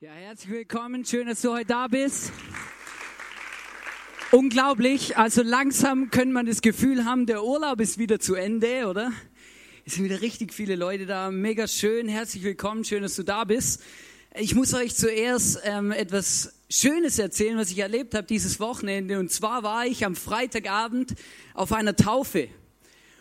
Ja, 0.00 0.12
herzlich 0.12 0.52
willkommen. 0.52 1.04
Schön, 1.04 1.26
dass 1.26 1.42
du 1.42 1.52
heute 1.52 1.64
da 1.64 1.88
bist. 1.88 2.30
Unglaublich. 4.30 5.16
Also 5.16 5.42
langsam 5.42 6.12
können 6.12 6.30
man 6.30 6.46
das 6.46 6.62
Gefühl 6.62 7.04
haben, 7.04 7.26
der 7.26 7.42
Urlaub 7.42 7.80
ist 7.80 7.98
wieder 7.98 8.20
zu 8.20 8.36
Ende, 8.36 8.86
oder? 8.86 9.10
Es 9.84 9.94
sind 9.94 10.04
wieder 10.04 10.20
richtig 10.20 10.54
viele 10.54 10.76
Leute 10.76 11.04
da. 11.04 11.32
Mega 11.32 11.66
schön. 11.66 12.06
Herzlich 12.06 12.44
willkommen. 12.44 12.84
Schön, 12.84 13.02
dass 13.02 13.16
du 13.16 13.24
da 13.24 13.42
bist. 13.42 13.82
Ich 14.36 14.54
muss 14.54 14.72
euch 14.72 14.94
zuerst 14.94 15.62
ähm, 15.64 15.90
etwas 15.90 16.54
Schönes 16.70 17.18
erzählen, 17.18 17.58
was 17.58 17.72
ich 17.72 17.80
erlebt 17.80 18.14
habe 18.14 18.28
dieses 18.28 18.60
Wochenende. 18.60 19.18
Und 19.18 19.32
zwar 19.32 19.64
war 19.64 19.84
ich 19.84 20.06
am 20.06 20.14
Freitagabend 20.14 21.16
auf 21.54 21.72
einer 21.72 21.96
Taufe. 21.96 22.48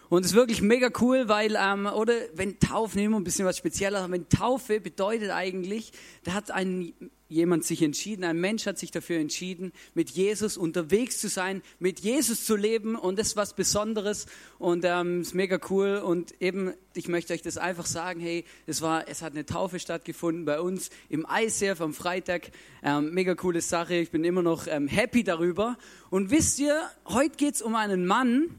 Und 0.10 0.24
es 0.24 0.32
ist 0.32 0.38
wirklich 0.38 0.62
mega 0.62 0.90
cool, 1.02 1.28
weil, 1.28 1.58
ähm, 1.60 1.86
oder 1.86 2.14
wenn 2.34 2.60
Taufe, 2.60 2.98
nehmen 2.98 3.14
wir 3.14 3.20
ein 3.20 3.24
bisschen 3.26 3.46
was 3.46 3.58
Spezieller, 3.58 4.10
wenn 4.10 4.30
Taufe 4.30 4.80
bedeutet 4.80 5.32
eigentlich, 5.32 5.92
da 6.24 6.34
hat 6.34 6.50
ein, 6.50 6.94
jemand 7.28 7.66
sich 7.66 7.82
entschieden, 7.82 8.24
ein 8.24 8.40
Mensch 8.40 8.66
hat 8.66 8.78
sich 8.78 8.92
dafür 8.92 9.20
entschieden, 9.20 9.74
mit 9.94 10.10
Jesus 10.12 10.56
unterwegs 10.56 11.20
zu 11.20 11.28
sein, 11.28 11.62
mit 11.80 12.00
Jesus 12.00 12.46
zu 12.46 12.56
leben 12.56 12.96
und 12.96 13.20
das 13.20 13.30
ist 13.30 13.36
was 13.36 13.54
Besonderes 13.54 14.28
und 14.60 14.86
ähm, 14.86 15.22
ist 15.22 15.36
mega 15.36 15.60
cool 15.70 15.98
und 15.98 16.42
eben, 16.42 16.74
ich 16.94 17.10
möchte 17.10 17.34
euch 17.34 17.42
das 17.42 17.58
einfach 17.58 17.86
sagen, 17.86 18.22
hey, 18.22 18.46
es 18.66 18.82
war, 18.82 19.10
es 19.10 19.22
hat 19.22 19.34
eine 19.34 19.46
Taufe 19.46 19.78
stattgefunden 19.78 20.46
bei 20.46 20.62
uns 20.62 20.90
im 21.10 21.28
ICF 21.30 21.82
am 21.82 21.94
Freitag, 21.94 22.52
ähm, 22.82 23.14
mega 23.14 23.36
coole 23.36 23.60
Sache, 23.60 23.96
ich 23.96 24.12
bin 24.12 24.24
immer 24.24 24.42
noch 24.42 24.68
ähm, 24.68 24.88
happy 24.88 25.26
darüber 25.26 25.78
und 26.10 26.32
wisst 26.32 26.60
ihr, 26.60 26.82
heute 27.08 27.36
geht's 27.36 27.62
um 27.62 27.76
einen 27.76 28.06
Mann, 28.06 28.56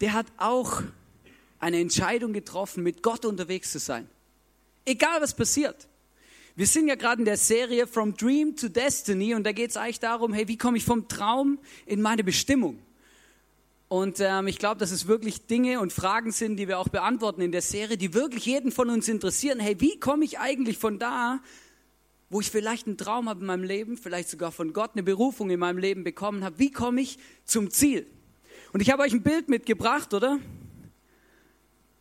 der 0.00 0.12
hat 0.12 0.26
auch 0.36 0.82
eine 1.58 1.80
Entscheidung 1.80 2.32
getroffen, 2.32 2.82
mit 2.82 3.02
Gott 3.02 3.24
unterwegs 3.24 3.72
zu 3.72 3.78
sein. 3.78 4.08
Egal 4.84 5.20
was 5.20 5.34
passiert. 5.34 5.88
Wir 6.54 6.66
sind 6.66 6.88
ja 6.88 6.94
gerade 6.94 7.20
in 7.20 7.26
der 7.26 7.36
Serie 7.36 7.86
From 7.86 8.16
Dream 8.16 8.56
to 8.56 8.68
Destiny 8.68 9.34
und 9.34 9.44
da 9.44 9.52
geht 9.52 9.70
es 9.70 9.76
eigentlich 9.76 10.00
darum, 10.00 10.32
hey, 10.32 10.48
wie 10.48 10.56
komme 10.56 10.78
ich 10.78 10.84
vom 10.84 11.06
Traum 11.06 11.58
in 11.84 12.00
meine 12.00 12.24
Bestimmung? 12.24 12.78
Und 13.88 14.20
ähm, 14.20 14.46
ich 14.48 14.58
glaube, 14.58 14.78
dass 14.78 14.90
es 14.90 15.06
wirklich 15.06 15.46
Dinge 15.46 15.80
und 15.80 15.92
Fragen 15.92 16.32
sind, 16.32 16.56
die 16.56 16.66
wir 16.66 16.78
auch 16.78 16.88
beantworten 16.88 17.40
in 17.40 17.52
der 17.52 17.62
Serie, 17.62 17.96
die 17.96 18.14
wirklich 18.14 18.46
jeden 18.46 18.72
von 18.72 18.90
uns 18.90 19.06
interessieren. 19.06 19.60
Hey, 19.60 19.80
wie 19.80 20.00
komme 20.00 20.24
ich 20.24 20.38
eigentlich 20.38 20.78
von 20.78 20.98
da, 20.98 21.40
wo 22.30 22.40
ich 22.40 22.50
vielleicht 22.50 22.86
einen 22.86 22.96
Traum 22.96 23.28
habe 23.28 23.40
in 23.40 23.46
meinem 23.46 23.62
Leben, 23.62 23.96
vielleicht 23.96 24.28
sogar 24.28 24.50
von 24.50 24.72
Gott 24.72 24.92
eine 24.94 25.02
Berufung 25.04 25.50
in 25.50 25.60
meinem 25.60 25.78
Leben 25.78 26.04
bekommen 26.04 26.42
habe, 26.42 26.58
wie 26.58 26.72
komme 26.72 27.00
ich 27.00 27.18
zum 27.44 27.70
Ziel? 27.70 28.06
Und 28.72 28.80
ich 28.80 28.90
habe 28.90 29.02
euch 29.02 29.12
ein 29.12 29.22
Bild 29.22 29.48
mitgebracht, 29.48 30.12
oder? 30.14 30.38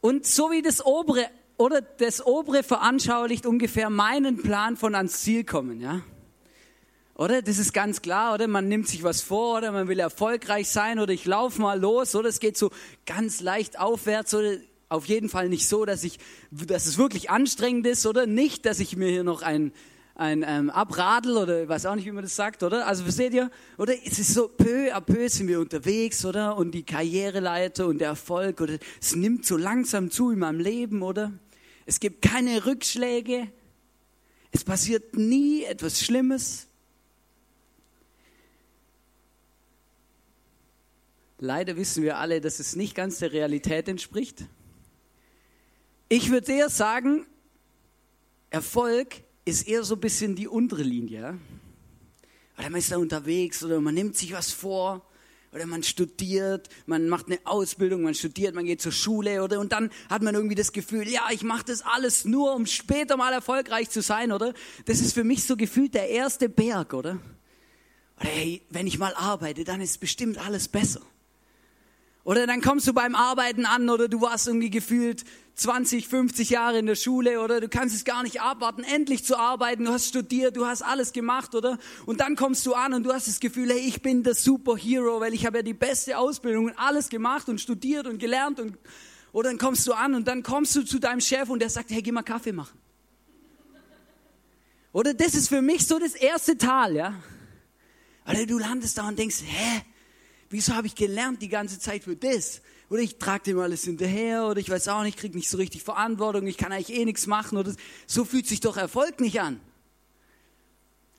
Und 0.02 0.26
so 0.26 0.52
wie 0.52 0.62
das 0.62 0.86
obere, 0.86 1.28
oder 1.58 1.82
das 1.82 2.26
obere 2.26 2.64
veranschaulicht 2.64 3.46
ungefähr 3.46 3.90
meinen 3.90 4.38
Plan 4.42 4.78
von 4.78 4.94
ans 4.96 5.22
Ziel 5.22 5.44
kommen, 5.44 5.82
ja? 5.82 6.02
Oder? 7.16 7.42
Das 7.42 7.58
ist 7.58 7.74
ganz 7.74 8.02
klar, 8.02 8.34
oder? 8.34 8.48
Man 8.48 8.68
nimmt 8.68 8.88
sich 8.88 9.04
was 9.04 9.22
vor, 9.22 9.58
oder 9.58 9.72
man 9.72 9.88
will 9.88 10.00
erfolgreich 10.00 10.70
sein, 10.70 11.00
oder 11.00 11.14
ich 11.14 11.26
laufe 11.26 11.62
mal 11.62 11.80
los, 11.80 12.14
oder? 12.14 12.30
Es 12.30 12.40
geht 12.40 12.58
so 12.58 12.72
ganz 13.06 13.40
leicht 13.40 13.80
aufwärts, 13.80 14.34
oder? 14.34 14.58
Auf 14.90 15.06
jeden 15.06 15.30
Fall 15.30 15.50
nicht 15.50 15.68
so, 15.68 15.86
dass 15.86 16.04
ich, 16.04 16.20
dass 16.52 16.86
es 16.86 16.98
wirklich 16.98 17.30
anstrengend 17.30 17.88
ist, 17.88 18.06
oder? 18.06 18.28
Nicht, 18.28 18.66
dass 18.66 18.80
ich 18.80 18.96
mir 18.98 19.10
hier 19.10 19.24
noch 19.24 19.42
ein, 19.42 19.72
ein 20.16 20.46
ähm, 20.48 20.70
Abradel 20.70 21.36
oder 21.36 21.64
ich 21.64 21.70
weiß 21.70 21.86
auch 21.86 21.96
nicht, 21.96 22.06
wie 22.06 22.12
man 22.12 22.24
das 22.24 22.36
sagt, 22.36 22.64
oder? 22.64 22.88
Also 22.88 23.04
versteht 23.04 23.34
ihr? 23.34 23.52
Oder 23.78 23.94
es 24.06 24.18
ist 24.18 24.34
so 24.34 24.48
peu 24.48 24.94
à 24.96 25.02
peu 25.02 25.28
sind 25.28 25.50
wir 25.50 25.60
unterwegs, 25.60 26.26
oder? 26.26 26.56
Und 26.56 26.72
die 26.72 26.84
Karriereleiter 26.84 27.86
und 27.86 28.00
der 28.00 28.10
Erfolg, 28.10 28.62
oder 28.62 28.78
es 29.02 29.16
nimmt 29.16 29.46
so 29.46 29.58
langsam 29.58 30.10
zu 30.10 30.32
in 30.32 30.40
meinem 30.40 30.62
Leben, 30.62 31.02
oder? 31.02 31.34
Es 31.86 32.00
gibt 32.00 32.22
keine 32.22 32.66
Rückschläge. 32.66 33.52
Es 34.52 34.64
passiert 34.64 35.18
nie 35.18 35.66
etwas 35.66 36.00
Schlimmes. 36.00 36.68
Leider 41.40 41.76
wissen 41.76 42.04
wir 42.04 42.18
alle, 42.18 42.40
dass 42.40 42.60
es 42.60 42.78
nicht 42.78 42.96
ganz 42.96 43.20
der 43.20 43.34
Realität 43.34 43.90
entspricht. 43.90 44.46
Ich 46.08 46.32
würde 46.32 46.54
eher 46.54 46.70
sagen, 46.70 47.26
Erfolg 48.50 49.25
ist 49.46 49.68
eher 49.68 49.84
so 49.84 49.96
ein 49.96 50.02
bisschen 50.02 50.36
die 50.36 50.48
untere 50.48 50.84
Linie. 50.84 51.40
Oder 52.58 52.70
man 52.70 52.80
ist 52.80 52.92
da 52.92 52.98
unterwegs 52.98 53.64
oder 53.64 53.80
man 53.80 53.94
nimmt 53.94 54.18
sich 54.18 54.34
was 54.34 54.52
vor 54.52 55.08
oder 55.52 55.66
man 55.66 55.84
studiert, 55.84 56.68
man 56.86 57.08
macht 57.08 57.28
eine 57.28 57.40
Ausbildung, 57.46 58.02
man 58.02 58.14
studiert, 58.14 58.56
man 58.56 58.66
geht 58.66 58.82
zur 58.82 58.92
Schule 58.92 59.44
oder 59.44 59.60
und 59.60 59.72
dann 59.72 59.90
hat 60.10 60.22
man 60.22 60.36
irgendwie 60.36 60.56
das 60.56 60.74
Gefühl, 60.74 61.08
ja, 61.08 61.28
ich 61.32 61.44
mache 61.44 61.66
das 61.66 61.82
alles 61.82 62.26
nur, 62.26 62.54
um 62.56 62.66
später 62.66 63.18
mal 63.18 63.32
erfolgreich 63.32 63.90
zu 63.90 64.02
sein, 64.02 64.32
oder? 64.32 64.54
Das 64.86 65.00
ist 65.00 65.14
für 65.14 65.24
mich 65.24 65.46
so 65.46 65.56
gefühlt 65.56 65.94
der 65.94 66.10
erste 66.10 66.50
Berg, 66.50 66.94
oder? 66.94 67.20
Oder 68.20 68.30
hey, 68.30 68.62
wenn 68.70 68.88
ich 68.88 68.98
mal 68.98 69.14
arbeite, 69.16 69.64
dann 69.64 69.82
ist 69.82 70.00
bestimmt 70.00 70.38
alles 70.38 70.68
besser. 70.68 71.02
Oder 72.26 72.48
dann 72.48 72.60
kommst 72.60 72.88
du 72.88 72.94
beim 72.94 73.14
Arbeiten 73.14 73.68
an 73.68 73.88
oder 73.88 74.08
du 74.08 74.20
warst 74.20 74.48
irgendwie 74.48 74.72
gefühlt 74.72 75.24
20, 75.54 76.08
50 76.08 76.50
Jahre 76.50 76.80
in 76.80 76.88
der 76.88 76.96
Schule 76.96 77.40
oder 77.40 77.62
du 77.62 77.70
kannst 77.70 77.96
es 77.96 78.04
gar 78.04 78.24
nicht 78.24 78.42
abwarten, 78.42 78.84
endlich 78.84 79.24
zu 79.24 79.38
arbeiten. 79.38 79.86
Du 79.86 79.92
hast 79.92 80.08
studiert, 80.08 80.58
du 80.58 80.66
hast 80.66 80.82
alles 80.82 81.14
gemacht, 81.14 81.54
oder? 81.54 81.78
Und 82.08 82.22
dann 82.22 82.36
kommst 82.36 82.66
du 82.66 82.74
an 82.74 82.96
und 82.96 83.04
du 83.04 83.14
hast 83.14 83.28
das 83.28 83.40
Gefühl, 83.40 83.70
hey, 83.70 83.78
ich 83.78 84.02
bin 84.02 84.24
der 84.24 84.34
Superhero, 84.34 85.22
weil 85.22 85.36
ich 85.36 85.46
habe 85.46 85.58
ja 85.60 85.62
die 85.62 85.76
beste 85.76 86.18
Ausbildung 86.18 86.66
und 86.66 86.80
alles 86.80 87.10
gemacht 87.10 87.48
und 87.48 87.62
studiert 87.62 88.08
und 88.08 88.18
gelernt 88.18 88.60
und 88.60 88.76
oder 89.32 89.50
dann 89.50 89.60
kommst 89.60 89.86
du 89.86 89.94
an 89.94 90.16
und 90.16 90.28
dann 90.28 90.42
kommst 90.42 90.76
du 90.76 90.82
zu 90.82 90.98
deinem 90.98 91.22
Chef 91.22 91.48
und 91.50 91.60
der 91.60 91.70
sagt, 91.70 91.92
hey, 91.92 92.02
geh 92.02 92.12
mal 92.12 92.24
Kaffee 92.24 92.54
machen. 92.54 92.80
Oder 94.94 95.14
das 95.14 95.36
ist 95.36 95.50
für 95.50 95.62
mich 95.62 95.86
so 95.86 96.00
das 96.00 96.16
erste 96.16 96.58
Tal, 96.58 96.96
ja? 96.96 97.14
Oder 98.28 98.48
du 98.48 98.58
landest 98.58 98.98
da 98.98 99.08
und 99.08 99.20
denkst, 99.20 99.44
hä? 99.46 99.84
Wieso 100.50 100.76
habe 100.76 100.88
ich 100.88 100.96
gelernt 100.96 101.42
die 101.42 101.50
ganze 101.50 101.80
Zeit 101.80 102.04
für 102.04 102.16
das? 102.16 102.62
Oder 102.90 103.02
ich 103.02 103.18
trage 103.18 103.44
dem 103.46 103.60
alles 103.60 103.84
hinterher 103.84 104.46
oder 104.46 104.60
ich 104.60 104.70
weiß 104.70 104.88
auch 104.90 105.04
nicht, 105.04 105.18
krieg 105.18 105.34
nicht 105.34 105.50
so 105.50 105.58
richtig 105.58 105.84
Verantwortung, 105.84 106.46
ich 106.46 106.58
kann 106.58 106.72
eigentlich 106.72 106.96
eh 106.96 107.04
nichts 107.04 107.26
machen 107.26 107.58
oder 107.58 107.74
so 108.06 108.26
fühlt 108.26 108.48
sich 108.48 108.60
doch 108.60 108.78
Erfolg 108.78 109.20
nicht 109.20 109.42
an. 109.42 109.60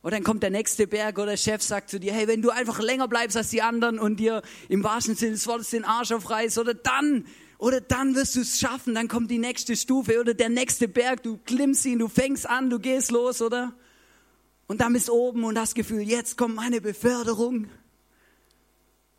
Und 0.02 0.12
dann 0.12 0.22
kommt 0.22 0.44
der 0.44 0.50
nächste 0.50 0.86
Berg 0.86 1.18
oder 1.18 1.32
der 1.32 1.36
Chef 1.36 1.62
sagt 1.62 1.90
zu 1.90 1.98
dir, 1.98 2.12
hey, 2.12 2.28
wenn 2.28 2.40
du 2.40 2.50
einfach 2.50 2.78
länger 2.78 3.08
bleibst 3.08 3.36
als 3.36 3.50
die 3.50 3.62
anderen 3.62 3.98
und 3.98 4.20
dir 4.20 4.42
im 4.68 4.84
wahrsten 4.84 5.16
Sinne 5.16 5.32
des 5.32 5.48
Wortes 5.48 5.70
den 5.70 5.84
Arsch 5.84 6.12
aufreißt, 6.12 6.58
oder 6.58 6.74
dann, 6.74 7.26
oder 7.58 7.80
dann 7.80 8.14
wirst 8.14 8.36
du 8.36 8.42
es 8.42 8.60
schaffen, 8.60 8.94
dann 8.94 9.08
kommt 9.08 9.32
die 9.32 9.38
nächste 9.38 9.74
Stufe 9.74 10.20
oder 10.20 10.32
der 10.34 10.48
nächste 10.48 10.86
Berg, 10.86 11.24
du 11.24 11.38
klimmst 11.38 11.84
ihn, 11.86 11.98
du 11.98 12.06
fängst 12.06 12.48
an, 12.48 12.70
du 12.70 12.78
gehst 12.78 13.10
los, 13.10 13.42
oder? 13.42 13.74
Und 14.68 14.80
dann 14.80 14.92
bist 14.92 15.10
oben 15.10 15.42
und 15.42 15.58
hast 15.58 15.70
das 15.70 15.74
Gefühl, 15.74 16.02
jetzt 16.02 16.38
kommt 16.38 16.54
meine 16.54 16.80
Beförderung. 16.80 17.66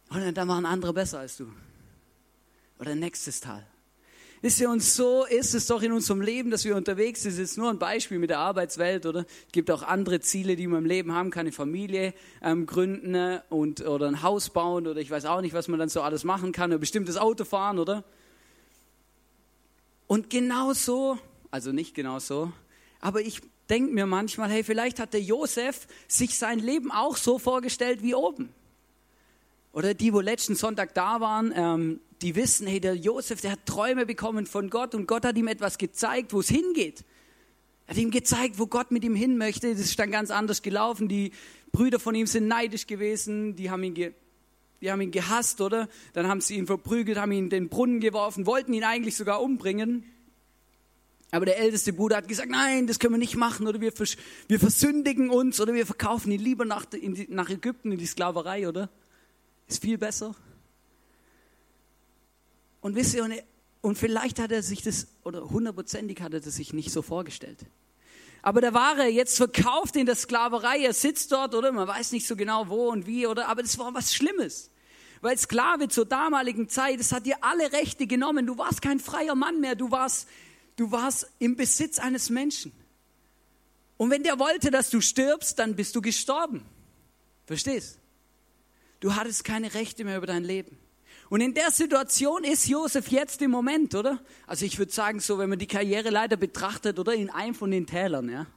Und 0.09 0.37
dann 0.37 0.47
machen 0.47 0.65
andere 0.65 0.93
besser 0.93 1.19
als 1.19 1.37
du. 1.37 1.47
Oder 2.79 2.95
nächstes 2.95 3.41
Tal. 3.41 3.65
Wisst 4.41 4.59
ihr, 4.59 4.69
und 4.69 4.83
so 4.83 5.25
ist 5.25 5.55
es 5.55 5.65
doch 5.65 5.81
in 5.81 5.91
unserem 5.91 6.21
Leben, 6.21 6.51
dass 6.51 6.63
wir 6.63 6.75
unterwegs 6.75 7.23
sind. 7.23 7.33
Das 7.33 7.39
ist 7.39 7.57
nur 7.57 7.71
ein 7.71 7.79
Beispiel 7.79 8.19
mit 8.19 8.29
der 8.29 8.37
Arbeitswelt, 8.37 9.07
oder? 9.07 9.21
Es 9.21 9.51
gibt 9.51 9.71
auch 9.71 9.81
andere 9.81 10.19
Ziele, 10.19 10.55
die 10.55 10.67
man 10.67 10.83
im 10.83 10.85
Leben 10.85 11.11
haben 11.11 11.31
kann, 11.31 11.41
eine 11.41 11.51
Familie 11.51 12.13
ähm, 12.43 12.67
gründen 12.67 13.15
äh, 13.15 13.41
und, 13.49 13.81
oder 13.81 14.07
ein 14.07 14.21
Haus 14.21 14.51
bauen 14.51 14.85
oder 14.85 15.01
ich 15.01 15.09
weiß 15.09 15.25
auch 15.25 15.41
nicht, 15.41 15.53
was 15.53 15.67
man 15.67 15.79
dann 15.79 15.89
so 15.89 16.01
alles 16.01 16.23
machen 16.23 16.51
kann, 16.51 16.71
ein 16.71 16.79
bestimmtes 16.79 17.17
Auto 17.17 17.45
fahren, 17.45 17.79
oder? 17.79 18.03
Und 20.05 20.29
genau 20.29 20.73
so, 20.73 21.17
also 21.49 21.71
nicht 21.71 21.95
genau 21.95 22.19
so, 22.19 22.51
aber 23.01 23.21
ich 23.21 23.41
denke 23.69 23.91
mir 23.91 24.05
manchmal, 24.05 24.49
hey, 24.49 24.63
vielleicht 24.63 24.99
hat 24.99 25.13
der 25.13 25.21
Josef 25.21 25.87
sich 26.07 26.37
sein 26.37 26.59
Leben 26.59 26.91
auch 26.91 27.17
so 27.17 27.39
vorgestellt 27.39 28.03
wie 28.03 28.13
oben. 28.13 28.53
Oder 29.77 29.93
die, 29.93 30.11
wo 30.11 30.21
letzten 30.21 30.55
Sonntag 30.55 30.95
da 30.95 31.21
waren, 31.21 31.53
ähm, 31.55 31.99
die 32.23 32.35
wissen, 32.35 32.65
hey, 32.65 32.79
der 32.79 32.95
Josef, 32.95 33.41
der 33.41 33.51
hat 33.51 33.67
Träume 33.67 34.07
bekommen 34.07 34.47
von 34.47 34.71
Gott 34.71 34.95
und 34.95 35.07
Gott 35.07 35.23
hat 35.23 35.37
ihm 35.37 35.47
etwas 35.47 35.77
gezeigt, 35.77 36.33
wo 36.33 36.39
es 36.39 36.47
hingeht. 36.47 37.05
Er 37.85 37.91
hat 37.91 38.01
ihm 38.01 38.09
gezeigt, 38.09 38.57
wo 38.57 38.65
Gott 38.65 38.89
mit 38.89 39.03
ihm 39.03 39.13
hin 39.13 39.37
möchte. 39.37 39.69
Das 39.69 39.81
ist 39.81 39.99
dann 39.99 40.09
ganz 40.09 40.31
anders 40.31 40.63
gelaufen. 40.63 41.07
Die 41.07 41.31
Brüder 41.71 41.99
von 41.99 42.15
ihm 42.15 42.25
sind 42.25 42.47
neidisch 42.47 42.87
gewesen, 42.87 43.55
die 43.55 43.69
haben 43.69 43.83
ihn, 43.83 43.93
ge 43.93 44.13
die 44.81 44.91
haben 44.91 44.99
ihn 44.99 45.11
gehasst, 45.11 45.61
oder? 45.61 45.87
Dann 46.13 46.27
haben 46.27 46.41
sie 46.41 46.55
ihn 46.55 46.65
verprügelt, 46.65 47.19
haben 47.19 47.31
ihn 47.31 47.43
in 47.43 47.49
den 47.51 47.69
Brunnen 47.69 47.99
geworfen, 47.99 48.47
wollten 48.47 48.73
ihn 48.73 48.83
eigentlich 48.83 49.15
sogar 49.15 49.43
umbringen. 49.43 50.05
Aber 51.29 51.45
der 51.45 51.59
älteste 51.59 51.93
Bruder 51.93 52.17
hat 52.17 52.27
gesagt, 52.27 52.49
nein, 52.49 52.87
das 52.87 52.97
können 52.97 53.13
wir 53.13 53.19
nicht 53.19 53.35
machen, 53.35 53.67
oder 53.67 53.79
wir, 53.79 53.91
vers 53.91 54.17
wir 54.47 54.59
versündigen 54.59 55.29
uns, 55.29 55.61
oder 55.61 55.75
wir 55.75 55.85
verkaufen 55.85 56.31
ihn 56.31 56.41
lieber 56.41 56.65
nach, 56.65 56.87
nach 57.27 57.51
Ägypten 57.51 57.91
in 57.91 57.99
die 57.99 58.07
Sklaverei, 58.07 58.67
oder? 58.67 58.89
Ist 59.67 59.81
viel 59.81 59.97
besser. 59.97 60.35
Und 62.81 62.95
wisst 62.95 63.15
ihr, 63.15 63.29
und 63.81 63.97
vielleicht 63.97 64.39
hat 64.39 64.51
er 64.51 64.63
sich 64.63 64.81
das, 64.81 65.07
oder 65.23 65.49
hundertprozentig 65.49 66.21
hat 66.21 66.33
er 66.33 66.39
das 66.39 66.55
sich 66.55 66.73
nicht 66.73 66.91
so 66.91 67.01
vorgestellt. 67.01 67.65
Aber 68.41 68.61
der 68.61 68.73
war 68.73 68.97
er 68.97 69.09
jetzt 69.09 69.37
verkauft 69.37 69.95
in 69.95 70.05
der 70.05 70.15
Sklaverei, 70.15 70.83
er 70.83 70.93
sitzt 70.93 71.31
dort, 71.31 71.53
oder? 71.53 71.71
Man 71.71 71.87
weiß 71.87 72.11
nicht 72.11 72.27
so 72.27 72.35
genau 72.35 72.69
wo 72.69 72.89
und 72.89 73.05
wie, 73.05 73.27
oder? 73.27 73.49
Aber 73.49 73.61
das 73.61 73.77
war 73.77 73.93
was 73.93 74.13
Schlimmes. 74.13 74.71
Weil 75.21 75.37
Sklave 75.37 75.89
zur 75.89 76.05
damaligen 76.05 76.69
Zeit, 76.69 76.99
es 76.99 77.11
hat 77.11 77.25
dir 77.25 77.37
alle 77.41 77.73
Rechte 77.73 78.07
genommen. 78.07 78.45
Du 78.45 78.57
warst 78.57 78.81
kein 78.81 78.99
freier 78.99 79.35
Mann 79.35 79.59
mehr, 79.59 79.75
du 79.75 79.91
warst, 79.91 80.27
du 80.75 80.91
warst 80.91 81.27
im 81.39 81.55
Besitz 81.55 81.99
eines 81.99 82.29
Menschen. 82.29 82.71
Und 83.97 84.11
wenn 84.11 84.23
der 84.23 84.37
wollte, 84.37 84.69
dass 84.69 84.91
du 84.91 85.01
stirbst, 85.01 85.57
dann 85.57 85.75
bist 85.75 85.95
du 85.95 86.01
gestorben. 86.01 86.63
Verstehst? 87.47 87.99
Du 88.99 89.15
hattest 89.15 89.43
keine 89.43 89.73
Rechte 89.73 90.03
mehr 90.03 90.17
über 90.17 90.27
dein 90.27 90.43
Leben. 90.43 90.77
Und 91.29 91.41
in 91.41 91.53
der 91.53 91.71
Situation 91.71 92.43
ist 92.43 92.67
Josef 92.67 93.09
jetzt 93.09 93.41
im 93.41 93.51
Moment, 93.51 93.95
oder? 93.95 94.19
Also 94.45 94.65
ich 94.65 94.79
würde 94.79 94.91
sagen, 94.91 95.19
so, 95.19 95.37
wenn 95.37 95.49
man 95.49 95.59
die 95.59 95.67
Karriereleiter 95.67 96.37
betrachtet, 96.37 96.99
oder 96.99 97.13
in 97.13 97.29
einem 97.29 97.53
von 97.53 97.69
den 97.69 97.85
Tälern, 97.85 98.29
ja. 98.29 98.47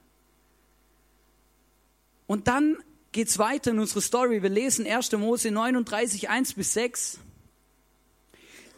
Und 2.26 2.46
dann 2.46 2.76
geht's 3.10 3.38
weiter 3.38 3.72
in 3.72 3.80
unserer 3.80 4.02
Story. 4.02 4.42
Wir 4.42 4.50
lesen 4.50 4.86
1. 4.86 5.10
Mose 5.12 5.50
39, 5.50 6.30
1 6.30 6.54
bis 6.54 6.74
6. 6.74 7.18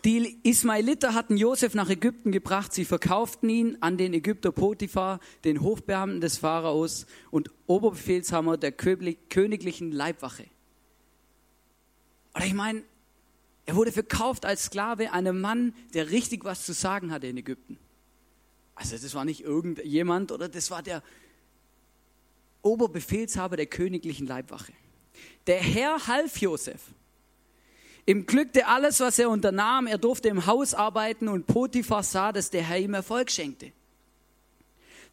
Die 0.06 0.40
Ismaeliter 0.42 1.14
hatten 1.14 1.36
Josef 1.36 1.74
nach 1.74 1.88
Ägypten 1.88 2.32
gebracht. 2.32 2.72
Sie 2.72 2.84
verkauften 2.84 3.48
ihn 3.48 3.76
an 3.80 3.98
den 3.98 4.14
Ägypter 4.14 4.50
Potiphar, 4.50 5.20
den 5.44 5.60
Hofbeamten 5.60 6.20
des 6.20 6.38
Pharaos 6.38 7.06
und 7.30 7.50
Oberbefehlshammer 7.66 8.56
der 8.56 8.72
königlichen 8.72 9.92
Leibwache. 9.92 10.46
Oder 12.34 12.46
ich 12.46 12.54
meine, 12.54 12.82
er 13.66 13.76
wurde 13.76 13.92
verkauft 13.92 14.44
als 14.44 14.64
Sklave 14.64 15.12
einem 15.12 15.40
Mann, 15.40 15.74
der 15.94 16.10
richtig 16.10 16.44
was 16.44 16.64
zu 16.64 16.72
sagen 16.72 17.12
hatte 17.12 17.26
in 17.26 17.36
Ägypten. 17.36 17.78
Also 18.74 18.96
das 18.96 19.14
war 19.14 19.24
nicht 19.24 19.42
irgendjemand, 19.42 20.32
oder 20.32 20.48
das 20.48 20.70
war 20.70 20.82
der 20.82 21.02
Oberbefehlshaber 22.62 23.56
der 23.56 23.66
königlichen 23.66 24.26
Leibwache. 24.26 24.72
Der 25.46 25.60
Herr 25.60 26.06
half 26.06 26.38
Josef. 26.38 26.80
Ihm 28.06 28.26
glückte 28.26 28.66
alles, 28.66 28.98
was 29.00 29.18
er 29.18 29.30
unternahm. 29.30 29.86
Er 29.86 29.98
durfte 29.98 30.28
im 30.28 30.46
Haus 30.46 30.74
arbeiten 30.74 31.28
und 31.28 31.46
Potiphar 31.46 32.02
sah, 32.02 32.32
dass 32.32 32.50
der 32.50 32.62
Herr 32.62 32.78
ihm 32.78 32.94
Erfolg 32.94 33.30
schenkte. 33.30 33.72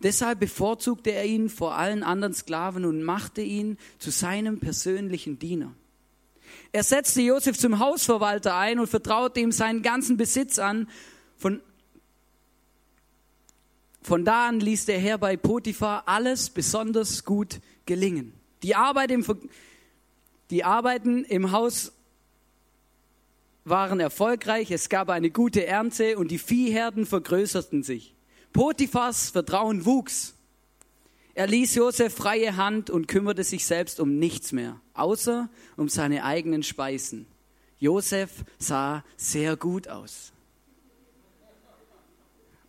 Deshalb 0.01 0.39
bevorzugte 0.39 1.11
er 1.11 1.25
ihn 1.25 1.49
vor 1.49 1.75
allen 1.75 2.03
anderen 2.03 2.33
Sklaven 2.33 2.85
und 2.85 3.03
machte 3.03 3.41
ihn 3.41 3.77
zu 3.99 4.11
seinem 4.11 4.59
persönlichen 4.59 5.37
Diener. 5.37 5.75
Er 6.71 6.83
setzte 6.83 7.21
Josef 7.21 7.57
zum 7.57 7.79
Hausverwalter 7.79 8.55
ein 8.55 8.79
und 8.79 8.87
vertraute 8.87 9.39
ihm 9.39 9.51
seinen 9.51 9.81
ganzen 9.81 10.17
Besitz 10.17 10.59
an. 10.59 10.87
Von, 11.37 11.61
von 14.01 14.25
da 14.25 14.47
an 14.47 14.59
ließ 14.59 14.85
der 14.85 14.99
Herr 14.99 15.17
bei 15.17 15.37
Potiphar 15.37 16.03
alles 16.07 16.49
besonders 16.49 17.25
gut 17.25 17.59
gelingen. 17.85 18.33
Die, 18.63 18.75
Arbeit 18.75 19.11
im, 19.11 19.25
die 20.49 20.63
Arbeiten 20.63 21.23
im 21.25 21.51
Haus 21.51 21.91
waren 23.65 23.99
erfolgreich, 23.99 24.71
es 24.71 24.89
gab 24.89 25.09
eine 25.09 25.29
gute 25.29 25.65
Ernte 25.65 26.17
und 26.17 26.31
die 26.31 26.39
Viehherden 26.39 27.05
vergrößerten 27.05 27.83
sich. 27.83 28.15
Potiphas 28.51 29.29
Vertrauen 29.29 29.85
wuchs. 29.85 30.35
Er 31.35 31.47
ließ 31.47 31.75
Josef 31.75 32.15
freie 32.15 32.57
Hand 32.57 32.89
und 32.89 33.07
kümmerte 33.07 33.43
sich 33.43 33.65
selbst 33.65 33.99
um 33.99 34.17
nichts 34.17 34.51
mehr, 34.51 34.81
außer 34.99 35.49
um 35.77 35.89
seine 35.89 36.23
eigenen 36.23 36.63
Speisen. 36.63 37.25
Josef 37.79 38.43
sah 38.57 39.03
sehr 39.17 39.55
gut 39.55 39.87
aus. 39.87 40.33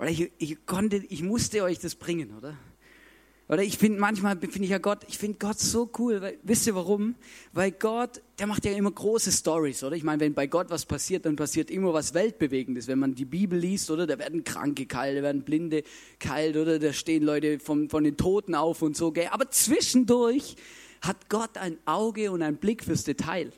Ich, 0.07 0.33
ich, 0.39 0.67
konnte, 0.67 0.97
ich 0.97 1.23
musste 1.23 1.63
euch 1.63 1.79
das 1.79 1.95
bringen, 1.95 2.35
oder? 2.39 2.57
Oder 3.51 3.65
ich 3.65 3.79
finde 3.79 3.99
manchmal 3.99 4.39
finde 4.39 4.63
ich 4.63 4.71
ja 4.71 4.79
Gott, 4.79 5.01
ich 5.09 5.19
finde 5.19 5.37
Gott 5.39 5.59
so 5.59 5.91
cool. 5.99 6.23
Weil, 6.23 6.39
wisst 6.45 6.69
ihr 6.69 6.77
warum? 6.77 7.17
Weil 7.53 7.73
Gott, 7.73 8.23
der 8.39 8.47
macht 8.47 8.65
ja 8.65 8.71
immer 8.71 8.93
große 8.93 9.33
Stories, 9.33 9.83
oder? 9.83 9.97
Ich 9.97 10.05
meine, 10.05 10.21
wenn 10.21 10.35
bei 10.35 10.47
Gott 10.47 10.71
was 10.71 10.87
passiert, 10.87 11.27
dann 11.27 11.35
passiert 11.35 11.69
immer 11.69 11.93
was 11.93 12.15
weltbewegendes. 12.15 12.87
Wenn 12.87 13.01
man 13.01 13.17
die 13.17 13.25
Bibel 13.25 13.59
liest, 13.59 13.91
oder, 13.91 14.07
da 14.07 14.21
werden 14.21 14.45
Kranke 14.45 14.87
kalt, 14.87 15.19
da 15.19 15.23
werden 15.23 15.43
Blinde 15.43 15.83
kalt, 16.21 16.57
oder 16.57 16.79
da 16.79 16.93
stehen 16.93 17.25
Leute 17.25 17.59
von, 17.59 17.91
von 17.91 18.05
den 18.05 18.17
Toten 18.17 18.55
auf 18.55 18.83
und 18.83 18.97
so. 18.97 19.11
Gell? 19.11 19.27
Aber 19.33 19.51
zwischendurch 19.51 20.55
hat 21.01 21.29
Gott 21.29 21.57
ein 21.57 21.79
Auge 21.87 22.31
und 22.31 22.43
einen 22.43 22.57
Blick 22.57 22.85
fürs 22.85 23.05
Detail. 23.05 23.53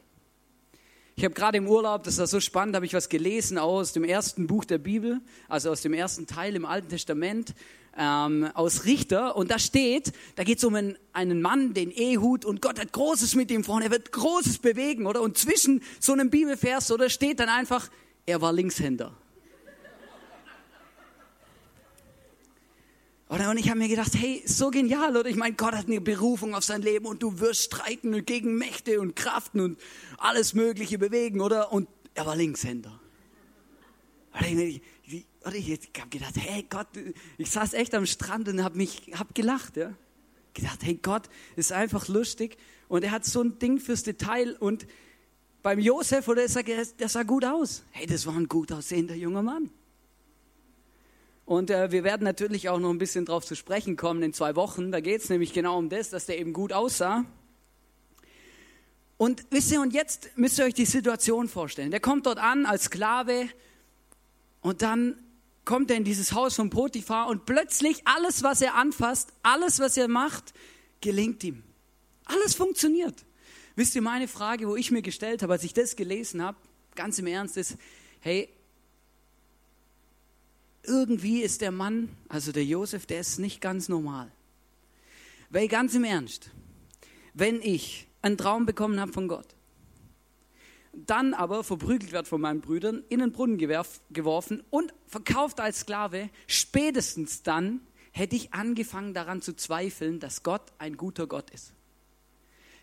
Ich 1.15 1.25
habe 1.25 1.35
gerade 1.35 1.59
im 1.59 1.69
Urlaub, 1.69 2.05
das 2.05 2.19
war 2.19 2.27
so 2.27 2.41
spannend, 2.41 2.75
habe 2.75 2.87
ich 2.87 2.95
was 2.95 3.09
gelesen 3.09 3.59
aus 3.59 3.93
dem 3.93 4.03
ersten 4.03 4.47
Buch 4.47 4.65
der 4.65 4.79
Bibel, 4.79 5.21
also 5.49 5.71
aus 5.71 5.83
dem 5.83 5.93
ersten 5.93 6.27
Teil 6.27 6.57
im 6.57 6.65
Alten 6.65 6.89
Testament 6.89 7.55
ähm, 7.99 8.49
aus 8.55 8.87
Richter 8.87 9.37
und 9.37 9.51
da 9.51 9.59
steht, 9.59 10.13
da 10.37 10.45
geht 10.45 10.59
es 10.59 10.65
um 10.65 10.75
einen, 10.75 10.97
einen 11.13 11.43
Mann, 11.43 11.75
den 11.75 11.91
Ehud 11.91 12.47
und 12.47 12.63
Gott 12.63 12.81
hat 12.81 12.93
Großes 12.93 13.35
mit 13.35 13.51
ihm 13.51 13.63
vor, 13.63 13.83
er 13.83 13.91
wird 13.91 14.13
Großes 14.13 14.59
bewegen, 14.59 15.07
oder? 15.07 15.21
Und 15.21 15.37
zwischen 15.37 15.83
so 16.01 16.13
einem 16.13 16.31
Bibelvers, 16.31 16.91
oder, 16.91 17.11
steht 17.11 17.41
dann 17.41 17.51
einfach, 17.51 17.91
er 18.25 18.41
war 18.41 18.53
Linkshänder. 18.53 19.15
Oder? 23.33 23.49
Und 23.49 23.57
ich 23.57 23.71
habe 23.71 23.79
mir 23.79 23.89
gedacht, 23.89 24.13
hey, 24.15 24.43
so 24.45 24.71
genial, 24.71 25.17
oder? 25.17 25.31
Ich 25.31 25.37
meine, 25.37 25.55
Gott 25.55 25.73
hat 25.73 25.87
eine 25.87 26.03
Berufung 26.03 26.55
auf 26.55 26.65
sein 26.65 26.83
Leben 26.83 27.07
und 27.07 27.23
du 27.23 27.41
wirst 27.41 27.63
streiten 27.63 28.27
gegen 28.27 28.57
Mächte 28.59 29.01
und 29.01 29.17
Kraften 29.17 29.61
und 29.61 29.81
alles 30.19 30.53
Mögliche 30.53 30.99
bewegen, 30.99 31.41
oder? 31.41 31.73
Und 31.73 31.89
er 32.13 32.27
war 32.27 32.37
Linkshänder. 32.37 33.01
Oder 34.35 34.49
ich, 34.49 34.83
oder 35.47 35.55
ich 35.55 35.81
habe 35.99 36.11
gedacht, 36.11 36.35
hey 36.37 36.67
Gott, 36.69 36.89
ich 37.39 37.51
saß 37.51 37.73
echt 37.73 37.95
am 37.95 38.05
Strand 38.05 38.49
und 38.49 38.63
habe 38.63 38.77
mich, 38.77 39.11
hab 39.15 39.35
gelacht, 39.35 39.79
ja. 39.79 39.95
Gedacht, 40.53 40.81
hey 40.83 40.99
Gott, 41.01 41.31
ist 41.57 41.73
einfach 41.73 42.09
lustig 42.09 42.59
und 42.89 43.03
er 43.03 43.13
hat 43.13 43.25
so 43.25 43.41
ein 43.41 43.59
Ding 43.59 43.81
fürs 43.81 44.03
Detail 44.03 44.57
und 44.61 44.87
beim 45.63 45.79
Josef, 45.79 46.29
oder 46.29 46.47
der, 46.47 46.85
der 46.85 47.09
sah 47.09 47.23
gut 47.23 47.47
aus. 47.47 47.83
Hey, 47.93 48.07
das 48.07 48.27
war 48.27 48.35
ein 48.37 48.49
gut 48.49 48.73
aussehender 48.73 49.15
junger 49.15 49.43
Mann. 49.43 49.71
Und 51.53 51.69
äh, 51.69 51.93
wir 51.93 52.03
werden 52.03 52.25
natürlich 52.25 52.71
auch 52.71 52.79
noch 52.79 52.89
ein 52.89 52.97
bisschen 52.97 53.27
drauf 53.27 53.45
zu 53.45 53.55
sprechen 53.55 53.99
kommen 53.99 54.23
in 54.23 54.33
zwei 54.33 54.57
Wochen. 54.57 54.91
Da 54.91 55.01
geht 55.01 55.21
es 55.21 55.29
nämlich 55.29 55.53
genau 55.53 55.77
um 55.77 55.91
das, 55.91 56.09
dass 56.09 56.25
der 56.25 56.39
eben 56.39 56.55
gut 56.55 56.73
aussah. 56.73 57.27
Und 59.19 59.45
wisst 59.51 59.71
ihr, 59.71 59.83
und 59.83 59.93
jetzt 59.93 60.31
müsst 60.37 60.59
ihr 60.59 60.65
euch 60.65 60.73
die 60.73 60.87
Situation 60.87 61.49
vorstellen. 61.49 61.91
Der 61.91 62.01
kommt 62.01 62.25
dort 62.25 62.39
an 62.39 62.65
als 62.65 62.85
Sklave 62.85 63.51
und 64.63 64.81
dann 64.81 65.19
kommt 65.67 65.91
er 65.91 65.99
in 65.99 66.05
dieses 66.05 66.33
Haus 66.33 66.57
von 66.57 66.71
Potiphar 66.71 67.29
und 67.29 67.45
plötzlich 67.45 68.01
alles, 68.07 68.43
was 68.43 68.63
er 68.63 68.75
anfasst, 68.75 69.29
alles, 69.43 69.79
was 69.79 69.99
er 69.99 70.09
macht, 70.09 70.55
gelingt 71.03 71.45
ihm. 71.45 71.63
Alles 72.25 72.55
funktioniert. 72.55 73.27
Wisst 73.77 73.95
ihr, 73.95 74.01
meine 74.01 74.27
Frage, 74.27 74.69
wo 74.69 74.75
ich 74.75 74.91
mir 74.91 75.03
gestellt 75.03 75.43
habe, 75.43 75.53
als 75.53 75.65
ich 75.65 75.75
das 75.75 75.97
gelesen 75.97 76.41
habe, 76.41 76.57
ganz 76.95 77.19
im 77.19 77.27
Ernst 77.27 77.59
ist, 77.59 77.77
hey, 78.21 78.49
irgendwie 80.85 81.43
ist 81.43 81.61
der 81.61 81.71
Mann, 81.71 82.09
also 82.29 82.53
der 82.53 82.65
Josef, 82.65 83.07
der 83.07 83.21
ist 83.21 83.39
nicht 83.39 83.61
ganz 83.61 83.89
normal. 83.89 84.31
Weil 85.51 85.69
ganz 85.69 85.95
im 85.95 86.05
Ernst, 86.05 86.51
wenn 87.35 87.61
ich 87.61 88.09
einen 88.23 88.37
Traum 88.37 88.67
bekommen 88.67 89.01
habe 89.01 89.13
von 89.13 89.29
Gott, 89.29 89.55
dann 90.93 91.35
aber 91.35 91.65
verprügelt 91.65 92.13
wird 92.13 92.29
von 92.29 92.41
meinen 92.41 92.61
Brüdern, 92.61 93.03
in 93.09 93.21
den 93.21 93.33
Brunnen 93.33 93.59
geworfen 93.59 94.63
und 94.71 94.93
verkauft 95.07 95.61
als 95.61 95.81
Sklave, 95.81 96.31
spätestens 96.47 97.43
dann 97.43 97.81
hätte 98.13 98.37
ich 98.37 98.53
angefangen 98.53 99.15
daran 99.15 99.41
zu 99.41 99.55
zweifeln, 99.55 100.21
dass 100.21 100.43
Gott 100.43 100.73
ein 100.79 100.97
guter 100.97 101.27
Gott 101.27 101.51
ist. 101.51 101.73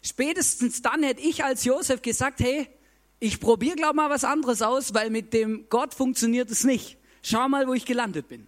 Spätestens 0.01 0.81
dann 0.81 1.03
hätte 1.03 1.21
ich 1.21 1.43
als 1.43 1.65
Josef 1.65 2.01
gesagt, 2.01 2.39
hey, 2.39 2.67
ich 3.19 3.39
probiere 3.39 3.75
glaube 3.75 3.95
mal 3.95 4.09
was 4.09 4.23
anderes 4.23 4.61
aus, 4.61 4.93
weil 4.93 5.09
mit 5.09 5.33
dem 5.33 5.67
Gott 5.69 5.93
funktioniert 5.93 6.49
es 6.49 6.63
nicht. 6.63 6.97
Schau 7.29 7.47
mal, 7.47 7.67
wo 7.67 7.75
ich 7.75 7.85
gelandet 7.85 8.27
bin. 8.27 8.47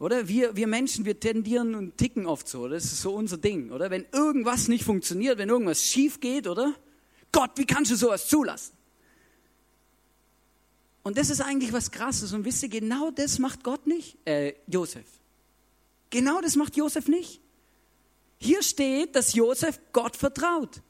Oder 0.00 0.26
wir, 0.26 0.56
wir 0.56 0.66
Menschen, 0.66 1.04
wir 1.04 1.20
tendieren 1.20 1.76
und 1.76 1.96
ticken 1.96 2.26
oft 2.26 2.48
so. 2.48 2.66
Das 2.66 2.84
ist 2.84 3.00
so 3.00 3.14
unser 3.14 3.38
Ding, 3.38 3.70
oder? 3.70 3.90
Wenn 3.90 4.06
irgendwas 4.10 4.66
nicht 4.66 4.82
funktioniert, 4.82 5.38
wenn 5.38 5.48
irgendwas 5.48 5.84
schief 5.84 6.18
geht, 6.18 6.48
oder? 6.48 6.74
Gott, 7.30 7.52
wie 7.54 7.64
kannst 7.64 7.92
du 7.92 7.96
sowas 7.96 8.26
zulassen? 8.26 8.74
Und 11.04 11.16
das 11.16 11.30
ist 11.30 11.40
eigentlich 11.40 11.72
was 11.72 11.92
Krasses. 11.92 12.32
Und 12.32 12.44
wisst 12.44 12.64
ihr, 12.64 12.68
genau 12.70 13.12
das 13.12 13.38
macht 13.38 13.62
Gott 13.62 13.86
nicht, 13.86 14.18
äh, 14.24 14.54
Josef. 14.66 15.06
Genau 16.10 16.40
das 16.40 16.56
macht 16.56 16.76
Josef 16.76 17.06
nicht. 17.06 17.40
Hier 18.38 18.64
steht, 18.64 19.14
dass 19.14 19.32
Josef 19.32 19.78
Gott 19.92 20.16
vertraut. 20.16 20.82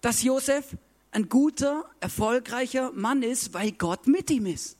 Dass 0.00 0.24
Josef 0.24 0.76
ein 1.12 1.28
guter, 1.28 1.88
erfolgreicher 2.00 2.90
Mann 2.90 3.22
ist, 3.22 3.54
weil 3.54 3.70
Gott 3.70 4.08
mit 4.08 4.28
ihm 4.28 4.46
ist. 4.46 4.76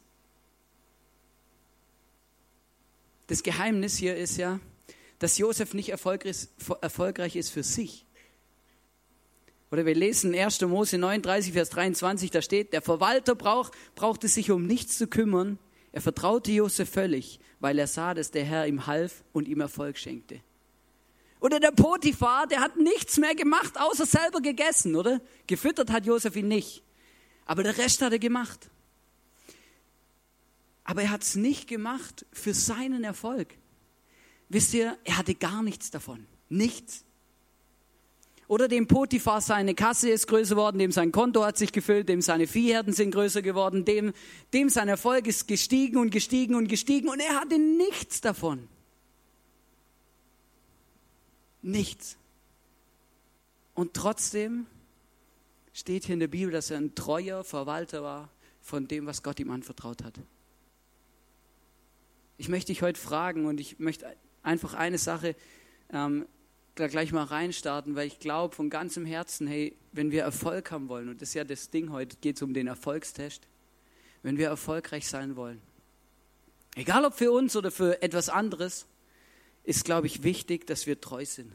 Das 3.33 3.43
Geheimnis 3.43 3.97
hier 3.97 4.15
ist 4.15 4.37
ja, 4.37 4.61
dass 5.19 5.39
Josef 5.39 5.73
nicht 5.73 5.89
erfolgreich 5.89 7.35
ist 7.35 7.49
für 7.49 7.63
sich, 7.63 8.05
oder 9.71 9.87
wir 9.87 9.95
lesen 9.95 10.35
1. 10.35 10.61
Mose 10.61 10.99
39, 10.99 11.55
Vers 11.55 11.71
23, 11.71 12.31
da 12.31 12.43
steht, 12.43 12.75
der 12.75 12.83
Verwalter 12.83 13.35
brauch, 13.35 13.71
brauchte 13.95 14.29
sich 14.29 14.51
um 14.51 14.67
nichts 14.67 14.99
zu 14.99 15.07
kümmern. 15.07 15.59
Er 15.93 16.03
vertraute 16.03 16.53
Josef 16.53 16.91
völlig, 16.91 17.41
weil 17.59 17.79
er 17.79 17.87
sah, 17.87 18.13
dass 18.13 18.33
der 18.33 18.45
Herr 18.45 18.67
ihm 18.67 18.87
half 18.87 19.25
und 19.33 19.49
ihm 19.49 19.63
Erfolg 19.63 19.97
schenkte. 19.97 20.43
Oder 21.41 21.59
der 21.59 21.71
Potiphar, 21.71 22.47
der 22.47 22.61
hat 22.61 22.77
nichts 22.77 23.17
mehr 23.17 23.35
gemacht, 23.35 23.81
außer 23.81 24.05
selber 24.05 24.43
gegessen, 24.43 24.95
oder? 24.95 25.23
Gefüttert 25.47 25.91
hat 25.91 26.05
Josef 26.05 26.37
ihn 26.37 26.49
nicht. 26.49 26.83
Aber 27.47 27.63
der 27.63 27.79
Rest 27.79 28.03
hat 28.03 28.13
er 28.13 28.19
gemacht. 28.19 28.69
Aber 30.85 31.03
er 31.03 31.11
hat 31.11 31.23
es 31.23 31.37
nicht 31.37 31.69
gemacht 31.69 32.27
für 32.33 32.55
seinen 32.55 33.05
Erfolg. 33.05 33.55
wisst 34.49 34.75
ihr, 34.75 34.99
er 35.05 35.17
hatte 35.17 35.35
gar 35.35 35.63
nichts 35.63 35.91
davon. 35.91 36.27
Nichts. 36.49 37.05
Oder 38.49 38.69
dem 38.69 38.87
Potiphar 38.87 39.41
seine 39.41 39.75
Kasse 39.75 40.11
ist 40.11 40.27
größer 40.27 40.55
geworden, 40.57 40.79
dem 40.79 40.93
sein 40.93 41.11
Konto 41.11 41.43
hat 41.43 41.57
sich 41.57 41.73
gefüllt, 41.73 42.11
dem 42.11 42.21
seine 42.21 42.47
Viehherden 42.47 42.93
sind 42.93 43.13
größer 43.13 43.41
geworden, 43.41 43.87
dem, 43.87 44.13
dem 44.53 44.69
sein 44.69 44.89
Erfolg 44.89 45.27
ist 45.27 45.49
gestiegen 45.49 45.97
und 45.97 46.11
gestiegen 46.11 46.55
und 46.55 46.69
gestiegen 46.69 47.09
und 47.09 47.21
er 47.21 47.41
hatte 47.41 47.59
nichts 47.59 48.21
davon. 48.21 48.69
Nichts. 51.63 52.19
Und 53.75 53.95
trotzdem 53.95 54.67
steht 55.73 56.05
hier 56.05 56.13
in 56.13 56.21
der 56.21 56.29
Bibel, 56.29 56.53
dass 56.53 56.71
er 56.71 56.77
ein 56.77 56.95
treuer 56.95 57.45
Verwalter 57.45 58.03
war 58.03 58.29
von 58.61 58.87
dem, 58.87 59.07
was 59.07 59.23
Gott 59.23 59.41
ihm 59.41 59.51
anvertraut 59.51 60.05
hat. 60.05 60.21
Ich 62.43 62.49
möchte 62.49 62.73
dich 62.73 62.83
heute 62.83 62.99
fragen 62.99 63.47
und 63.47 63.61
ich 63.61 63.79
möchte 63.79 64.17
einfach 64.43 64.75
eine 64.75 64.99
Sache 64.99 65.37
ähm, 65.93 66.27
gleich 66.75 67.13
mal 67.13 67.23
reinstarten, 67.23 67.95
weil 67.95 68.09
ich 68.09 68.19
glaube 68.19 68.53
von 68.53 68.69
ganzem 68.69 69.07
Herzen, 69.07 69.47
hey, 69.47 69.77
wenn 69.93 70.11
wir 70.11 70.25
Erfolg 70.25 70.73
haben 70.73 70.89
wollen, 70.89 71.09
und 71.09 71.23
das 71.23 71.29
ist 71.29 71.35
ja 71.37 71.45
das 71.45 71.71
Ding 71.71 71.93
heute, 71.93 72.17
geht 72.17 72.35
es 72.35 72.43
um 72.43 72.53
den 72.53 72.67
Erfolgstest, 72.67 73.47
wenn 74.25 74.39
wir 74.39 74.49
erfolgreich 74.49 75.07
sein 75.07 75.37
wollen, 75.37 75.63
egal 76.75 77.05
ob 77.05 77.15
für 77.15 77.31
uns 77.31 77.55
oder 77.55 77.71
für 77.71 78.03
etwas 78.03 78.29
anderes, 78.29 78.87
ist, 79.63 79.85
glaube 79.85 80.09
ich, 80.09 80.25
wichtig, 80.25 80.67
dass 80.67 80.89
wir 80.89 81.01
treu 81.01 81.25
sind. 81.25 81.53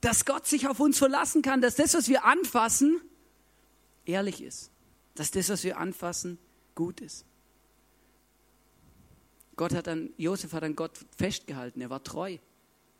Dass 0.00 0.24
Gott 0.24 0.46
sich 0.46 0.66
auf 0.66 0.80
uns 0.80 0.96
verlassen 0.96 1.42
kann, 1.42 1.60
dass 1.60 1.74
das, 1.74 1.92
was 1.92 2.08
wir 2.08 2.24
anfassen, 2.24 3.02
ehrlich 4.06 4.42
ist. 4.42 4.70
Dass 5.14 5.30
das, 5.30 5.50
was 5.50 5.62
wir 5.62 5.76
anfassen, 5.76 6.38
gut 6.74 7.02
ist. 7.02 7.26
Gott 9.60 9.74
hat 9.74 9.88
dann, 9.88 10.08
Josef 10.16 10.54
hat 10.54 10.62
an 10.62 10.74
Gott 10.74 10.92
festgehalten, 11.18 11.82
er 11.82 11.90
war 11.90 12.02
treu. 12.02 12.38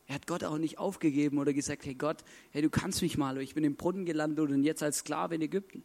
Er 0.05 0.13
hat 0.13 0.27
Gott 0.27 0.43
auch 0.43 0.59
nicht 0.59 0.77
aufgegeben 0.77 1.39
oder 1.39 1.53
gesagt, 1.53 1.87
hey 1.87 1.95
Gott, 1.95 2.23
hey, 2.51 2.61
du 2.61 2.69
kannst 2.69 3.01
mich 3.01 3.17
mal, 3.17 3.41
ich 3.41 3.55
bin 3.55 3.63
im 3.63 3.75
Brunnen 3.75 4.05
gelandet 4.05 4.51
und 4.51 4.63
jetzt 4.63 4.83
als 4.83 4.99
Sklave 4.99 5.33
in 5.33 5.41
Ägypten. 5.41 5.81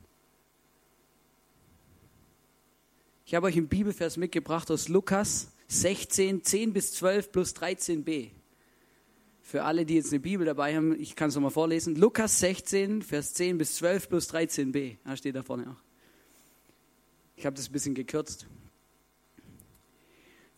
Ich 3.24 3.34
habe 3.34 3.46
euch 3.46 3.56
einen 3.56 3.68
Bibelvers 3.68 4.18
mitgebracht 4.18 4.70
aus 4.70 4.88
Lukas 4.88 5.50
16, 5.68 6.44
10 6.44 6.74
bis 6.74 6.92
12 6.92 7.32
plus 7.32 7.56
13b. 7.56 8.32
Für 9.40 9.64
alle, 9.64 9.86
die 9.86 9.94
jetzt 9.94 10.12
eine 10.12 10.20
Bibel 10.20 10.44
dabei 10.44 10.76
haben, 10.76 11.00
ich 11.00 11.16
kann 11.16 11.30
es 11.30 11.36
nochmal 11.36 11.52
vorlesen. 11.52 11.96
Lukas 11.96 12.38
16, 12.40 13.00
Vers 13.00 13.32
10 13.32 13.56
bis 13.56 13.76
12 13.76 14.10
plus 14.10 14.28
13b. 14.28 14.98
Da 15.06 15.16
steht 15.16 15.36
da 15.36 15.42
vorne 15.42 15.70
auch. 15.70 15.82
Ich 17.34 17.46
habe 17.46 17.56
das 17.56 17.70
ein 17.70 17.72
bisschen 17.72 17.94
gekürzt. 17.94 18.46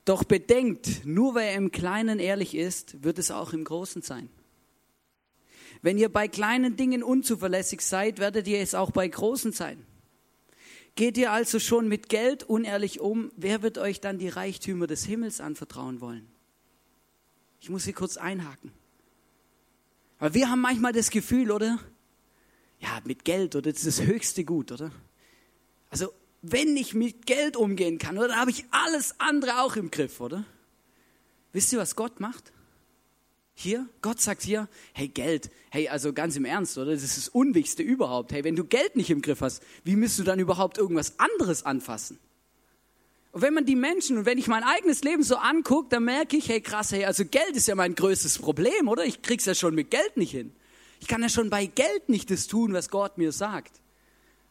Doch 0.08 0.24
bedenkt, 0.24 1.04
nur 1.04 1.34
wer 1.34 1.52
im 1.52 1.70
Kleinen 1.70 2.18
ehrlich 2.18 2.54
ist, 2.54 3.04
wird 3.04 3.18
es 3.18 3.30
auch 3.30 3.52
im 3.52 3.62
Großen 3.62 4.00
sein. 4.00 4.30
Wenn 5.82 5.98
ihr 5.98 6.08
bei 6.08 6.28
kleinen 6.28 6.76
Dingen 6.76 7.02
unzuverlässig 7.02 7.82
seid, 7.82 8.18
werdet 8.18 8.48
ihr 8.48 8.58
es 8.60 8.74
auch 8.74 8.90
bei 8.90 9.06
großen 9.06 9.52
sein. 9.52 9.84
Geht 10.94 11.18
ihr 11.18 11.30
also 11.30 11.58
schon 11.58 11.88
mit 11.88 12.08
Geld 12.08 12.42
unehrlich 12.42 13.00
um, 13.00 13.30
wer 13.36 13.60
wird 13.60 13.76
euch 13.76 14.00
dann 14.00 14.16
die 14.16 14.30
Reichtümer 14.30 14.86
des 14.86 15.04
Himmels 15.04 15.42
anvertrauen 15.42 16.00
wollen? 16.00 16.26
Ich 17.60 17.68
muss 17.68 17.84
hier 17.84 17.92
kurz 17.92 18.16
einhaken. 18.16 18.72
Aber 20.18 20.32
wir 20.32 20.48
haben 20.48 20.62
manchmal 20.62 20.94
das 20.94 21.10
Gefühl, 21.10 21.50
oder? 21.50 21.78
Ja, 22.80 23.02
mit 23.04 23.26
Geld, 23.26 23.54
oder? 23.56 23.70
Das 23.70 23.84
ist 23.84 23.98
das 23.98 24.06
höchste 24.06 24.42
Gut, 24.46 24.72
oder? 24.72 24.90
Also 25.90 26.14
wenn 26.42 26.76
ich 26.76 26.94
mit 26.94 27.26
Geld 27.26 27.56
umgehen 27.56 27.98
kann, 27.98 28.16
oder, 28.18 28.28
dann 28.28 28.40
habe 28.40 28.50
ich 28.50 28.64
alles 28.70 29.14
andere 29.18 29.62
auch 29.62 29.76
im 29.76 29.90
Griff, 29.90 30.20
oder? 30.20 30.44
Wisst 31.52 31.72
ihr, 31.72 31.78
was 31.78 31.96
Gott 31.96 32.20
macht? 32.20 32.52
Hier, 33.54 33.88
Gott 34.02 34.20
sagt 34.20 34.42
hier, 34.42 34.68
hey 34.92 35.08
Geld, 35.08 35.50
hey, 35.70 35.88
also 35.88 36.12
ganz 36.12 36.36
im 36.36 36.44
Ernst, 36.44 36.78
oder? 36.78 36.92
Das 36.92 37.02
ist 37.02 37.16
das 37.16 37.28
Unwichtigste 37.28 37.82
überhaupt. 37.82 38.32
Hey, 38.32 38.44
wenn 38.44 38.54
du 38.54 38.64
Geld 38.64 38.94
nicht 38.94 39.10
im 39.10 39.20
Griff 39.20 39.40
hast, 39.40 39.62
wie 39.82 39.96
müsst 39.96 40.18
du 40.18 40.22
dann 40.22 40.38
überhaupt 40.38 40.78
irgendwas 40.78 41.18
anderes 41.18 41.66
anfassen? 41.66 42.20
Und 43.32 43.42
wenn 43.42 43.54
man 43.54 43.66
die 43.66 43.76
Menschen 43.76 44.16
und 44.16 44.26
wenn 44.26 44.38
ich 44.38 44.46
mein 44.46 44.62
eigenes 44.62 45.02
Leben 45.02 45.22
so 45.22 45.36
angucke, 45.36 45.88
dann 45.90 46.04
merke 46.04 46.36
ich, 46.36 46.48
hey 46.48 46.60
krass, 46.60 46.92
hey, 46.92 47.04
also 47.04 47.24
Geld 47.24 47.56
ist 47.56 47.66
ja 47.66 47.74
mein 47.74 47.96
größtes 47.96 48.38
Problem, 48.38 48.86
oder? 48.86 49.04
Ich 49.04 49.22
krieg's 49.22 49.44
ja 49.44 49.54
schon 49.54 49.74
mit 49.74 49.90
Geld 49.90 50.16
nicht 50.16 50.30
hin. 50.30 50.52
Ich 51.00 51.08
kann 51.08 51.22
ja 51.22 51.28
schon 51.28 51.50
bei 51.50 51.66
Geld 51.66 52.08
nicht 52.08 52.30
das 52.30 52.46
tun, 52.46 52.72
was 52.72 52.90
Gott 52.90 53.18
mir 53.18 53.32
sagt. 53.32 53.80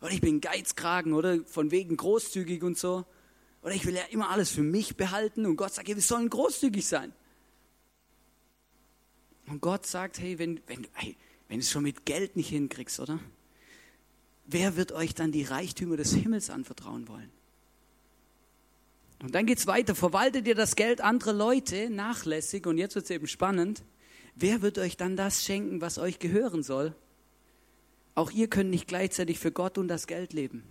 Oder 0.01 0.11
ich 0.11 0.21
bin 0.21 0.41
Geizkragen 0.41 1.13
oder 1.13 1.43
von 1.45 1.71
wegen 1.71 1.97
großzügig 1.97 2.63
und 2.63 2.77
so. 2.77 3.05
Oder 3.61 3.73
ich 3.73 3.85
will 3.85 3.95
ja 3.95 4.03
immer 4.11 4.29
alles 4.29 4.51
für 4.51 4.61
mich 4.61 4.95
behalten 4.95 5.45
und 5.45 5.55
Gott 5.55 5.73
sagt, 5.73 5.87
wir 5.87 5.99
sollen 6.01 6.29
großzügig 6.29 6.85
sein. 6.85 7.13
Und 9.47 9.61
Gott 9.61 9.85
sagt, 9.85 10.19
hey, 10.19 10.37
wenn, 10.39 10.59
wenn, 10.67 10.87
hey, 10.93 11.15
wenn 11.47 11.57
du 11.57 11.63
es 11.63 11.71
schon 11.71 11.83
mit 11.83 12.05
Geld 12.05 12.35
nicht 12.35 12.49
hinkriegst, 12.49 12.99
oder? 12.99 13.19
Wer 14.45 14.75
wird 14.75 14.91
euch 14.91 15.13
dann 15.13 15.31
die 15.31 15.43
Reichtümer 15.43 15.97
des 15.97 16.13
Himmels 16.13 16.49
anvertrauen 16.49 17.07
wollen? 17.07 17.31
Und 19.21 19.33
dann 19.33 19.45
geht 19.45 19.57
es 19.57 19.67
weiter. 19.67 19.95
Verwaltet 19.95 20.47
ihr 20.47 20.55
das 20.55 20.75
Geld 20.75 21.01
anderer 21.01 21.33
Leute 21.33 21.89
nachlässig, 21.89 22.67
und 22.67 22.77
jetzt 22.77 22.95
wird 22.95 23.05
es 23.05 23.11
eben 23.11 23.27
spannend. 23.27 23.83
Wer 24.35 24.61
wird 24.61 24.77
euch 24.77 24.95
dann 24.95 25.17
das 25.17 25.43
schenken, 25.43 25.81
was 25.81 25.97
euch 25.97 26.19
gehören 26.19 26.61
soll? 26.61 26.95
Auch 28.17 28.31
ihr 28.31 28.47
könnt 28.47 28.71
nicht 28.71 28.87
gleichzeitig 28.87 29.37
für 29.37 29.51
Gott 29.51 29.77
und 29.77 29.89
das 29.89 30.07
Geld 30.07 30.33
leben. 30.33 30.63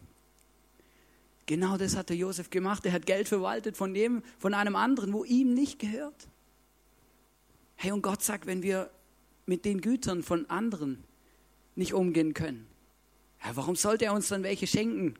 Genau 1.46 1.76
das 1.76 1.94
hat 1.96 2.08
der 2.08 2.16
Josef 2.16 2.50
gemacht. 2.50 2.84
Er 2.84 2.90
hat 2.90 3.06
Geld 3.06 3.28
verwaltet 3.28 3.76
von 3.76 3.94
dem, 3.94 4.24
von 4.40 4.52
einem 4.52 4.74
anderen, 4.74 5.12
wo 5.12 5.22
ihm 5.22 5.54
nicht 5.54 5.78
gehört. 5.78 6.26
Hey, 7.76 7.92
und 7.92 8.02
Gott 8.02 8.20
sagt, 8.20 8.46
wenn 8.46 8.64
wir 8.64 8.90
mit 9.46 9.64
den 9.64 9.80
Gütern 9.80 10.24
von 10.24 10.50
anderen 10.50 11.04
nicht 11.76 11.94
umgehen 11.94 12.34
können, 12.34 12.66
ja, 13.44 13.54
warum 13.54 13.76
sollte 13.76 14.06
er 14.06 14.12
uns 14.12 14.26
dann 14.26 14.42
welche 14.42 14.66
schenken? 14.66 15.14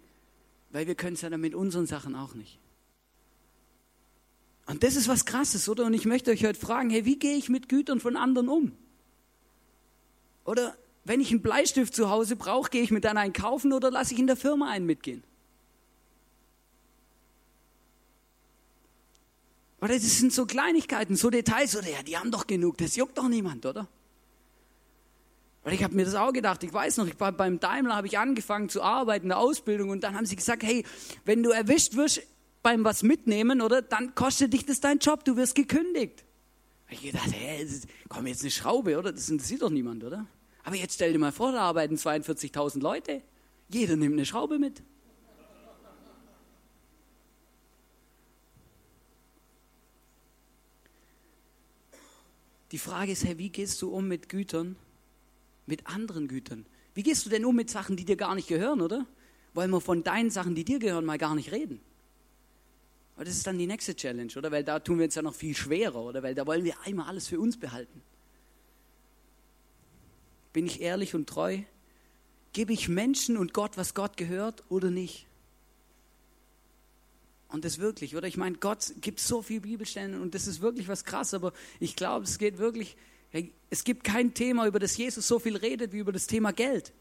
Weil 0.72 0.88
wir 0.88 0.96
können 0.96 1.14
es 1.14 1.20
ja 1.20 1.30
dann 1.30 1.40
mit 1.40 1.54
unseren 1.54 1.86
Sachen 1.86 2.16
auch 2.16 2.34
nicht. 2.34 2.58
Und 4.66 4.82
das 4.82 4.96
ist 4.96 5.06
was 5.06 5.26
Krasses, 5.26 5.68
oder? 5.68 5.84
Und 5.84 5.94
ich 5.94 6.06
möchte 6.06 6.32
euch 6.32 6.44
heute 6.44 6.58
fragen, 6.58 6.90
hey, 6.90 7.04
wie 7.04 7.20
gehe 7.20 7.36
ich 7.36 7.48
mit 7.48 7.68
Gütern 7.68 8.00
von 8.00 8.16
anderen 8.16 8.48
um? 8.48 8.72
Oder 10.44 10.76
wenn 11.06 11.20
ich 11.20 11.30
einen 11.30 11.40
Bleistift 11.40 11.94
zu 11.94 12.10
Hause 12.10 12.36
brauche, 12.36 12.70
gehe 12.70 12.82
ich 12.82 12.90
mir 12.90 13.00
dann 13.00 13.16
einen 13.16 13.32
kaufen 13.32 13.72
oder 13.72 13.90
lasse 13.90 14.12
ich 14.14 14.20
in 14.20 14.26
der 14.26 14.36
Firma 14.36 14.70
einen 14.70 14.86
mitgehen? 14.86 15.22
Oder 19.80 19.94
das 19.94 20.18
sind 20.18 20.32
so 20.32 20.46
Kleinigkeiten, 20.46 21.16
so 21.16 21.30
Details, 21.30 21.76
oder 21.76 21.88
ja, 21.88 22.02
die 22.02 22.16
haben 22.16 22.30
doch 22.30 22.46
genug, 22.46 22.78
das 22.78 22.96
juckt 22.96 23.16
doch 23.18 23.28
niemand, 23.28 23.64
oder? 23.66 23.86
Weil 25.62 25.74
ich 25.74 25.84
habe 25.84 25.94
mir 25.94 26.04
das 26.04 26.14
auch 26.14 26.32
gedacht, 26.32 26.64
ich 26.64 26.72
weiß 26.72 26.96
noch, 26.96 27.06
ich 27.06 27.18
war 27.20 27.30
beim 27.30 27.60
Daimler 27.60 27.94
habe 27.94 28.06
ich 28.06 28.18
angefangen 28.18 28.68
zu 28.68 28.82
arbeiten, 28.82 29.26
eine 29.26 29.36
Ausbildung, 29.36 29.90
und 29.90 30.02
dann 30.02 30.16
haben 30.16 30.26
sie 30.26 30.34
gesagt, 30.34 30.62
hey, 30.62 30.84
wenn 31.24 31.42
du 31.42 31.50
erwischt 31.50 31.94
wirst 31.94 32.22
beim 32.62 32.84
was 32.84 33.02
mitnehmen, 33.02 33.60
oder, 33.60 33.80
dann 33.82 34.14
kostet 34.14 34.54
dich 34.54 34.64
das 34.66 34.80
dein 34.80 34.98
Job, 34.98 35.24
du 35.24 35.36
wirst 35.36 35.54
gekündigt. 35.54 36.24
Ich 36.88 37.02
gedacht, 37.02 37.30
hey, 37.32 37.68
komm 38.08 38.26
jetzt 38.26 38.42
eine 38.42 38.50
Schraube, 38.50 38.98
oder? 38.98 39.12
Das 39.12 39.28
interessiert 39.28 39.62
doch 39.62 39.70
niemand, 39.70 40.02
oder? 40.02 40.26
Aber 40.66 40.74
jetzt 40.74 40.94
stell 40.94 41.12
dir 41.12 41.20
mal 41.20 41.30
vor, 41.30 41.52
da 41.52 41.60
arbeiten 41.60 41.94
42.000 41.94 42.80
Leute. 42.80 43.22
Jeder 43.68 43.94
nimmt 43.94 44.14
eine 44.14 44.26
Schraube 44.26 44.58
mit. 44.58 44.82
Die 52.72 52.78
Frage 52.78 53.12
ist, 53.12 53.24
hey, 53.24 53.38
wie 53.38 53.48
gehst 53.48 53.80
du 53.80 53.90
um 53.90 54.08
mit 54.08 54.28
Gütern, 54.28 54.74
mit 55.66 55.86
anderen 55.86 56.26
Gütern? 56.26 56.66
Wie 56.94 57.04
gehst 57.04 57.24
du 57.24 57.30
denn 57.30 57.44
um 57.44 57.54
mit 57.54 57.70
Sachen, 57.70 57.96
die 57.96 58.04
dir 58.04 58.16
gar 58.16 58.34
nicht 58.34 58.48
gehören, 58.48 58.80
oder? 58.80 59.06
Wollen 59.54 59.70
wir 59.70 59.80
von 59.80 60.02
deinen 60.02 60.30
Sachen, 60.30 60.56
die 60.56 60.64
dir 60.64 60.80
gehören, 60.80 61.04
mal 61.04 61.16
gar 61.16 61.36
nicht 61.36 61.52
reden? 61.52 61.80
Aber 63.14 63.24
das 63.24 63.36
ist 63.36 63.46
dann 63.46 63.56
die 63.56 63.68
nächste 63.68 63.94
Challenge, 63.94 64.32
oder? 64.36 64.50
Weil 64.50 64.64
da 64.64 64.80
tun 64.80 64.98
wir 64.98 65.04
uns 65.04 65.14
ja 65.14 65.22
noch 65.22 65.34
viel 65.34 65.54
schwerer, 65.54 66.02
oder? 66.02 66.24
Weil 66.24 66.34
da 66.34 66.44
wollen 66.44 66.64
wir 66.64 66.74
einmal 66.80 67.06
alles 67.06 67.28
für 67.28 67.38
uns 67.38 67.56
behalten. 67.56 68.02
Bin 70.56 70.64
ich 70.64 70.80
ehrlich 70.80 71.14
und 71.14 71.28
treu? 71.28 71.58
Gebe 72.54 72.72
ich 72.72 72.88
Menschen 72.88 73.36
und 73.36 73.52
Gott, 73.52 73.76
was 73.76 73.92
Gott 73.92 74.16
gehört 74.16 74.64
oder 74.70 74.90
nicht? 74.90 75.26
Und 77.48 77.66
das 77.66 77.78
wirklich, 77.78 78.16
oder? 78.16 78.26
Ich 78.26 78.38
meine, 78.38 78.56
Gott 78.56 78.94
gibt 79.02 79.20
so 79.20 79.42
viele 79.42 79.60
Bibelstellen 79.60 80.18
und 80.18 80.34
das 80.34 80.46
ist 80.46 80.62
wirklich 80.62 80.88
was 80.88 81.04
krass, 81.04 81.34
aber 81.34 81.52
ich 81.78 81.94
glaube, 81.94 82.24
es 82.24 82.38
geht 82.38 82.56
wirklich, 82.56 82.96
es 83.68 83.84
gibt 83.84 84.02
kein 84.02 84.32
Thema, 84.32 84.66
über 84.66 84.78
das 84.78 84.96
Jesus 84.96 85.28
so 85.28 85.38
viel 85.38 85.58
redet 85.58 85.92
wie 85.92 85.98
über 85.98 86.12
das 86.12 86.26
Thema 86.26 86.54
Geld. 86.54 86.94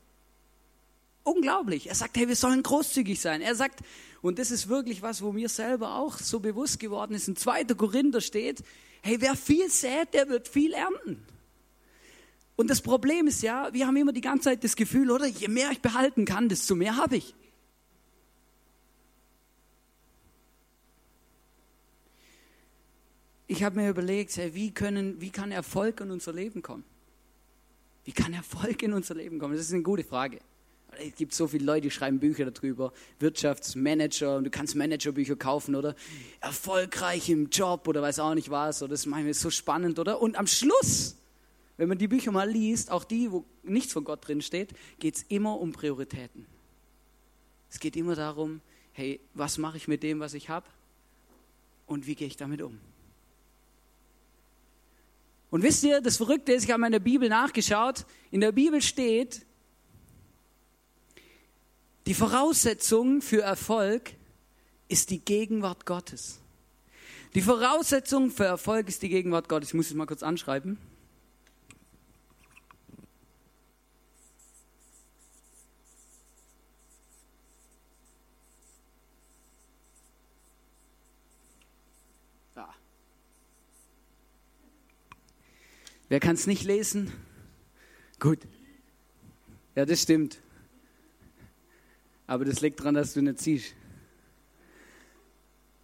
Unglaublich. 1.23 1.87
Er 1.87 1.95
sagt, 1.95 2.17
hey, 2.17 2.27
wir 2.27 2.35
sollen 2.35 2.61
großzügig 2.61 3.21
sein. 3.21 3.39
Er 3.39 3.55
sagt, 3.55 3.79
und 4.21 4.37
das 4.37 4.51
ist 4.51 4.67
wirklich 4.67 5.01
was, 5.01 5.21
wo 5.21 5.31
mir 5.31 5.47
selber 5.47 5.95
auch 5.95 6.17
so 6.17 6.41
bewusst 6.41 6.77
geworden 6.81 7.13
ist, 7.13 7.29
in 7.29 7.37
2. 7.37 7.63
Korinther 7.63 8.19
steht, 8.19 8.65
hey, 9.01 9.21
wer 9.21 9.37
viel 9.37 9.69
sät, 9.69 10.13
der 10.13 10.27
wird 10.27 10.49
viel 10.49 10.73
ernten. 10.73 11.25
Und 12.55 12.69
das 12.69 12.81
Problem 12.81 13.27
ist 13.27 13.41
ja, 13.41 13.69
wir 13.73 13.85
haben 13.85 13.97
immer 13.97 14.13
die 14.13 14.21
ganze 14.21 14.45
Zeit 14.45 14.63
das 14.63 14.75
Gefühl, 14.75 15.11
oder 15.11 15.25
je 15.25 15.47
mehr 15.47 15.71
ich 15.71 15.81
behalten 15.81 16.25
kann, 16.25 16.47
desto 16.47 16.75
mehr 16.75 16.95
habe 16.95 17.17
ich. 17.17 17.35
Ich 23.47 23.63
habe 23.63 23.79
mir 23.79 23.89
überlegt, 23.89 24.35
hey, 24.37 24.55
wie, 24.55 24.71
können, 24.71 25.21
wie 25.21 25.29
kann 25.29 25.51
Erfolg 25.51 25.99
in 26.01 26.11
unser 26.11 26.33
Leben 26.33 26.61
kommen? 26.61 26.83
Wie 28.03 28.11
kann 28.11 28.33
Erfolg 28.33 28.81
in 28.81 28.93
unser 28.93 29.15
Leben 29.15 29.37
kommen? 29.37 29.55
Das 29.55 29.65
ist 29.65 29.73
eine 29.73 29.83
gute 29.83 30.03
Frage. 30.03 30.39
Es 30.97 31.15
gibt 31.15 31.33
so 31.33 31.47
viele 31.47 31.65
Leute, 31.65 31.81
die 31.81 31.91
schreiben 31.91 32.19
Bücher 32.19 32.49
darüber, 32.49 32.93
Wirtschaftsmanager, 33.19 34.37
und 34.37 34.45
du 34.45 34.49
kannst 34.49 34.75
Managerbücher 34.75 35.35
kaufen, 35.35 35.75
oder? 35.75 35.93
Erfolgreich 36.39 37.29
im 37.29 37.49
Job 37.49 37.87
oder 37.87 38.01
weiß 38.01 38.19
auch 38.19 38.33
nicht 38.33 38.49
was, 38.49 38.81
oder 38.81 38.91
das 38.91 39.05
ist 39.05 39.39
so 39.41 39.49
spannend, 39.49 39.99
oder? 39.99 40.21
Und 40.21 40.37
am 40.37 40.47
Schluss, 40.47 41.17
wenn 41.77 41.89
man 41.89 41.97
die 41.97 42.07
Bücher 42.07 42.31
mal 42.31 42.49
liest, 42.49 42.89
auch 42.91 43.03
die, 43.03 43.31
wo 43.31 43.43
nichts 43.63 43.93
von 43.93 44.03
Gott 44.03 44.27
drin 44.27 44.41
steht, 44.41 44.73
geht 44.99 45.17
es 45.17 45.23
immer 45.23 45.59
um 45.59 45.71
Prioritäten. 45.71 46.45
Es 47.69 47.79
geht 47.79 47.95
immer 47.95 48.15
darum, 48.15 48.61
hey, 48.93 49.19
was 49.33 49.57
mache 49.57 49.77
ich 49.77 49.87
mit 49.87 50.03
dem, 50.03 50.19
was 50.19 50.33
ich 50.33 50.49
habe? 50.49 50.65
Und 51.85 52.07
wie 52.07 52.15
gehe 52.15 52.27
ich 52.27 52.37
damit 52.37 52.61
um? 52.61 52.79
Und 55.51 55.63
wisst 55.63 55.83
ihr, 55.83 56.01
das 56.01 56.17
Verrückte 56.17 56.53
ist, 56.53 56.63
ich 56.63 56.71
habe 56.71 56.85
in 56.85 56.91
der 56.91 56.99
Bibel 56.99 57.29
nachgeschaut, 57.29 58.05
in 58.31 58.41
der 58.41 58.51
Bibel 58.51 58.81
steht, 58.81 59.45
die 62.07 62.13
Voraussetzung 62.13 63.21
für 63.21 63.41
Erfolg 63.41 64.11
ist 64.87 65.09
die 65.09 65.19
Gegenwart 65.19 65.85
Gottes. 65.85 66.39
Die 67.33 67.41
Voraussetzung 67.41 68.31
für 68.31 68.45
Erfolg 68.45 68.87
ist 68.87 69.01
die 69.01 69.09
Gegenwart 69.09 69.49
Gottes. 69.49 69.69
Ich 69.69 69.73
muss 69.73 69.87
es 69.87 69.93
mal 69.93 70.05
kurz 70.05 70.23
anschreiben. 70.23 70.77
Wer 86.09 86.19
kann 86.19 86.35
es 86.35 86.47
nicht 86.47 86.63
lesen? 86.63 87.11
Gut. 88.19 88.39
Ja, 89.75 89.85
das 89.85 90.01
stimmt. 90.01 90.39
Aber 92.27 92.45
das 92.45 92.61
liegt 92.61 92.79
daran, 92.79 92.95
dass 92.95 93.13
du 93.13 93.21
nicht 93.21 93.39
siehst. 93.39 93.73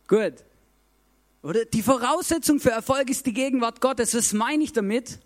Gut. 0.08 0.34
Oder? 1.44 1.66
Die 1.66 1.82
Voraussetzung 1.82 2.60
für 2.60 2.72
Erfolg 2.72 3.10
ist 3.10 3.26
die 3.26 3.34
Gegenwart 3.34 3.82
Gottes. 3.82 4.14
Was 4.14 4.34
meine 4.34 4.64
ich 4.64 4.74
damit? 4.74 5.20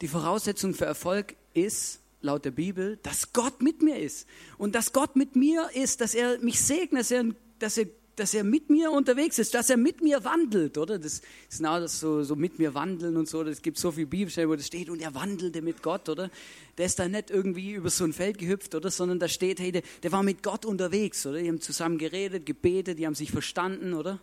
Die 0.00 0.08
Voraussetzung 0.08 0.74
für 0.74 0.84
Erfolg 0.84 1.34
ist, 1.54 2.00
laut 2.20 2.44
der 2.44 2.50
Bibel, 2.50 2.98
dass 3.02 3.32
Gott 3.32 3.62
mit 3.62 3.82
mir 3.82 3.98
ist. 3.98 4.26
Und 4.58 4.74
dass 4.74 4.92
Gott 4.92 5.16
mit 5.16 5.36
mir 5.36 5.70
ist, 5.74 6.00
dass 6.00 6.14
er 6.14 6.38
mich 6.40 6.60
segnet, 6.60 7.02
dass 7.02 7.10
er, 7.10 7.24
dass 7.58 7.78
er 7.78 7.86
dass 8.16 8.34
er 8.34 8.44
mit 8.44 8.70
mir 8.70 8.90
unterwegs 8.90 9.38
ist, 9.38 9.54
dass 9.54 9.70
er 9.70 9.76
mit 9.76 10.02
mir 10.02 10.24
wandelt, 10.24 10.78
oder? 10.78 10.98
Das 10.98 11.14
ist 11.14 11.24
genau 11.58 11.80
das 11.80 11.98
so, 11.98 12.22
so 12.22 12.36
mit 12.36 12.58
mir 12.58 12.74
wandeln 12.74 13.16
und 13.16 13.28
so. 13.28 13.42
Es 13.42 13.62
gibt 13.62 13.78
so 13.78 13.90
viele 13.90 14.06
Bibelstellen, 14.06 14.48
wo 14.48 14.54
das 14.54 14.66
steht, 14.66 14.90
und 14.90 15.00
er 15.00 15.14
wandelte 15.14 15.62
mit 15.62 15.82
Gott, 15.82 16.08
oder? 16.08 16.30
Der 16.78 16.86
ist 16.86 16.98
da 16.98 17.08
nicht 17.08 17.30
irgendwie 17.30 17.72
über 17.72 17.90
so 17.90 18.04
ein 18.04 18.12
Feld 18.12 18.38
gehüpft, 18.38 18.74
oder? 18.74 18.90
Sondern 18.90 19.18
da 19.18 19.28
steht, 19.28 19.60
hey, 19.60 19.72
der, 19.72 19.82
der 20.02 20.12
war 20.12 20.22
mit 20.22 20.42
Gott 20.42 20.64
unterwegs, 20.64 21.26
oder? 21.26 21.38
Die 21.38 21.48
haben 21.48 21.60
zusammen 21.60 21.98
geredet, 21.98 22.46
gebetet, 22.46 22.98
die 22.98 23.06
haben 23.06 23.14
sich 23.14 23.30
verstanden, 23.30 23.94
oder? 23.94 24.20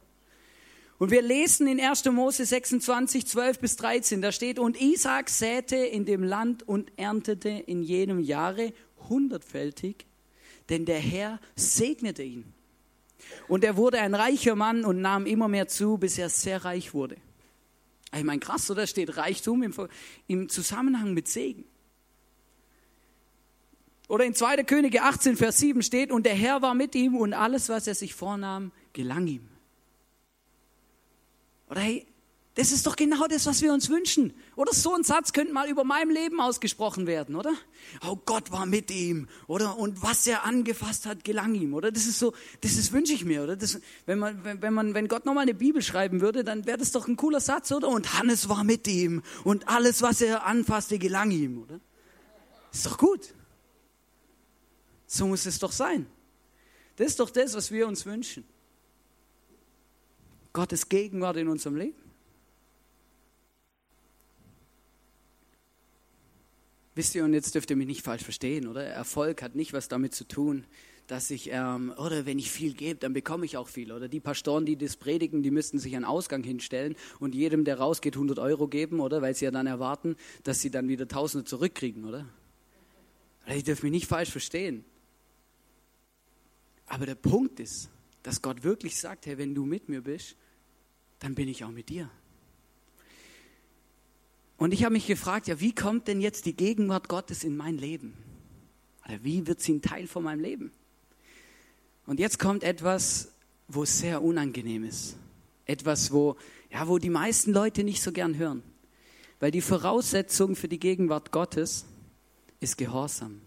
Und 1.01 1.10
wir 1.10 1.24
lesen 1.24 1.65
in 1.65 1.79
1. 1.79 2.05
Mose 2.05 2.45
26, 2.45 3.25
12 3.25 3.60
bis 3.60 3.75
13, 3.75 4.21
da 4.21 4.31
steht, 4.31 4.60
und 4.60 4.79
Isaac 4.79 5.31
säte 5.31 5.75
in 5.75 6.05
dem 6.05 6.21
Land 6.21 6.62
und 6.67 6.91
erntete 6.95 7.50
in 7.50 7.81
jedem 7.81 8.19
Jahre 8.19 8.71
hundertfältig, 9.10 10.05
denn 10.69 10.86
der 10.86 11.00
Herr 11.00 11.39
segnete 11.55 12.21
ihn. 12.21 12.53
Und 13.47 13.63
er 13.63 13.75
wurde 13.77 13.99
ein 13.99 14.15
reicher 14.15 14.55
Mann 14.55 14.85
und 14.85 15.01
nahm 15.01 15.25
immer 15.25 15.47
mehr 15.47 15.67
zu, 15.67 15.97
bis 15.97 16.17
er 16.17 16.29
sehr 16.29 16.63
reich 16.63 16.93
wurde. 16.93 17.17
Ich 18.13 18.23
meine, 18.23 18.39
krass, 18.39 18.69
oder? 18.69 18.87
Steht 18.87 19.15
Reichtum 19.17 19.63
im, 19.63 19.73
im 20.27 20.49
Zusammenhang 20.49 21.13
mit 21.13 21.27
Segen. 21.27 21.65
Oder 24.07 24.25
in 24.25 24.35
2. 24.35 24.63
Könige 24.63 25.03
18, 25.03 25.37
Vers 25.37 25.59
7 25.59 25.81
steht, 25.81 26.11
und 26.11 26.25
der 26.25 26.35
Herr 26.35 26.61
war 26.61 26.74
mit 26.74 26.96
ihm 26.96 27.15
und 27.15 27.33
alles, 27.33 27.69
was 27.69 27.87
er 27.87 27.96
sich 27.96 28.13
vornahm, 28.13 28.74
gelang 28.91 29.25
ihm. 29.27 29.48
Oder 31.69 31.79
hey, 31.79 32.05
das 32.55 32.74
ist 32.74 32.85
doch 32.85 32.98
genau 32.98 33.27
das, 33.27 33.46
was 33.46 33.61
wir 33.61 33.72
uns 33.72 33.87
wünschen. 33.90 34.33
Oder 34.57 34.74
so 34.74 34.94
ein 34.94 35.05
Satz 35.05 35.31
könnte 35.31 35.53
mal 35.53 35.70
über 35.70 35.85
meinem 35.85 36.09
Leben 36.09 36.42
ausgesprochen 36.42 37.07
werden, 37.07 37.35
oder? 37.35 37.53
Oh, 38.05 38.18
Gott 38.25 38.51
war 38.51 38.66
mit 38.66 38.92
ihm, 38.92 39.29
oder? 39.48 39.77
Und 39.77 40.01
was 40.01 40.27
er 40.27 40.44
angefasst 40.44 41.05
hat, 41.05 41.24
gelang 41.24 41.55
ihm, 41.55 41.74
oder? 41.74 41.94
Das 41.94 42.05
ist 42.05 42.20
so, 42.20 42.33
das 42.59 42.74
ist, 42.74 42.92
wünsche 42.92 43.14
ich 43.14 43.24
mir, 43.24 43.44
oder? 43.44 43.55
Das, 43.55 43.79
wenn 44.05 44.20
man, 44.20 44.44
wenn 44.44 44.74
man, 44.74 44.94
wenn 44.94 45.07
Gott 45.07 45.25
nochmal 45.25 45.44
eine 45.44 45.53
Bibel 45.53 45.81
schreiben 45.81 46.20
würde, 46.20 46.44
dann 46.44 46.66
wäre 46.66 46.77
das 46.77 46.92
doch 46.92 47.07
ein 47.07 47.16
cooler 47.16 47.40
Satz, 47.40 47.72
oder? 47.72 47.87
Und 47.87 48.20
Hannes 48.20 48.50
war 48.50 48.66
mit 48.66 48.85
ihm 48.85 49.24
und 49.46 49.70
alles, 49.70 50.01
was 50.01 50.20
er 50.20 50.46
anfasste, 50.46 51.00
gelang 51.00 51.31
ihm, 51.31 51.64
oder? 51.64 51.79
Ist 52.74 52.85
doch 52.85 52.98
gut. 52.98 53.33
So 55.07 55.25
muss 55.27 55.46
es 55.46 55.57
doch 55.59 55.72
sein. 55.72 56.05
Das 56.98 57.07
ist 57.07 57.20
doch 57.22 57.29
das, 57.29 57.53
was 57.53 57.72
wir 57.72 57.87
uns 57.87 58.05
wünschen. 58.05 58.44
Gottes 60.51 60.90
Gegenwart 60.90 61.37
in 61.37 61.48
unserem 61.48 61.77
Leben. 61.77 62.10
Wisst 66.93 67.15
ihr, 67.15 67.23
und 67.23 67.33
jetzt 67.33 67.55
dürft 67.55 67.69
ihr 67.69 67.77
mich 67.77 67.87
nicht 67.87 68.03
falsch 68.03 68.23
verstehen, 68.23 68.67
oder? 68.67 68.83
Erfolg 68.83 69.41
hat 69.41 69.55
nicht 69.55 69.71
was 69.71 69.87
damit 69.87 70.13
zu 70.13 70.25
tun, 70.25 70.65
dass 71.07 71.31
ich, 71.31 71.49
ähm, 71.51 71.93
oder 71.97 72.25
wenn 72.25 72.37
ich 72.37 72.51
viel 72.51 72.73
gebe, 72.73 72.99
dann 72.99 73.13
bekomme 73.13 73.45
ich 73.45 73.57
auch 73.57 73.67
viel. 73.67 73.91
Oder 73.91 74.07
die 74.07 74.19
Pastoren, 74.19 74.65
die 74.65 74.77
das 74.77 74.97
predigen, 74.97 75.41
die 75.41 75.51
müssten 75.51 75.79
sich 75.79 75.95
einen 75.95 76.05
Ausgang 76.05 76.43
hinstellen 76.43 76.95
und 77.19 77.33
jedem, 77.35 77.65
der 77.65 77.79
rausgeht, 77.79 78.15
100 78.15 78.39
Euro 78.39 78.67
geben, 78.67 78.99
oder? 78.99 79.21
Weil 79.21 79.35
sie 79.35 79.45
ja 79.45 79.51
dann 79.51 79.67
erwarten, 79.67 80.15
dass 80.43 80.59
sie 80.61 80.69
dann 80.69 80.87
wieder 80.87 81.07
Tausende 81.07 81.45
zurückkriegen, 81.45 82.05
oder? 82.05 82.27
Ich 83.47 83.63
dürft 83.63 83.83
mich 83.83 83.91
nicht 83.91 84.07
falsch 84.07 84.29
verstehen. 84.29 84.85
Aber 86.87 87.05
der 87.05 87.15
Punkt 87.15 87.59
ist, 87.59 87.89
dass 88.23 88.41
Gott 88.41 88.63
wirklich 88.63 88.99
sagt, 88.99 89.25
hey, 89.25 89.37
wenn 89.37 89.55
du 89.55 89.65
mit 89.65 89.89
mir 89.89 90.01
bist, 90.01 90.35
dann 91.19 91.35
bin 91.35 91.47
ich 91.47 91.63
auch 91.63 91.71
mit 91.71 91.89
dir. 91.89 92.09
Und 94.61 94.75
ich 94.75 94.83
habe 94.83 94.93
mich 94.93 95.07
gefragt, 95.07 95.47
ja, 95.47 95.59
wie 95.59 95.74
kommt 95.74 96.07
denn 96.07 96.21
jetzt 96.21 96.45
die 96.45 96.55
Gegenwart 96.55 97.09
Gottes 97.09 97.43
in 97.43 97.57
mein 97.57 97.79
Leben? 97.79 98.13
Oder 99.05 99.24
wie 99.24 99.47
wird 99.47 99.59
sie 99.59 99.74
ein 99.74 99.81
Teil 99.81 100.05
von 100.05 100.24
meinem 100.24 100.39
Leben? 100.39 100.71
Und 102.05 102.19
jetzt 102.19 102.37
kommt 102.37 102.61
etwas, 102.61 103.31
wo 103.67 103.81
es 103.81 103.97
sehr 103.97 104.21
unangenehm 104.21 104.83
ist. 104.83 105.17
Etwas, 105.65 106.11
wo, 106.11 106.35
ja, 106.69 106.87
wo 106.87 107.00
die 107.00 107.09
meisten 107.09 107.53
Leute 107.53 107.83
nicht 107.83 108.03
so 108.03 108.11
gern 108.11 108.37
hören. 108.37 108.61
Weil 109.39 109.50
die 109.50 109.61
Voraussetzung 109.61 110.55
für 110.55 110.67
die 110.67 110.77
Gegenwart 110.77 111.31
Gottes 111.31 111.85
ist 112.59 112.77
Gehorsam. 112.77 113.41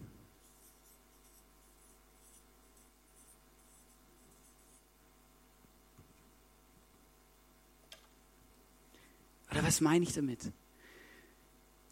Oder 9.49 9.63
was 9.63 9.79
meine 9.79 10.03
ich 10.03 10.11
damit? 10.11 10.51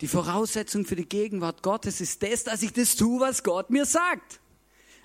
Die 0.03 0.09
Voraussetzung 0.09 0.83
für 0.83 0.97
die 0.97 1.07
Gegenwart 1.07 1.63
Gottes 1.63 2.01
ist 2.01 2.23
das, 2.23 2.43
dass 2.43 2.61
ich 2.61 2.73
das 2.73 2.97
tue, 2.97 3.21
was 3.21 3.41
Gott 3.41 3.69
mir 3.69 3.85
sagt. 3.85 4.41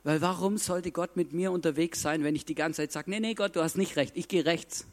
Weil 0.02 0.20
warum 0.20 0.58
sollte 0.58 0.90
Gott 0.90 1.14
mit 1.14 1.32
mir 1.32 1.52
unterwegs 1.52 2.02
sein, 2.02 2.24
wenn 2.24 2.34
ich 2.34 2.44
die 2.44 2.56
ganze 2.56 2.82
Zeit 2.82 2.90
sage, 2.90 3.08
nee, 3.08 3.20
nee, 3.20 3.34
Gott, 3.34 3.54
du 3.54 3.62
hast 3.62 3.76
nicht 3.76 3.94
recht, 3.94 4.16
ich 4.16 4.26
gehe 4.26 4.44
rechts. 4.44 4.86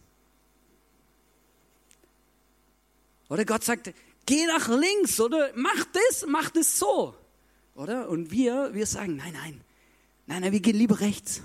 Oder 3.30 3.46
Gott 3.46 3.64
sagt, 3.64 3.96
geh 4.28 4.46
nach 4.46 4.68
links 4.68 5.20
oder 5.20 5.50
mach 5.56 5.86
das, 5.86 6.28
mach 6.28 6.52
das 6.52 6.78
so. 6.78 7.16
Oder? 7.74 8.08
Und 8.08 8.30
wir, 8.30 8.76
wir 8.76 8.86
sagen, 8.86 9.16
nein, 9.16 9.34
nein, 9.34 9.62
nein, 10.28 10.42
nein, 10.44 10.52
wir 10.52 10.60
gehen 10.60 10.78
lieber 10.78 11.00
rechts. 11.00 11.42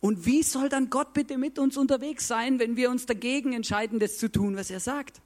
Und 0.00 0.26
wie 0.26 0.42
soll 0.42 0.68
dann 0.68 0.90
Gott 0.90 1.14
bitte 1.14 1.38
mit 1.38 1.58
uns 1.58 1.76
unterwegs 1.76 2.28
sein, 2.28 2.58
wenn 2.58 2.76
wir 2.76 2.90
uns 2.90 3.06
dagegen 3.06 3.52
entscheiden, 3.52 3.98
das 3.98 4.18
zu 4.18 4.30
tun, 4.30 4.56
was 4.56 4.70
er 4.70 4.80
sagt? 4.80 5.20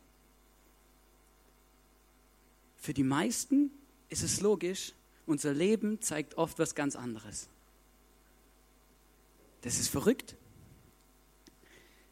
Für 2.76 2.94
die 2.94 3.02
meisten 3.02 3.70
ist 4.08 4.22
es 4.22 4.40
logisch, 4.40 4.94
unser 5.26 5.52
Leben 5.52 6.00
zeigt 6.00 6.38
oft 6.38 6.58
was 6.58 6.74
ganz 6.74 6.96
anderes. 6.96 7.48
Das 9.62 9.78
ist 9.78 9.88
verrückt. 9.88 10.36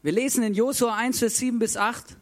Wir 0.01 0.11
lesen 0.11 0.43
in 0.43 0.53
Josua 0.53 0.95
1, 0.95 1.19
Vers 1.19 1.37
7 1.39 1.59
bis 1.59 1.75
8, 1.75 2.15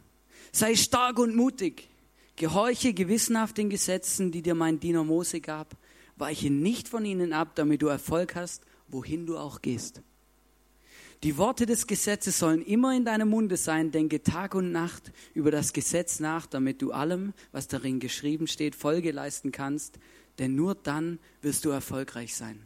sei 0.50 0.74
stark 0.74 1.18
und 1.18 1.36
mutig, 1.36 1.88
gehorche 2.36 2.94
gewissenhaft 2.94 3.58
den 3.58 3.70
Gesetzen, 3.70 4.32
die 4.32 4.42
dir 4.42 4.54
mein 4.54 4.80
Diener 4.80 5.04
Mose 5.04 5.40
gab, 5.40 5.76
weiche 6.16 6.50
nicht 6.50 6.88
von 6.88 7.04
ihnen 7.04 7.32
ab, 7.32 7.54
damit 7.54 7.82
du 7.82 7.86
Erfolg 7.86 8.34
hast, 8.34 8.62
wohin 8.88 9.26
du 9.26 9.38
auch 9.38 9.62
gehst. 9.62 10.02
Die 11.24 11.36
Worte 11.36 11.66
des 11.66 11.88
Gesetzes 11.88 12.38
sollen 12.38 12.62
immer 12.62 12.94
in 12.94 13.04
deinem 13.04 13.28
Munde 13.30 13.56
sein. 13.56 13.90
Denke 13.90 14.22
Tag 14.22 14.54
und 14.54 14.70
Nacht 14.70 15.10
über 15.34 15.50
das 15.50 15.72
Gesetz 15.72 16.20
nach, 16.20 16.46
damit 16.46 16.80
du 16.80 16.92
allem, 16.92 17.34
was 17.50 17.66
darin 17.66 17.98
geschrieben 17.98 18.46
steht, 18.46 18.76
Folge 18.76 19.10
leisten 19.10 19.50
kannst. 19.50 19.98
Denn 20.38 20.54
nur 20.54 20.76
dann 20.76 21.18
wirst 21.42 21.64
du 21.64 21.70
erfolgreich 21.70 22.36
sein. 22.36 22.62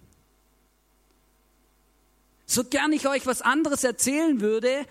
So 2.45 2.65
gern 2.65 2.93
ich 2.93 3.09
euch 3.09 3.25
was 3.25 3.41
anderes 3.41 3.85
erzählen 3.85 4.43
würde, 4.43 4.85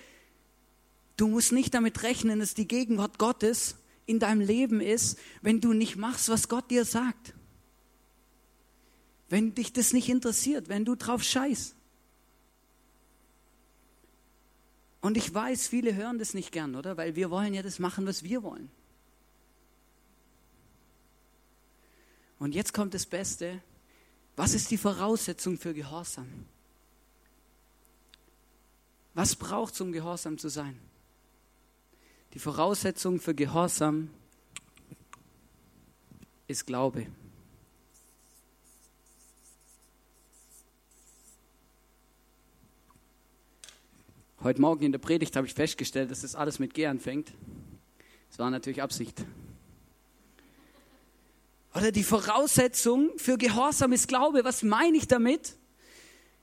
du 1.18 1.28
musst 1.28 1.52
nicht 1.52 1.76
damit 1.76 2.02
rechnen, 2.02 2.40
dass 2.40 2.56
die 2.56 2.68
Gegenwart 2.68 3.20
Gottes 3.20 3.76
in 4.08 4.18
deinem 4.18 4.42
Leben 4.42 4.82
ist, 4.82 5.20
wenn 5.44 5.62
du 5.62 5.74
nicht 5.74 5.98
machst, 5.98 6.30
was 6.30 6.50
Gott 6.50 6.72
dir 6.72 6.86
sagt. 6.86 7.36
Wenn 9.30 9.54
dich 9.54 9.72
das 9.72 9.94
nicht 9.94 10.10
interessiert, 10.10 10.70
wenn 10.70 10.84
du 10.84 10.96
drauf 10.96 11.22
scheißt. 11.22 11.76
Und 15.02 15.18
ich 15.18 15.34
weiß, 15.34 15.68
viele 15.68 15.96
hören 15.96 16.20
das 16.20 16.34
nicht 16.34 16.52
gern, 16.52 16.76
oder? 16.76 16.96
Weil 16.96 17.16
wir 17.16 17.32
wollen 17.32 17.54
ja 17.54 17.64
das 17.64 17.80
machen, 17.80 18.06
was 18.06 18.24
wir 18.24 18.44
wollen. 18.44 18.70
Und 22.38 22.56
jetzt 22.56 22.74
kommt 22.74 22.94
das 22.94 23.06
Beste. 23.06 23.62
Was 24.36 24.54
ist 24.54 24.72
die 24.72 24.78
Voraussetzung 24.78 25.58
für 25.58 25.74
Gehorsam? 25.74 26.46
Was 29.14 29.36
braucht 29.36 29.74
es, 29.74 29.82
um 29.82 29.92
gehorsam 29.92 30.38
zu 30.38 30.50
sein? 30.50 30.80
Die 32.34 32.40
Voraussetzung 32.40 33.20
für 33.20 33.36
Gehorsam 33.36 34.10
ist 36.48 36.66
Glaube. 36.66 37.08
Heute 44.44 44.60
Morgen 44.60 44.86
in 44.86 44.92
der 44.92 44.98
Predigt 44.98 45.36
habe 45.36 45.46
ich 45.46 45.54
festgestellt, 45.54 46.10
dass 46.10 46.22
das 46.22 46.34
alles 46.34 46.58
mit 46.58 46.74
G 46.74 46.88
anfängt. 46.88 47.32
Das 48.28 48.40
war 48.40 48.50
natürlich 48.50 48.82
Absicht. 48.82 49.24
Oder 51.76 51.92
die 51.92 52.04
Voraussetzung 52.04 53.12
für 53.18 53.38
Gehorsam 53.38 53.94
ist 53.94 54.08
Glaube. 54.08 54.44
Was 54.44 54.64
meine 54.64 54.98
ich 54.98 55.08
damit? 55.08 55.58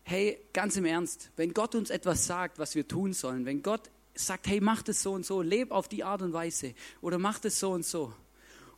Hey, 0.05 0.39
ganz 0.53 0.77
im 0.77 0.85
Ernst, 0.85 1.33
wenn 1.35 1.53
Gott 1.53 1.75
uns 1.75 1.91
etwas 1.91 2.25
sagt, 2.25 2.61
was 2.61 2.77
wir 2.77 2.87
tun 2.87 3.15
sollen, 3.15 3.45
wenn 3.47 3.65
Gott 3.65 3.91
sagt, 4.15 4.47
hey, 4.47 4.61
mach 4.61 4.83
das 4.83 5.03
so 5.03 5.11
und 5.15 5.27
so, 5.27 5.43
leb 5.43 5.73
auf 5.73 5.89
die 5.89 6.05
Art 6.05 6.23
und 6.23 6.33
Weise 6.33 6.75
oder 7.01 7.19
mach 7.19 7.41
das 7.41 7.59
so 7.59 7.73
und 7.73 7.85
so. 7.85 8.13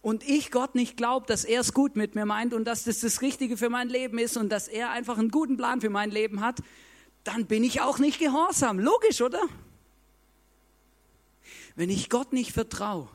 Und 0.01 0.27
ich 0.27 0.51
Gott 0.51 0.75
nicht 0.75 0.97
glaube, 0.97 1.27
dass 1.27 1.45
er 1.45 1.61
es 1.61 1.75
gut 1.75 1.95
mit 1.95 2.15
mir 2.15 2.25
meint 2.25 2.55
und 2.55 2.65
dass 2.65 2.85
das 2.85 3.01
das 3.01 3.21
Richtige 3.21 3.59
für 3.59 3.69
mein 3.69 3.91
Leben 3.91 4.19
ist 4.19 4.39
und 4.39 4.49
dass 4.49 4.67
er 4.67 4.93
einfach 4.93 5.19
einen 5.19 5.31
guten 5.31 5.59
Plan 5.59 5.83
für 5.83 5.91
mein 5.91 6.11
Leben 6.11 6.41
hat, 6.41 6.63
dann 7.25 7.47
bin 7.47 7.65
ich 7.65 7.81
auch 7.81 7.99
nicht 7.99 8.19
gehorsam. 8.19 8.79
Logisch, 8.79 9.21
oder? 9.21 9.43
Wenn 11.77 11.91
ich 11.91 12.11
Gott 12.11 12.33
nicht 12.33 12.53
vertraue, 12.53 13.09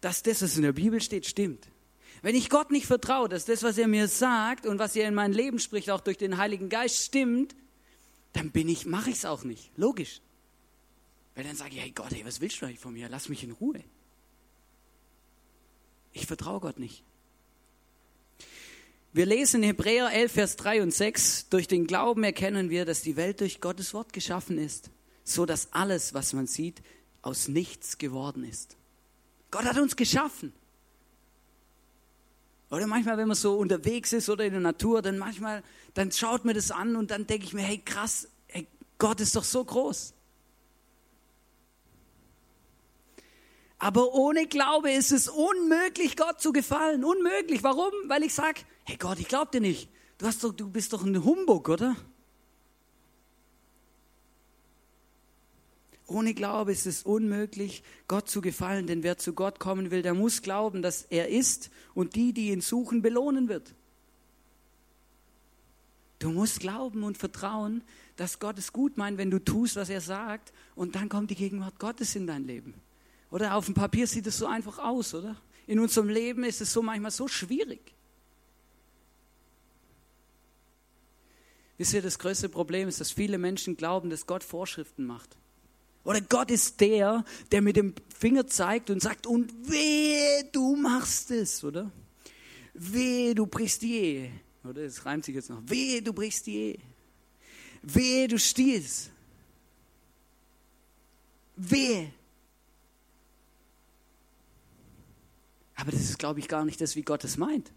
dass 0.00 0.22
das, 0.22 0.42
was 0.42 0.56
in 0.56 0.62
der 0.62 0.72
Bibel 0.72 1.00
steht, 1.00 1.26
stimmt. 1.26 1.68
Wenn 2.22 2.36
ich 2.36 2.50
Gott 2.50 2.70
nicht 2.70 2.86
vertraue, 2.86 3.28
dass 3.28 3.44
das, 3.44 3.62
was 3.62 3.78
er 3.78 3.88
mir 3.88 4.06
sagt 4.06 4.66
und 4.66 4.78
was 4.78 4.94
er 4.94 5.08
in 5.08 5.14
mein 5.14 5.32
Leben 5.32 5.58
spricht, 5.58 5.90
auch 5.90 6.00
durch 6.00 6.18
den 6.18 6.36
Heiligen 6.36 6.68
Geist 6.68 7.04
stimmt, 7.04 7.56
dann 8.32 8.50
bin 8.50 8.68
ich, 8.68 8.86
mache 8.86 9.10
ich 9.10 9.16
es 9.16 9.24
auch 9.24 9.44
nicht. 9.44 9.70
Logisch. 9.76 10.20
Weil 11.34 11.44
dann 11.44 11.56
sage 11.56 11.74
ich, 11.74 11.82
hey 11.82 11.90
Gott, 11.90 12.12
hey, 12.12 12.24
was 12.24 12.40
willst 12.40 12.60
du 12.60 12.66
eigentlich 12.66 12.78
von 12.78 12.92
mir? 12.92 13.08
Lass 13.08 13.28
mich 13.28 13.42
in 13.42 13.52
Ruhe. 13.52 13.82
Ich 16.12 16.26
vertraue 16.26 16.60
Gott 16.60 16.78
nicht. 16.78 17.02
Wir 19.14 19.26
lesen 19.26 19.62
in 19.62 19.68
Hebräer 19.68 20.10
11, 20.10 20.32
Vers 20.32 20.56
3 20.56 20.82
und 20.82 20.94
6, 20.94 21.50
durch 21.50 21.68
den 21.68 21.86
Glauben 21.86 22.24
erkennen 22.24 22.70
wir, 22.70 22.86
dass 22.86 23.02
die 23.02 23.16
Welt 23.16 23.42
durch 23.42 23.60
Gottes 23.60 23.92
Wort 23.92 24.14
geschaffen 24.14 24.56
ist, 24.56 24.90
so 25.22 25.44
dass 25.44 25.74
alles, 25.74 26.14
was 26.14 26.32
man 26.32 26.46
sieht, 26.46 26.82
aus 27.20 27.46
nichts 27.46 27.98
geworden 27.98 28.42
ist. 28.42 28.78
Gott 29.50 29.64
hat 29.64 29.76
uns 29.76 29.96
geschaffen. 29.96 30.54
Oder 32.70 32.86
manchmal, 32.86 33.18
wenn 33.18 33.28
man 33.28 33.36
so 33.36 33.58
unterwegs 33.58 34.14
ist 34.14 34.30
oder 34.30 34.46
in 34.46 34.52
der 34.52 34.62
Natur, 34.62 35.02
dann 35.02 35.18
manchmal, 35.18 35.62
dann 35.92 36.10
schaut 36.10 36.46
mir 36.46 36.54
das 36.54 36.70
an 36.70 36.96
und 36.96 37.10
dann 37.10 37.26
denke 37.26 37.44
ich 37.44 37.52
mir, 37.52 37.60
hey 37.60 37.82
krass, 37.84 38.28
hey, 38.46 38.66
Gott 38.96 39.20
ist 39.20 39.36
doch 39.36 39.44
so 39.44 39.62
groß. 39.62 40.14
Aber 43.82 44.14
ohne 44.14 44.46
Glaube 44.46 44.92
ist 44.92 45.10
es 45.10 45.26
unmöglich, 45.26 46.16
Gott 46.16 46.40
zu 46.40 46.52
gefallen. 46.52 47.02
Unmöglich. 47.02 47.64
Warum? 47.64 47.90
Weil 48.06 48.22
ich 48.22 48.32
sage, 48.32 48.60
hey 48.84 48.96
Gott, 48.96 49.18
ich 49.18 49.26
glaube 49.26 49.50
dir 49.50 49.60
nicht. 49.60 49.90
Du, 50.18 50.26
hast 50.26 50.44
doch, 50.44 50.52
du 50.52 50.70
bist 50.70 50.92
doch 50.92 51.02
ein 51.02 51.24
Humbug, 51.24 51.68
oder? 51.68 51.96
Ohne 56.06 56.32
Glaube 56.32 56.70
ist 56.70 56.86
es 56.86 57.02
unmöglich, 57.02 57.82
Gott 58.06 58.28
zu 58.28 58.40
gefallen, 58.40 58.86
denn 58.86 59.02
wer 59.02 59.18
zu 59.18 59.32
Gott 59.32 59.58
kommen 59.58 59.90
will, 59.90 60.02
der 60.02 60.14
muss 60.14 60.42
glauben, 60.42 60.80
dass 60.80 61.02
er 61.10 61.30
ist 61.30 61.70
und 61.92 62.14
die, 62.14 62.32
die 62.32 62.50
ihn 62.50 62.60
suchen, 62.60 63.02
belohnen 63.02 63.48
wird. 63.48 63.74
Du 66.20 66.30
musst 66.30 66.60
glauben 66.60 67.02
und 67.02 67.18
vertrauen, 67.18 67.82
dass 68.14 68.38
Gott 68.38 68.58
es 68.58 68.72
gut 68.72 68.96
meint, 68.96 69.18
wenn 69.18 69.32
du 69.32 69.40
tust, 69.40 69.74
was 69.74 69.88
er 69.88 70.00
sagt, 70.00 70.52
und 70.76 70.94
dann 70.94 71.08
kommt 71.08 71.32
die 71.32 71.34
Gegenwart 71.34 71.80
Gottes 71.80 72.14
in 72.14 72.28
dein 72.28 72.46
Leben. 72.46 72.74
Oder 73.32 73.54
auf 73.56 73.64
dem 73.64 73.74
Papier 73.74 74.06
sieht 74.06 74.26
es 74.26 74.36
so 74.36 74.46
einfach 74.46 74.78
aus, 74.78 75.14
oder? 75.14 75.36
In 75.66 75.80
unserem 75.80 76.10
Leben 76.10 76.44
ist 76.44 76.60
es 76.60 76.70
so 76.70 76.82
manchmal 76.82 77.10
so 77.10 77.26
schwierig. 77.28 77.80
Wisst 81.78 81.94
ihr, 81.94 82.02
das 82.02 82.18
größte 82.18 82.50
Problem 82.50 82.88
ist, 82.88 83.00
dass 83.00 83.10
viele 83.10 83.38
Menschen 83.38 83.76
glauben, 83.76 84.10
dass 84.10 84.26
Gott 84.26 84.44
Vorschriften 84.44 85.06
macht. 85.06 85.38
Oder 86.04 86.20
Gott 86.20 86.50
ist 86.50 86.80
der, 86.80 87.24
der 87.50 87.62
mit 87.62 87.76
dem 87.76 87.94
Finger 88.14 88.46
zeigt 88.46 88.90
und 88.90 89.00
sagt, 89.00 89.26
und 89.26 89.50
weh, 89.66 90.44
du 90.52 90.76
machst 90.76 91.30
es, 91.30 91.64
oder? 91.64 91.90
Weh, 92.74 93.32
du 93.32 93.46
brichst 93.46 93.80
die 93.80 93.94
Ehe. 93.94 94.32
Oder? 94.62 94.84
Das 94.84 95.06
reimt 95.06 95.24
sich 95.24 95.34
jetzt 95.34 95.48
noch. 95.48 95.62
Weh, 95.64 96.02
du 96.02 96.12
brichst 96.12 96.46
die 96.46 96.56
Ehe. 96.56 96.78
Weh, 97.82 98.26
du 98.26 98.38
stiehlst. 98.38 99.10
Weh, 101.56 102.08
Aber 105.82 105.90
das 105.90 106.02
ist, 106.02 106.20
glaube 106.20 106.38
ich, 106.38 106.46
gar 106.46 106.64
nicht 106.64 106.80
das, 106.80 106.94
wie 106.94 107.02
Gott 107.02 107.24
es 107.24 107.36
meint. 107.36 107.72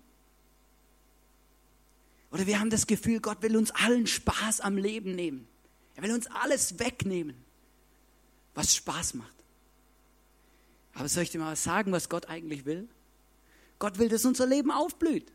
Oder 2.29 2.45
wir 2.45 2.59
haben 2.59 2.69
das 2.69 2.85
Gefühl, 2.85 3.19
Gott 3.19 3.41
will 3.41 3.57
uns 3.57 3.71
allen 3.71 4.05
Spaß 4.05 4.61
am 4.61 4.77
Leben 4.77 5.15
nehmen. 5.15 5.47
Er 5.95 6.03
will 6.03 6.13
uns 6.13 6.27
alles 6.27 6.77
wegnehmen, 6.77 7.35
was 8.53 8.75
Spaß 8.75 9.15
macht. 9.15 9.33
Aber 10.93 11.09
soll 11.09 11.23
ich 11.23 11.31
dir 11.31 11.39
mal 11.39 11.53
was 11.53 11.63
sagen, 11.63 11.91
was 11.93 12.07
Gott 12.07 12.27
eigentlich 12.27 12.65
will? 12.65 12.87
Gott 13.79 13.97
will, 13.97 14.07
dass 14.07 14.23
unser 14.23 14.45
Leben 14.45 14.69
aufblüht. 14.69 15.33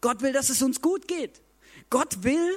Gott 0.00 0.22
will, 0.22 0.32
dass 0.32 0.48
es 0.48 0.62
uns 0.62 0.80
gut 0.80 1.06
geht. 1.06 1.42
Gott 1.90 2.22
will, 2.22 2.56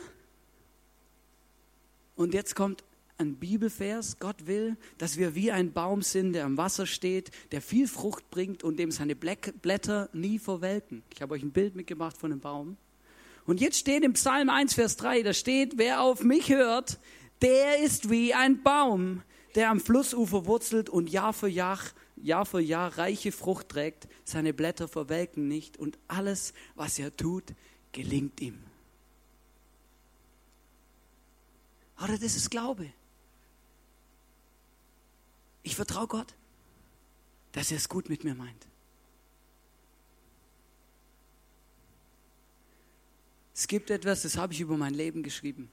und 2.15 2.34
jetzt 2.34 2.56
kommt 2.56 2.86
ein 3.23 3.36
Bibelvers. 3.36 4.19
Gott 4.19 4.45
will, 4.45 4.77
dass 4.97 5.17
wir 5.17 5.36
wie 5.36 5.51
ein 5.51 5.73
Baum 5.73 6.01
sind, 6.01 6.33
der 6.33 6.45
am 6.45 6.57
Wasser 6.57 6.86
steht, 6.86 7.31
der 7.51 7.62
viel 7.62 7.88
Frucht 7.88 8.29
bringt 8.29 8.63
und 8.63 8.77
dem 8.77 8.91
seine 8.91 9.15
Blätter 9.15 10.09
nie 10.13 10.39
verwelken. 10.39 11.03
Ich 11.13 11.21
habe 11.21 11.33
euch 11.33 11.43
ein 11.43 11.51
Bild 11.51 11.75
mitgebracht 11.75 12.17
von 12.17 12.31
einem 12.31 12.41
Baum. 12.41 12.77
Und 13.45 13.59
jetzt 13.59 13.77
steht 13.77 14.03
im 14.03 14.13
Psalm 14.13 14.49
1, 14.49 14.73
Vers 14.73 14.95
3, 14.97 15.23
da 15.23 15.33
steht, 15.33 15.77
wer 15.77 16.01
auf 16.01 16.23
mich 16.23 16.49
hört, 16.49 16.99
der 17.41 17.79
ist 17.79 18.09
wie 18.09 18.33
ein 18.33 18.63
Baum, 18.63 19.21
der 19.55 19.69
am 19.69 19.79
Flussufer 19.79 20.45
wurzelt 20.45 20.89
und 20.89 21.09
Jahr 21.09 21.33
für 21.33 21.49
Jahr, 21.49 21.79
Jahr 22.15 22.45
für 22.45 22.62
Jahr 22.62 22.97
reiche 22.97 23.31
Frucht 23.31 23.69
trägt. 23.69 24.07
Seine 24.23 24.53
Blätter 24.53 24.88
verwelken 24.88 25.47
nicht 25.47 25.77
und 25.77 25.97
alles, 26.07 26.53
was 26.75 26.99
er 26.99 27.15
tut, 27.15 27.43
gelingt 27.91 28.39
ihm. 28.39 28.59
Oder 32.01 32.17
das 32.17 32.36
ist 32.36 32.49
Glaube. 32.49 32.91
Ich 35.63 35.76
vertraue 35.76 36.08
Gott, 36.08 36.36
dass 37.54 37.71
er 37.71 37.78
es 37.78 37.89
gut 37.89 38.10
mit 38.10 38.23
mir 38.23 38.36
meint. 38.36 38.67
Es 43.56 43.67
gibt 43.67 43.89
etwas, 43.89 44.23
das 44.23 44.36
habe 44.38 44.54
ich 44.54 44.60
über 44.60 44.78
mein 44.78 44.93
Leben 44.93 45.23
geschrieben. 45.23 45.71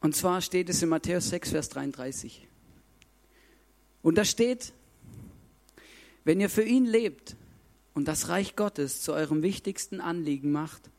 Und 0.00 0.16
zwar 0.16 0.40
steht 0.40 0.68
es 0.70 0.82
in 0.82 0.88
Matthäus 0.88 1.28
6, 1.28 1.50
Vers 1.50 1.68
33. 1.68 2.48
Und 4.02 4.16
da 4.16 4.24
steht, 4.24 4.72
wenn 6.24 6.40
ihr 6.40 6.48
für 6.48 6.62
ihn 6.62 6.86
lebt 6.86 7.36
und 7.92 8.08
das 8.08 8.28
Reich 8.28 8.56
Gottes 8.56 9.02
zu 9.02 9.12
eurem 9.12 9.42
wichtigsten 9.42 10.00
Anliegen 10.00 10.52
macht, 10.52 10.90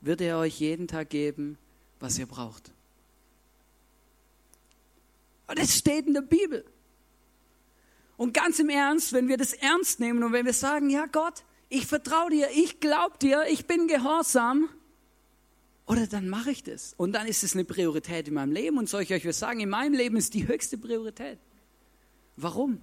wird 0.00 0.22
er 0.22 0.38
euch 0.38 0.58
jeden 0.58 0.88
Tag 0.88 1.10
geben, 1.10 1.58
was 1.98 2.18
ihr 2.18 2.26
braucht. 2.26 2.72
Und 5.50 5.58
das 5.58 5.76
steht 5.76 6.06
in 6.06 6.14
der 6.14 6.22
Bibel. 6.22 6.64
Und 8.16 8.34
ganz 8.34 8.60
im 8.60 8.68
Ernst, 8.68 9.12
wenn 9.12 9.26
wir 9.26 9.36
das 9.36 9.52
ernst 9.52 9.98
nehmen 9.98 10.22
und 10.22 10.32
wenn 10.32 10.46
wir 10.46 10.52
sagen, 10.52 10.90
ja 10.90 11.06
Gott, 11.06 11.42
ich 11.68 11.86
vertraue 11.86 12.30
dir, 12.30 12.48
ich 12.54 12.78
glaube 12.78 13.18
dir, 13.18 13.44
ich 13.48 13.66
bin 13.66 13.88
gehorsam, 13.88 14.68
oder 15.86 16.06
dann 16.06 16.28
mache 16.28 16.52
ich 16.52 16.62
das. 16.62 16.94
Und 16.98 17.14
dann 17.14 17.26
ist 17.26 17.42
es 17.42 17.54
eine 17.54 17.64
Priorität 17.64 18.28
in 18.28 18.34
meinem 18.34 18.52
Leben. 18.52 18.78
Und 18.78 18.88
soll 18.88 19.02
ich 19.02 19.12
euch 19.12 19.26
was 19.26 19.40
sagen, 19.40 19.58
in 19.58 19.68
meinem 19.68 19.94
Leben 19.94 20.16
ist 20.16 20.34
die 20.34 20.46
höchste 20.46 20.78
Priorität. 20.78 21.40
Warum? 22.36 22.80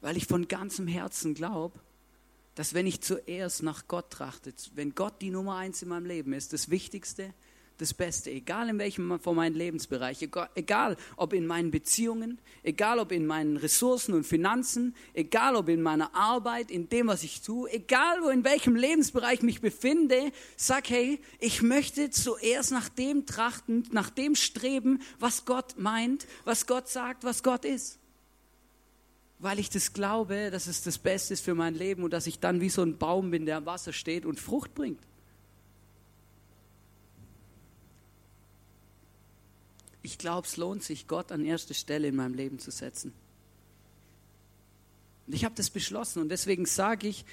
Weil 0.00 0.16
ich 0.16 0.26
von 0.26 0.48
ganzem 0.48 0.88
Herzen 0.88 1.34
glaube, 1.34 1.78
dass 2.56 2.74
wenn 2.74 2.88
ich 2.88 3.00
zuerst 3.00 3.62
nach 3.62 3.86
Gott 3.86 4.10
trachte, 4.10 4.52
wenn 4.74 4.96
Gott 4.96 5.22
die 5.22 5.30
Nummer 5.30 5.54
eins 5.54 5.82
in 5.82 5.88
meinem 5.88 6.06
Leben 6.06 6.32
ist, 6.32 6.52
das 6.52 6.68
Wichtigste, 6.68 7.32
das 7.82 7.92
Beste, 7.92 8.30
egal 8.30 8.68
in 8.68 8.78
welchem 8.78 9.20
von 9.20 9.36
meinen 9.36 9.54
Lebensbereichen, 9.54 10.30
egal 10.54 10.96
ob 11.16 11.32
in 11.32 11.46
meinen 11.46 11.70
Beziehungen, 11.70 12.38
egal 12.62 12.98
ob 12.98 13.12
in 13.12 13.26
meinen 13.26 13.56
Ressourcen 13.56 14.14
und 14.14 14.24
Finanzen, 14.24 14.94
egal 15.12 15.56
ob 15.56 15.68
in 15.68 15.82
meiner 15.82 16.14
Arbeit, 16.14 16.70
in 16.70 16.88
dem, 16.88 17.08
was 17.08 17.22
ich 17.22 17.42
tue, 17.42 17.70
egal 17.70 18.22
wo 18.22 18.28
in 18.28 18.44
welchem 18.44 18.76
Lebensbereich 18.76 19.34
ich 19.34 19.42
mich 19.42 19.60
befinde, 19.60 20.32
sag 20.56 20.88
hey, 20.88 21.20
ich 21.40 21.62
möchte 21.62 22.10
zuerst 22.10 22.70
nach 22.70 22.88
dem 22.88 23.26
trachten, 23.26 23.84
nach 23.90 24.10
dem 24.10 24.34
streben, 24.34 25.00
was 25.18 25.44
Gott 25.44 25.74
meint, 25.78 26.26
was 26.44 26.66
Gott 26.66 26.88
sagt, 26.88 27.24
was 27.24 27.42
Gott 27.42 27.64
ist 27.64 27.98
weil 29.42 29.58
ich 29.58 29.70
das 29.70 29.92
glaube, 29.92 30.52
dass 30.52 30.68
es 30.68 30.84
das 30.84 30.98
Beste 30.98 31.34
ist 31.34 31.44
für 31.44 31.56
mein 31.56 31.74
Leben 31.74 32.04
und 32.04 32.12
dass 32.12 32.28
ich 32.28 32.38
dann 32.38 32.60
wie 32.60 32.68
so 32.68 32.82
ein 32.82 32.96
Baum 32.96 33.32
bin, 33.32 33.44
der 33.44 33.56
am 33.56 33.66
Wasser 33.66 33.92
steht 33.92 34.24
und 34.24 34.38
Frucht 34.38 34.72
bringt. 34.72 35.00
Ich 40.02 40.18
glaube, 40.18 40.46
es 40.46 40.56
lohnt 40.56 40.82
sich, 40.82 41.06
Gott 41.06 41.30
an 41.30 41.44
erste 41.44 41.74
Stelle 41.74 42.08
in 42.08 42.16
meinem 42.16 42.34
Leben 42.34 42.58
zu 42.58 42.70
setzen. 42.70 43.12
Und 45.26 45.34
ich 45.34 45.44
habe 45.44 45.54
das 45.54 45.70
beschlossen 45.70 46.20
und 46.20 46.28
deswegen 46.28 46.66
sage 46.66 47.08
ich, 47.08 47.24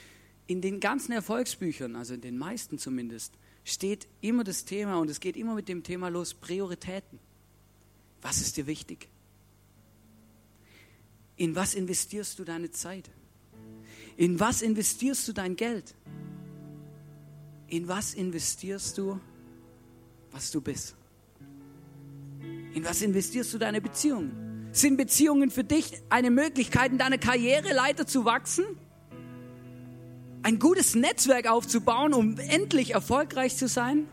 in 0.47 0.62
den 0.62 0.79
ganzen 0.79 1.12
Erfolgsbüchern, 1.12 1.95
also 1.95 2.13
in 2.13 2.21
den 2.21 2.38
meisten 2.38 2.79
zumindest, 2.79 3.34
steht 3.63 4.08
immer 4.21 4.43
das 4.43 4.65
Thema 4.65 4.97
und 4.97 5.10
es 5.10 5.19
geht 5.19 5.38
immer 5.38 5.53
mit 5.53 5.69
dem 5.69 5.84
Thema 5.84 6.10
los, 6.10 6.34
Prioritäten. 6.34 7.19
Was 8.21 8.41
ist 8.41 8.58
dir 8.58 8.67
wichtig? 8.67 9.08
In 11.36 11.55
was 11.55 11.73
investierst 11.73 12.38
du 12.39 12.43
deine 12.43 12.71
Zeit? 12.71 13.10
In 14.17 14.39
was 14.39 14.62
investierst 14.62 15.27
du 15.27 15.34
dein 15.34 15.55
Geld? 15.55 15.95
In 17.67 17.88
was 17.88 18.13
investierst 18.13 18.97
du, 18.97 19.19
was 20.32 20.51
du 20.51 20.60
bist? 20.60 20.95
In 22.73 22.86
was 22.86 23.02
investierst 23.02 23.54
du 23.54 23.58
deine 23.58 23.82
Beziehungen? 23.82 24.69
Sind 24.71 24.97
Beziehungen 24.97 25.49
für 25.49 25.63
dich 25.63 25.93
eine 26.10 26.32
Möglichkeit, 26.32 26.91
in 26.91 26.97
deiner 26.97 27.17
Karriereleiter 27.17 28.06
zu 28.06 28.25
wachsen? 28.25 28.65
Ein 30.43 30.60
gutes 30.60 30.95
Netzwerk 30.95 31.47
aufzubauen, 31.47 32.13
um 32.13 32.38
endlich 32.38 32.93
erfolgreich 32.93 33.58
zu 33.58 33.67
sein? 33.67 34.08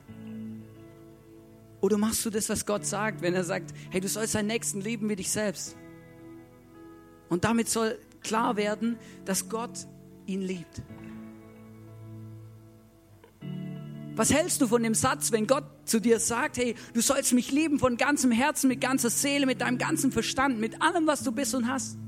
Oder 1.81 1.99
machst 1.99 2.25
du 2.25 2.31
das, 2.31 2.49
was 2.49 2.67
Gott 2.67 2.87
sagt, 2.87 3.23
wenn 3.23 3.35
er 3.35 3.45
sagt, 3.45 3.73
hey, 3.91 4.01
du 4.01 4.09
sollst 4.09 4.35
deinen 4.35 4.49
Nächsten 4.49 4.81
lieben 4.81 5.09
wie 5.09 5.17
dich 5.17 5.31
selbst? 5.31 5.77
Und 7.29 7.45
damit 7.45 7.69
soll 7.69 7.99
klar 8.23 8.57
werden, 8.57 8.99
dass 9.25 9.49
Gott 9.49 9.87
ihn 10.27 10.43
liebt. 10.43 10.83
Was 14.17 14.33
hältst 14.33 14.63
du 14.63 14.67
von 14.67 14.83
dem 14.83 14.95
Satz, 14.95 15.31
wenn 15.31 15.47
Gott 15.47 15.65
zu 15.85 16.01
dir 16.01 16.19
sagt, 16.19 16.57
hey, 16.57 16.75
du 16.95 17.03
sollst 17.03 17.35
mich 17.35 17.53
lieben 17.53 17.79
von 17.79 17.99
ganzem 17.99 18.33
Herzen, 18.33 18.69
mit 18.69 18.81
ganzer 18.81 19.11
Seele, 19.11 19.45
mit 19.45 19.61
deinem 19.61 19.77
ganzen 19.77 20.11
Verstand, 20.11 20.59
mit 20.59 20.81
allem, 20.81 21.07
was 21.07 21.23
du 21.23 21.33
bist 21.33 21.55
und 21.55 21.69
hast? 21.69 21.99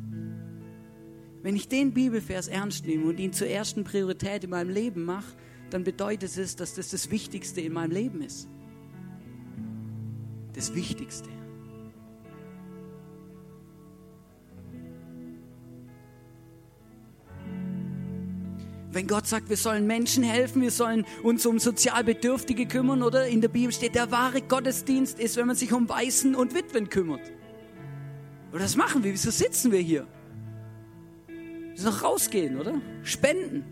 Wenn 1.42 1.54
ich 1.54 1.68
den 1.68 1.92
Bibelvers 1.92 2.48
ernst 2.48 2.86
nehme 2.86 3.04
und 3.04 3.20
ihn 3.20 3.34
zur 3.34 3.46
ersten 3.46 3.84
Priorität 3.84 4.42
in 4.42 4.50
meinem 4.50 4.70
Leben 4.70 5.04
mache, 5.04 5.36
dann 5.68 5.84
bedeutet 5.84 6.34
es, 6.36 6.56
dass 6.56 6.74
das 6.74 6.88
das 6.88 7.10
Wichtigste 7.10 7.60
in 7.60 7.74
meinem 7.74 7.90
Leben 7.90 8.22
ist. 8.22 8.48
Das 10.54 10.74
Wichtigste. 10.74 11.28
Wenn 18.90 19.06
Gott 19.06 19.26
sagt, 19.26 19.50
wir 19.50 19.56
sollen 19.58 19.86
Menschen 19.86 20.22
helfen, 20.22 20.62
wir 20.62 20.70
sollen 20.70 21.04
uns 21.22 21.44
um 21.44 21.58
Sozialbedürftige 21.58 22.66
kümmern, 22.66 23.02
oder 23.02 23.26
in 23.26 23.40
der 23.42 23.48
Bibel 23.48 23.72
steht, 23.72 23.94
der 23.94 24.10
wahre 24.10 24.40
Gottesdienst 24.40 25.20
ist, 25.20 25.36
wenn 25.36 25.46
man 25.46 25.56
sich 25.56 25.72
um 25.72 25.88
Waisen 25.88 26.34
und 26.34 26.54
Witwen 26.54 26.88
kümmert. 26.88 27.30
Oder 28.50 28.60
das 28.60 28.76
machen 28.76 29.04
wir, 29.04 29.12
wieso 29.12 29.30
sitzen 29.30 29.72
wir 29.72 29.80
hier? 29.80 30.06
Wir 31.26 31.70
müssen 31.70 31.84
doch 31.84 32.02
rausgehen, 32.02 32.58
oder? 32.58 32.80
Spenden. 33.02 33.64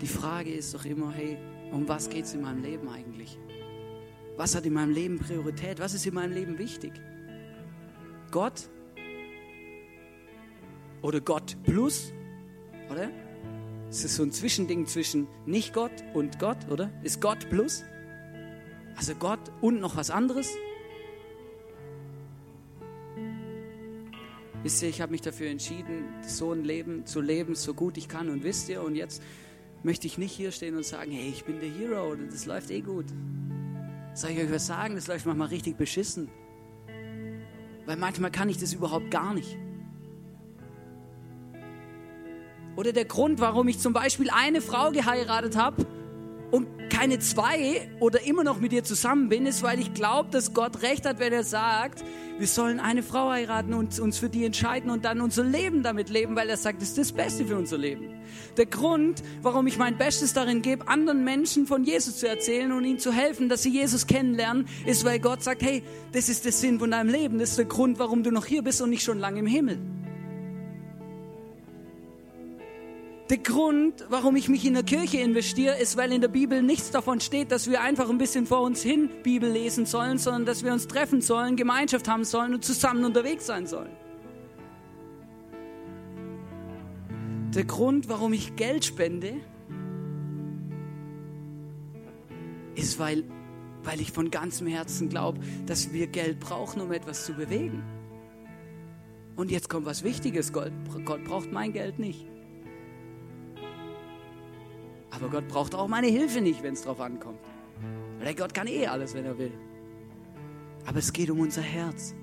Die 0.00 0.06
Frage 0.06 0.52
ist 0.52 0.74
doch 0.74 0.84
immer, 0.84 1.12
hey, 1.12 1.36
um 1.70 1.86
was 1.86 2.08
geht 2.08 2.24
es 2.24 2.34
in 2.34 2.42
meinem 2.42 2.62
Leben 2.62 2.88
eigentlich? 2.88 3.38
Was 4.36 4.54
hat 4.54 4.64
in 4.64 4.72
meinem 4.72 4.92
Leben 4.92 5.18
Priorität? 5.18 5.80
Was 5.80 5.94
ist 5.94 6.06
in 6.06 6.14
meinem 6.14 6.32
Leben 6.32 6.58
wichtig? 6.58 6.92
Gott 8.30 8.68
oder 11.02 11.20
Gott 11.20 11.56
plus, 11.64 12.12
oder? 12.90 13.10
Es 13.88 14.04
ist 14.04 14.16
so 14.16 14.22
ein 14.22 14.32
Zwischending 14.32 14.86
zwischen 14.86 15.28
nicht 15.46 15.72
Gott 15.72 15.92
und 16.14 16.38
Gott, 16.38 16.68
oder? 16.70 16.90
Ist 17.02 17.20
Gott 17.20 17.48
plus? 17.48 17.84
Also 18.96 19.14
Gott 19.14 19.40
und 19.60 19.80
noch 19.80 19.96
was 19.96 20.10
anderes? 20.10 20.50
Wisst 24.62 24.82
ihr, 24.82 24.88
ich 24.88 25.00
habe 25.00 25.12
mich 25.12 25.20
dafür 25.20 25.48
entschieden, 25.48 26.06
so 26.22 26.52
ein 26.52 26.64
Leben 26.64 27.06
zu 27.06 27.20
leben, 27.20 27.54
so 27.54 27.72
gut 27.72 27.96
ich 27.96 28.08
kann. 28.08 28.28
Und 28.28 28.42
wisst 28.42 28.68
ihr, 28.68 28.82
und 28.82 28.96
jetzt 28.96 29.22
möchte 29.84 30.08
ich 30.08 30.18
nicht 30.18 30.32
hier 30.32 30.50
stehen 30.50 30.76
und 30.76 30.84
sagen, 30.84 31.12
hey, 31.12 31.28
ich 31.28 31.44
bin 31.44 31.60
der 31.60 31.70
Hero 31.70 32.10
und 32.10 32.32
das 32.32 32.46
läuft 32.46 32.70
eh 32.70 32.80
gut. 32.80 33.06
Soll 34.14 34.30
ich 34.30 34.38
euch 34.38 34.50
was 34.50 34.66
sagen? 34.66 34.96
Das 34.96 35.06
läuft 35.06 35.26
manchmal 35.26 35.48
richtig 35.48 35.76
beschissen. 35.76 36.28
Weil 37.84 37.96
manchmal 37.96 38.32
kann 38.32 38.48
ich 38.48 38.58
das 38.58 38.72
überhaupt 38.72 39.10
gar 39.10 39.34
nicht. 39.34 39.56
Oder 42.76 42.92
der 42.92 43.06
Grund, 43.06 43.40
warum 43.40 43.68
ich 43.68 43.78
zum 43.78 43.92
Beispiel 43.92 44.30
eine 44.30 44.60
Frau 44.60 44.90
geheiratet 44.90 45.56
habe 45.56 45.86
und 46.50 46.68
keine 46.90 47.18
zwei 47.18 47.90
oder 48.00 48.24
immer 48.26 48.44
noch 48.44 48.60
mit 48.60 48.72
ihr 48.72 48.84
zusammen 48.84 49.28
bin, 49.28 49.46
ist, 49.46 49.62
weil 49.62 49.80
ich 49.80 49.94
glaube, 49.94 50.30
dass 50.30 50.54
Gott 50.54 50.82
recht 50.82 51.06
hat, 51.06 51.18
wenn 51.18 51.32
er 51.32 51.42
sagt, 51.42 52.04
wir 52.38 52.46
sollen 52.46 52.78
eine 52.78 53.02
Frau 53.02 53.30
heiraten 53.30 53.72
und 53.72 53.98
uns 53.98 54.18
für 54.18 54.28
die 54.28 54.44
entscheiden 54.44 54.90
und 54.90 55.06
dann 55.06 55.22
unser 55.22 55.42
Leben 55.42 55.82
damit 55.82 56.10
leben, 56.10 56.36
weil 56.36 56.50
er 56.50 56.58
sagt, 56.58 56.82
das 56.82 56.90
ist 56.90 56.98
das 56.98 57.12
Beste 57.12 57.46
für 57.46 57.56
unser 57.56 57.78
Leben. 57.78 58.10
Der 58.58 58.66
Grund, 58.66 59.22
warum 59.40 59.66
ich 59.66 59.78
mein 59.78 59.96
Bestes 59.96 60.34
darin 60.34 60.60
gebe, 60.60 60.86
anderen 60.86 61.24
Menschen 61.24 61.66
von 61.66 61.82
Jesus 61.82 62.18
zu 62.18 62.28
erzählen 62.28 62.72
und 62.72 62.84
ihnen 62.84 62.98
zu 62.98 63.10
helfen, 63.10 63.48
dass 63.48 63.62
sie 63.62 63.70
Jesus 63.70 64.06
kennenlernen, 64.06 64.68
ist, 64.84 65.04
weil 65.04 65.18
Gott 65.18 65.42
sagt, 65.42 65.62
hey, 65.62 65.82
das 66.12 66.28
ist 66.28 66.44
der 66.44 66.52
Sinn 66.52 66.78
von 66.78 66.90
deinem 66.90 67.08
Leben, 67.08 67.38
das 67.38 67.50
ist 67.50 67.58
der 67.58 67.64
Grund, 67.64 67.98
warum 67.98 68.22
du 68.22 68.30
noch 68.30 68.44
hier 68.44 68.62
bist 68.62 68.82
und 68.82 68.90
nicht 68.90 69.02
schon 69.02 69.18
lange 69.18 69.40
im 69.40 69.46
Himmel. 69.46 69.78
Der 73.28 73.38
Grund, 73.38 74.04
warum 74.08 74.36
ich 74.36 74.48
mich 74.48 74.64
in 74.64 74.74
der 74.74 74.84
Kirche 74.84 75.18
investiere, 75.18 75.76
ist, 75.80 75.96
weil 75.96 76.12
in 76.12 76.20
der 76.20 76.28
Bibel 76.28 76.62
nichts 76.62 76.92
davon 76.92 77.20
steht, 77.20 77.50
dass 77.50 77.68
wir 77.68 77.80
einfach 77.80 78.08
ein 78.08 78.18
bisschen 78.18 78.46
vor 78.46 78.60
uns 78.60 78.82
hin 78.82 79.10
Bibel 79.24 79.50
lesen 79.50 79.84
sollen, 79.84 80.18
sondern 80.18 80.46
dass 80.46 80.62
wir 80.62 80.72
uns 80.72 80.86
treffen 80.86 81.20
sollen, 81.20 81.56
Gemeinschaft 81.56 82.08
haben 82.08 82.24
sollen 82.24 82.54
und 82.54 82.64
zusammen 82.64 83.04
unterwegs 83.04 83.46
sein 83.46 83.66
sollen. 83.66 83.90
Der 87.52 87.64
Grund, 87.64 88.08
warum 88.08 88.32
ich 88.32 88.54
Geld 88.54 88.84
spende, 88.84 89.34
ist, 92.76 93.00
weil, 93.00 93.24
weil 93.82 94.00
ich 94.00 94.12
von 94.12 94.30
ganzem 94.30 94.68
Herzen 94.68 95.08
glaube, 95.08 95.40
dass 95.64 95.92
wir 95.92 96.06
Geld 96.06 96.38
brauchen, 96.38 96.80
um 96.80 96.92
etwas 96.92 97.24
zu 97.24 97.32
bewegen. 97.32 97.82
Und 99.34 99.50
jetzt 99.50 99.68
kommt 99.68 99.84
was 99.84 100.04
Wichtiges, 100.04 100.52
Gott, 100.52 100.70
Gott 101.04 101.24
braucht 101.24 101.50
mein 101.50 101.72
Geld 101.72 101.98
nicht. 101.98 102.26
Aber 105.16 105.30
Gott 105.30 105.48
braucht 105.48 105.74
auch 105.74 105.88
meine 105.88 106.08
Hilfe 106.08 106.40
nicht, 106.40 106.62
wenn 106.62 106.74
es 106.74 106.82
drauf 106.82 107.00
ankommt. 107.00 107.40
Weil 108.20 108.34
Gott 108.34 108.52
kann 108.52 108.66
eh 108.66 108.86
alles, 108.86 109.14
wenn 109.14 109.24
er 109.24 109.38
will. 109.38 109.52
Aber 110.84 110.98
es 110.98 111.12
geht 111.12 111.30
um 111.30 111.40
unser 111.40 111.62
Herz. 111.62 112.14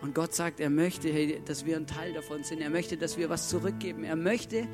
Und 0.00 0.14
Gott 0.14 0.34
sagt, 0.34 0.60
er 0.60 0.70
möchte, 0.70 1.08
hey, 1.08 1.40
dass 1.44 1.64
wir 1.64 1.76
ein 1.76 1.86
Teil 1.86 2.12
davon 2.12 2.44
sind. 2.44 2.60
Er 2.60 2.70
möchte, 2.70 2.96
dass 2.96 3.16
wir 3.16 3.30
was 3.30 3.48
zurückgeben. 3.48 4.04
Er 4.04 4.16
möchte, 4.16 4.66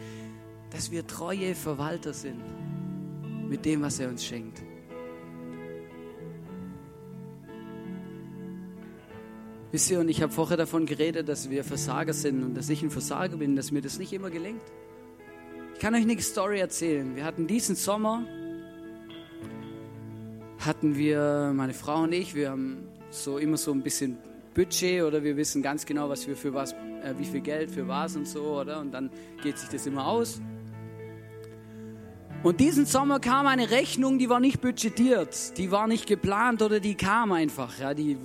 dass 0.70 0.90
wir 0.90 1.06
treue 1.06 1.54
Verwalter 1.54 2.12
sind 2.12 2.42
mit 3.48 3.64
dem, 3.64 3.82
was 3.82 4.00
er 4.00 4.08
uns 4.08 4.24
schenkt. 4.24 4.62
Wisst 9.70 9.90
ihr, 9.90 10.00
und 10.00 10.08
ich 10.08 10.22
habe 10.22 10.32
vorher 10.32 10.56
davon 10.56 10.86
geredet, 10.86 11.28
dass 11.28 11.50
wir 11.50 11.64
Versager 11.64 12.12
sind 12.12 12.42
und 12.42 12.54
dass 12.54 12.68
ich 12.68 12.82
ein 12.82 12.90
Versager 12.90 13.36
bin, 13.36 13.56
dass 13.56 13.70
mir 13.70 13.82
das 13.82 13.98
nicht 13.98 14.12
immer 14.12 14.30
gelingt. 14.30 14.62
Ich 15.74 15.80
kann 15.80 15.94
euch 15.94 16.02
eine 16.02 16.20
Story 16.22 16.60
erzählen. 16.60 17.16
Wir 17.16 17.24
hatten 17.24 17.48
diesen 17.48 17.74
Sommer, 17.74 18.24
hatten 20.60 20.96
wir, 20.96 21.52
meine 21.54 21.74
Frau 21.74 22.04
und 22.04 22.12
ich, 22.12 22.34
wir 22.34 22.50
haben 22.50 22.88
so 23.10 23.38
immer 23.38 23.56
so 23.56 23.72
ein 23.72 23.82
bisschen 23.82 24.16
Budget 24.54 25.02
oder 25.02 25.22
wir 25.24 25.36
wissen 25.36 25.62
ganz 25.62 25.84
genau, 25.84 26.08
was 26.08 26.26
wir 26.28 26.36
für 26.36 26.54
was, 26.54 26.72
äh, 26.72 27.14
wie 27.18 27.24
viel 27.24 27.40
Geld 27.40 27.72
für 27.72 27.88
was 27.88 28.14
und 28.14 28.26
so, 28.26 28.60
oder? 28.60 28.80
Und 28.80 28.92
dann 28.92 29.10
geht 29.42 29.58
sich 29.58 29.68
das 29.68 29.84
immer 29.84 30.06
aus. 30.06 30.40
Und 32.44 32.60
diesen 32.60 32.86
Sommer 32.86 33.18
kam 33.18 33.46
eine 33.48 33.70
Rechnung, 33.70 34.18
die 34.18 34.28
war 34.28 34.38
nicht 34.38 34.60
budgetiert, 34.60 35.58
die 35.58 35.72
war 35.72 35.88
nicht 35.88 36.06
geplant 36.06 36.62
oder 36.62 36.78
die 36.78 36.94
kam 36.94 37.32
einfach, 37.32 37.78
ja, 37.80 37.94
die, 37.94 38.16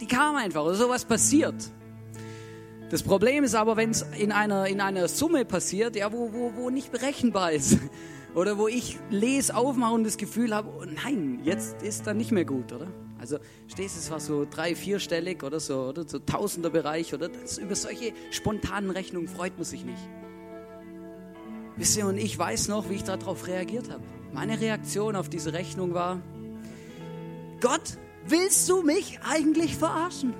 die 0.00 0.06
kam 0.06 0.34
einfach 0.34 0.64
oder 0.64 0.74
sowas 0.74 1.04
passiert. 1.04 1.54
Das 2.92 3.02
Problem 3.02 3.42
ist 3.42 3.54
aber, 3.54 3.78
wenn 3.78 3.88
es 3.88 4.04
in 4.18 4.32
einer, 4.32 4.66
in 4.66 4.82
einer 4.82 5.08
Summe 5.08 5.46
passiert, 5.46 5.96
ja, 5.96 6.12
wo, 6.12 6.30
wo, 6.34 6.52
wo 6.56 6.68
nicht 6.68 6.92
berechenbar 6.92 7.50
ist. 7.50 7.78
Oder 8.34 8.58
wo 8.58 8.68
ich 8.68 8.98
lese, 9.08 9.54
aufmache 9.56 9.94
und 9.94 10.04
das 10.04 10.18
Gefühl 10.18 10.54
habe, 10.54 10.68
oh 10.78 10.84
nein, 10.84 11.40
jetzt 11.42 11.82
ist 11.82 12.06
dann 12.06 12.18
nicht 12.18 12.32
mehr 12.32 12.46
gut, 12.46 12.72
oder? 12.72 12.88
Also 13.18 13.36
stehst 13.66 13.98
es 13.98 14.10
war 14.10 14.20
so 14.20 14.46
drei, 14.50 14.74
vierstellig 14.74 15.42
oder 15.42 15.60
so, 15.60 15.88
oder 15.88 16.08
so 16.08 16.18
tausender 16.18 16.70
Bereich, 16.70 17.12
oder? 17.12 17.28
Das, 17.28 17.58
über 17.58 17.74
solche 17.74 18.14
spontanen 18.30 18.90
Rechnungen 18.90 19.28
freut 19.28 19.54
man 19.56 19.64
sich 19.64 19.84
nicht. 19.84 20.00
Wisst 21.76 21.98
ihr, 21.98 22.06
und 22.06 22.16
ich 22.16 22.38
weiß 22.38 22.68
noch, 22.68 22.88
wie 22.88 22.94
ich 22.94 23.04
darauf 23.04 23.46
reagiert 23.46 23.90
habe. 23.90 24.02
Meine 24.32 24.58
Reaktion 24.62 25.14
auf 25.14 25.28
diese 25.28 25.52
Rechnung 25.52 25.92
war, 25.92 26.22
Gott, 27.60 27.98
willst 28.26 28.66
du 28.70 28.82
mich 28.82 29.18
eigentlich 29.22 29.76
verarschen? 29.76 30.32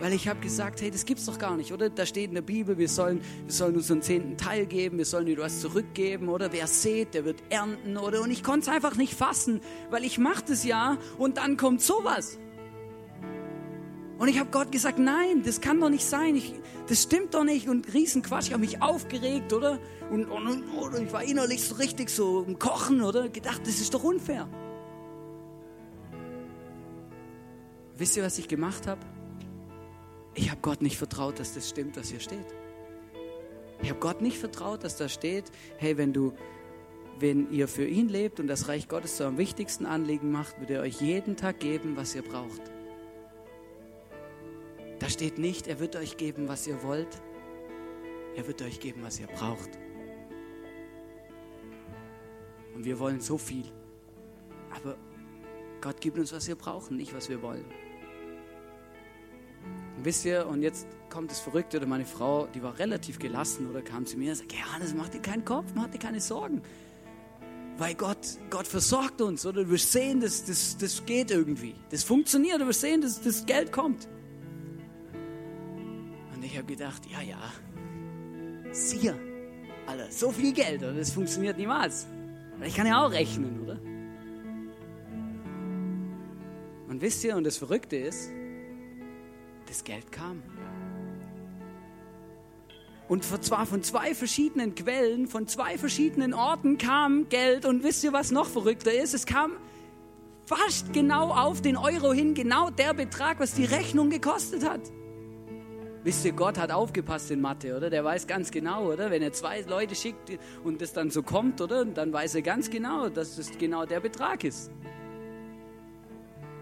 Weil 0.00 0.14
ich 0.14 0.28
habe 0.28 0.40
gesagt, 0.40 0.80
hey, 0.80 0.90
das 0.90 1.04
gibt's 1.04 1.26
doch 1.26 1.38
gar 1.38 1.56
nicht, 1.58 1.72
oder? 1.72 1.90
Da 1.90 2.06
steht 2.06 2.30
in 2.30 2.34
der 2.34 2.42
Bibel, 2.42 2.78
wir 2.78 2.88
sollen, 2.88 3.20
wir 3.44 3.52
sollen 3.52 3.76
uns 3.76 3.92
zehnten 4.06 4.38
Teil 4.38 4.64
geben, 4.64 4.96
wir 4.96 5.04
sollen 5.04 5.26
dir 5.26 5.36
was 5.36 5.60
zurückgeben, 5.60 6.30
oder? 6.30 6.52
Wer 6.52 6.66
sät, 6.66 7.12
der 7.12 7.26
wird 7.26 7.42
ernten, 7.50 7.98
oder? 7.98 8.22
Und 8.22 8.30
ich 8.30 8.42
konnte 8.42 8.60
es 8.60 8.68
einfach 8.68 8.96
nicht 8.96 9.14
fassen, 9.14 9.60
weil 9.90 10.04
ich 10.04 10.16
mache 10.16 10.42
das 10.48 10.64
ja 10.64 10.96
und 11.18 11.36
dann 11.36 11.58
kommt 11.58 11.82
sowas. 11.82 12.38
Und 14.16 14.28
ich 14.28 14.38
habe 14.38 14.50
Gott 14.50 14.72
gesagt, 14.72 14.98
nein, 14.98 15.42
das 15.44 15.60
kann 15.60 15.78
doch 15.80 15.90
nicht 15.90 16.04
sein. 16.04 16.34
Ich, 16.34 16.54
das 16.88 17.02
stimmt 17.02 17.34
doch 17.34 17.44
nicht. 17.44 17.68
Und 17.68 17.92
Riesenquatsch, 17.92 18.48
ich 18.48 18.52
habe 18.52 18.60
mich 18.60 18.82
aufgeregt, 18.82 19.52
oder? 19.52 19.78
Und, 20.10 20.26
und, 20.26 20.46
und, 20.46 21.02
ich 21.02 21.12
war 21.12 21.22
innerlich 21.22 21.62
so 21.62 21.74
richtig 21.76 22.10
so 22.10 22.42
im 22.42 22.58
Kochen, 22.58 23.02
oder? 23.02 23.28
Gedacht, 23.28 23.62
das 23.64 23.80
ist 23.80 23.92
doch 23.92 24.04
unfair. 24.04 24.48
Wisst 27.96 28.16
ihr, 28.16 28.22
was 28.22 28.38
ich 28.38 28.48
gemacht 28.48 28.86
habe? 28.86 29.00
Ich 30.40 30.50
habe 30.50 30.62
Gott 30.62 30.80
nicht 30.80 30.96
vertraut, 30.96 31.38
dass 31.38 31.52
das 31.52 31.68
stimmt, 31.68 31.98
was 31.98 32.08
hier 32.08 32.18
steht. 32.18 32.46
Ich 33.82 33.90
habe 33.90 34.00
Gott 34.00 34.22
nicht 34.22 34.38
vertraut, 34.38 34.82
dass 34.84 34.96
da 34.96 35.06
steht, 35.06 35.44
hey, 35.76 35.98
wenn 35.98 36.14
du, 36.14 36.32
wenn 37.18 37.52
ihr 37.52 37.68
für 37.68 37.86
ihn 37.86 38.08
lebt 38.08 38.40
und 38.40 38.46
das 38.46 38.66
Reich 38.66 38.88
Gottes 38.88 39.18
zu 39.18 39.24
eurem 39.24 39.36
wichtigsten 39.36 39.84
Anliegen 39.84 40.30
macht, 40.30 40.58
wird 40.58 40.70
er 40.70 40.80
euch 40.80 40.98
jeden 41.02 41.36
Tag 41.36 41.60
geben, 41.60 41.94
was 41.94 42.14
ihr 42.14 42.22
braucht. 42.22 42.62
Da 44.98 45.10
steht 45.10 45.36
nicht, 45.36 45.66
er 45.66 45.78
wird 45.78 45.94
euch 45.94 46.16
geben, 46.16 46.48
was 46.48 46.66
ihr 46.66 46.82
wollt. 46.82 47.20
Er 48.34 48.46
wird 48.46 48.62
euch 48.62 48.80
geben, 48.80 49.02
was 49.02 49.20
ihr 49.20 49.26
braucht. 49.26 49.68
Und 52.74 52.86
wir 52.86 52.98
wollen 52.98 53.20
so 53.20 53.36
viel. 53.36 53.66
Aber 54.74 54.96
Gott 55.82 56.00
gibt 56.00 56.18
uns, 56.18 56.32
was 56.32 56.48
wir 56.48 56.54
brauchen, 56.54 56.96
nicht 56.96 57.14
was 57.14 57.28
wir 57.28 57.42
wollen. 57.42 57.66
Und 60.00 60.06
wisst 60.06 60.24
ihr, 60.24 60.46
und 60.46 60.62
jetzt 60.62 60.86
kommt 61.10 61.30
das 61.30 61.40
Verrückte, 61.40 61.76
oder 61.76 61.86
meine 61.86 62.06
Frau, 62.06 62.46
die 62.54 62.62
war 62.62 62.78
relativ 62.78 63.18
gelassen, 63.18 63.68
oder 63.68 63.82
kam 63.82 64.06
zu 64.06 64.16
mir 64.16 64.30
und 64.30 64.36
sagte, 64.36 64.56
Johannes, 64.56 64.94
mach 64.94 65.10
dir 65.10 65.20
keinen 65.20 65.44
Kopf, 65.44 65.72
mach 65.74 65.88
dir 65.88 65.98
keine 65.98 66.22
Sorgen. 66.22 66.62
Weil 67.76 67.94
Gott, 67.96 68.38
Gott 68.48 68.66
versorgt 68.66 69.20
uns, 69.20 69.44
oder 69.44 69.68
wirst 69.68 69.92
sehen, 69.92 70.22
das, 70.22 70.42
das, 70.46 70.78
das 70.78 71.04
geht 71.04 71.30
irgendwie. 71.30 71.74
Das 71.90 72.02
funktioniert, 72.02 72.66
wirst 72.66 72.80
sehen, 72.80 73.02
dass 73.02 73.20
das 73.20 73.44
Geld 73.44 73.72
kommt. 73.72 74.08
Und 76.34 76.42
ich 76.42 76.56
habe 76.56 76.66
gedacht, 76.66 77.02
ja, 77.04 77.20
ja, 77.20 77.52
siehe, 78.72 79.14
Alter, 79.86 80.10
so 80.10 80.32
viel 80.32 80.54
Geld, 80.54 80.82
oder? 80.82 80.94
das 80.94 81.10
funktioniert 81.10 81.58
niemals. 81.58 82.06
Ich 82.64 82.74
kann 82.74 82.86
ja 82.86 83.04
auch 83.04 83.12
rechnen, 83.12 83.60
oder? 83.64 83.78
Und 86.88 87.02
wisst 87.02 87.22
ihr, 87.22 87.36
und 87.36 87.44
das 87.44 87.58
Verrückte 87.58 87.96
ist, 87.96 88.30
das 89.70 89.84
Geld 89.84 90.12
kam. 90.12 90.42
Und 93.08 93.24
zwar 93.24 93.66
von 93.66 93.82
zwei 93.82 94.14
verschiedenen 94.14 94.74
Quellen, 94.74 95.26
von 95.26 95.48
zwei 95.48 95.78
verschiedenen 95.78 96.34
Orten 96.34 96.78
kam 96.78 97.28
Geld. 97.28 97.64
Und 97.64 97.82
wisst 97.82 98.04
ihr, 98.04 98.12
was 98.12 98.30
noch 98.30 98.46
verrückter 98.46 98.92
ist? 98.92 99.14
Es 99.14 99.26
kam 99.26 99.52
fast 100.44 100.92
genau 100.92 101.30
auf 101.30 101.60
den 101.60 101.76
Euro 101.76 102.12
hin, 102.12 102.34
genau 102.34 102.70
der 102.70 102.94
Betrag, 102.94 103.40
was 103.40 103.54
die 103.54 103.64
Rechnung 103.64 104.10
gekostet 104.10 104.68
hat. 104.68 104.80
Wisst 106.02 106.24
ihr, 106.24 106.32
Gott 106.32 106.56
hat 106.56 106.70
aufgepasst 106.70 107.30
in 107.30 107.40
Mathe, 107.40 107.76
oder? 107.76 107.90
Der 107.90 108.04
weiß 108.04 108.26
ganz 108.26 108.50
genau, 108.50 108.92
oder? 108.92 109.10
Wenn 109.10 109.22
er 109.22 109.32
zwei 109.32 109.60
Leute 109.62 109.94
schickt 109.94 110.38
und 110.64 110.80
das 110.80 110.92
dann 110.92 111.10
so 111.10 111.22
kommt, 111.22 111.60
oder? 111.60 111.84
Dann 111.84 112.12
weiß 112.12 112.36
er 112.36 112.42
ganz 112.42 112.70
genau, 112.70 113.08
dass 113.08 113.36
das 113.36 113.50
genau 113.58 113.86
der 113.86 114.00
Betrag 114.00 114.44
ist. 114.44 114.70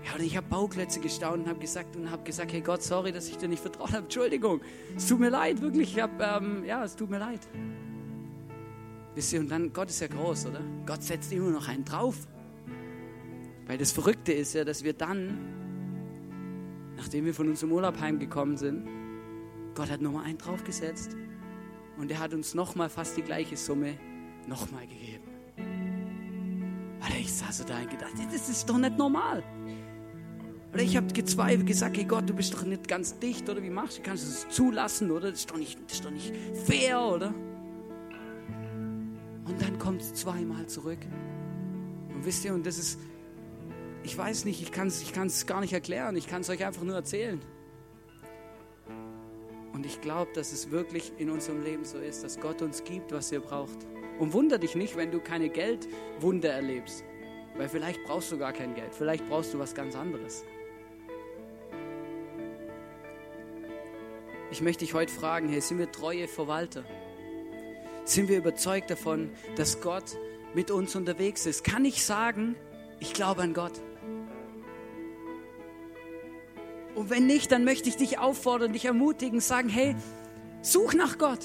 Ja, 0.09 0.15
und 0.15 0.23
ich 0.23 0.37
habe 0.37 0.47
Bauklötze 0.49 1.01
gestaunt 1.01 1.45
und 1.45 1.49
habe 1.51 1.61
gesagt 1.61 1.95
und 1.95 2.09
gesagt, 2.25 2.53
hey 2.53 2.63
Gott, 2.63 2.83
sorry, 2.83 3.13
dass 3.13 3.29
ich 3.29 3.37
dir 3.37 3.49
nicht 3.49 3.61
vertraut 3.61 3.93
habe. 3.93 3.99
Entschuldigung, 4.05 4.61
es 4.97 5.07
tut 5.07 5.21
mir 5.21 5.29
leid, 5.29 5.61
wirklich. 5.61 5.97
Ich 5.97 6.03
hab, 6.03 6.21
ähm, 6.21 6.65
ja, 6.65 6.83
es 6.83 6.97
tut 6.97 7.11
mir 7.11 7.19
leid. 7.19 7.41
Wisst 9.15 9.33
ihr, 9.35 9.41
und 9.41 9.51
dann, 9.51 9.73
Gott 9.73 9.91
ist 9.91 10.01
ja 10.01 10.07
groß, 10.07 10.47
oder? 10.47 10.63
Gott 10.87 11.03
setzt 11.03 11.31
immer 11.33 11.51
noch 11.51 11.69
einen 11.69 11.85
drauf. 11.85 12.27
Weil 13.67 13.77
das 13.77 13.93
Verrückte 13.93 14.33
ist 14.33 14.55
ja, 14.55 14.65
dass 14.65 14.83
wir 14.83 14.95
dann, 14.95 15.37
nachdem 16.97 17.27
wir 17.27 17.35
von 17.35 17.49
unserem 17.49 17.73
Urlaub 17.73 18.01
heimgekommen 18.01 18.57
sind, 18.57 18.89
Gott 19.75 19.91
hat 19.91 20.01
nochmal 20.01 20.25
einen 20.25 20.39
draufgesetzt 20.39 21.17
und 21.99 22.11
er 22.11 22.19
hat 22.19 22.33
uns 22.33 22.55
nochmal 22.55 22.89
fast 22.89 23.17
die 23.19 23.23
gleiche 23.23 23.59
Summe 23.59 23.99
nochmal 24.47 24.87
gegeben. 24.87 25.29
Weil 27.01 27.21
ich 27.21 27.31
saß 27.31 27.59
so 27.59 27.65
da 27.65 27.79
und 27.79 27.91
gedacht, 27.91 28.15
das 28.33 28.49
ist 28.49 28.71
doch 28.71 28.79
nicht 28.79 28.97
normal. 28.97 29.45
Oder 30.73 30.83
ich 30.83 30.97
habe 30.97 31.07
gezweifelt, 31.13 31.67
gesagt, 31.67 31.97
hey 31.97 32.05
Gott, 32.05 32.29
du 32.29 32.35
bist 32.35 32.53
doch 32.53 32.63
nicht 32.63 32.87
ganz 32.89 33.19
dicht, 33.19 33.49
oder 33.49 33.63
wie 33.63 33.71
machst 33.71 33.99
du? 33.99 34.03
Kannst 34.03 34.25
du 34.25 34.29
es 34.29 34.55
zulassen, 34.55 35.11
oder? 35.11 35.31
Das 35.31 35.41
ist 35.41 35.51
doch 35.51 35.57
nicht, 35.57 35.79
das 35.87 35.95
ist 35.95 36.05
doch 36.05 36.11
nicht 36.11 36.35
fair, 36.67 37.01
oder? 37.01 37.35
Und 39.47 39.63
dann 39.63 39.79
kommt 39.79 40.03
es 40.03 40.13
zweimal 40.13 40.67
zurück. 40.67 40.99
Und 42.15 42.27
wisst 42.27 42.45
ihr, 42.45 42.53
und 42.53 42.67
das 42.67 42.79
ist, 42.79 42.99
ich 44.03 44.17
weiß 44.17 44.45
nicht, 44.45 44.61
ich 44.61 44.71
kann 44.71 44.89
es 44.89 45.03
ich 45.03 45.47
gar 45.47 45.61
nicht 45.61 45.73
erklären, 45.73 46.17
ich 46.17 46.27
kann 46.27 46.43
es 46.43 46.51
euch 46.51 46.65
einfach 46.67 46.83
nur 46.83 46.97
erzählen. 46.97 47.41
Und 49.73 49.87
ich 49.87 50.01
glaube, 50.01 50.31
dass 50.35 50.53
es 50.53 50.71
wirklich 50.71 51.13
in 51.19 51.31
unserem 51.31 51.63
Leben 51.63 51.85
so 51.85 51.99
ist, 51.99 52.25
dass 52.25 52.41
Gott 52.41 52.61
uns 52.61 52.85
gibt, 52.85 53.13
was 53.13 53.33
ihr 53.33 53.41
braucht. 53.41 53.87
Und 54.19 54.33
wunder 54.33 54.59
dich 54.59 54.75
nicht, 54.75 54.97
wenn 54.97 55.13
du 55.13 55.21
keine 55.21 55.49
Geldwunder 55.49 56.51
erlebst. 56.51 57.05
Weil 57.57 57.69
vielleicht 57.69 58.03
brauchst 58.05 58.31
du 58.33 58.39
gar 58.39 58.53
kein 58.53 58.75
Geld, 58.75 58.95
vielleicht 58.95 59.27
brauchst 59.29 59.55
du 59.55 59.59
was 59.59 59.75
ganz 59.75 59.97
anderes. 59.97 60.45
Ich 64.51 64.63
möchte 64.63 64.85
dich 64.85 64.95
heute 64.95 65.13
fragen, 65.13 65.49
hey, 65.51 65.61
sind 65.61 65.79
wir 65.79 65.93
treue 65.93 66.27
Verwalter? 66.27 66.83
Sind 68.05 68.31
wir 68.31 68.39
überzeugt 68.39 68.91
davon, 68.91 69.31
dass 69.57 69.83
Gott 69.83 70.17
mit 70.55 70.71
uns 70.71 70.97
unterwegs 70.97 71.45
ist? 71.45 71.65
Kann 71.65 71.85
ich 71.85 72.03
sagen, 72.03 72.57
ich 72.99 73.13
glaube 73.13 73.43
an 73.43 73.53
Gott? 73.53 73.79
Und 76.95 77.11
wenn 77.11 77.27
nicht, 77.27 77.53
dann 77.53 77.65
möchte 77.65 77.91
ich 77.91 77.97
dich 77.97 78.19
auffordern, 78.19 78.73
dich 78.73 78.87
ermutigen, 78.87 79.41
sagen, 79.41 79.69
hey, 79.69 79.95
such 80.63 80.95
nach 80.95 81.19
Gott. 81.19 81.41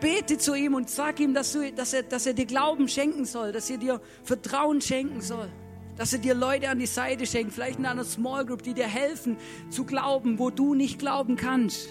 Bete 0.00 0.38
zu 0.38 0.54
ihm 0.54 0.74
und 0.74 0.88
sag 0.88 1.20
ihm, 1.20 1.34
dass, 1.34 1.52
du, 1.52 1.70
dass, 1.72 1.92
er, 1.92 2.04
dass 2.04 2.24
er 2.24 2.32
dir 2.32 2.46
Glauben 2.46 2.88
schenken 2.88 3.26
soll, 3.26 3.52
dass 3.52 3.68
er 3.68 3.76
dir 3.76 4.00
Vertrauen 4.24 4.80
schenken 4.80 5.20
soll, 5.20 5.50
dass 5.98 6.12
er 6.12 6.20
dir 6.20 6.34
Leute 6.34 6.70
an 6.70 6.78
die 6.78 6.86
Seite 6.86 7.26
schenkt, 7.26 7.52
vielleicht 7.52 7.78
in 7.78 7.86
einer 7.86 8.04
Small 8.04 8.46
Group, 8.46 8.62
die 8.62 8.72
dir 8.72 8.86
helfen 8.86 9.36
zu 9.68 9.84
glauben, 9.84 10.38
wo 10.38 10.48
du 10.48 10.74
nicht 10.74 10.98
glauben 10.98 11.36
kannst. 11.36 11.88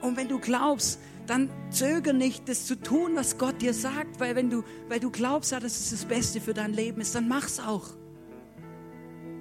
Und 0.00 0.16
wenn 0.16 0.28
du 0.28 0.38
glaubst, 0.38 0.98
dann 1.26 1.50
zöger 1.70 2.12
nicht, 2.12 2.48
das 2.48 2.66
zu 2.66 2.80
tun, 2.80 3.12
was 3.14 3.38
Gott 3.38 3.60
dir 3.60 3.74
sagt, 3.74 4.20
weil 4.20 4.34
wenn 4.34 4.50
du, 4.50 4.64
weil 4.88 5.00
du 5.00 5.10
glaubst, 5.10 5.52
dass 5.52 5.62
es 5.64 5.90
das 5.90 6.04
Beste 6.04 6.40
für 6.40 6.54
dein 6.54 6.72
Leben 6.72 7.00
ist, 7.00 7.14
dann 7.14 7.28
mach's 7.28 7.60
auch. 7.60 7.88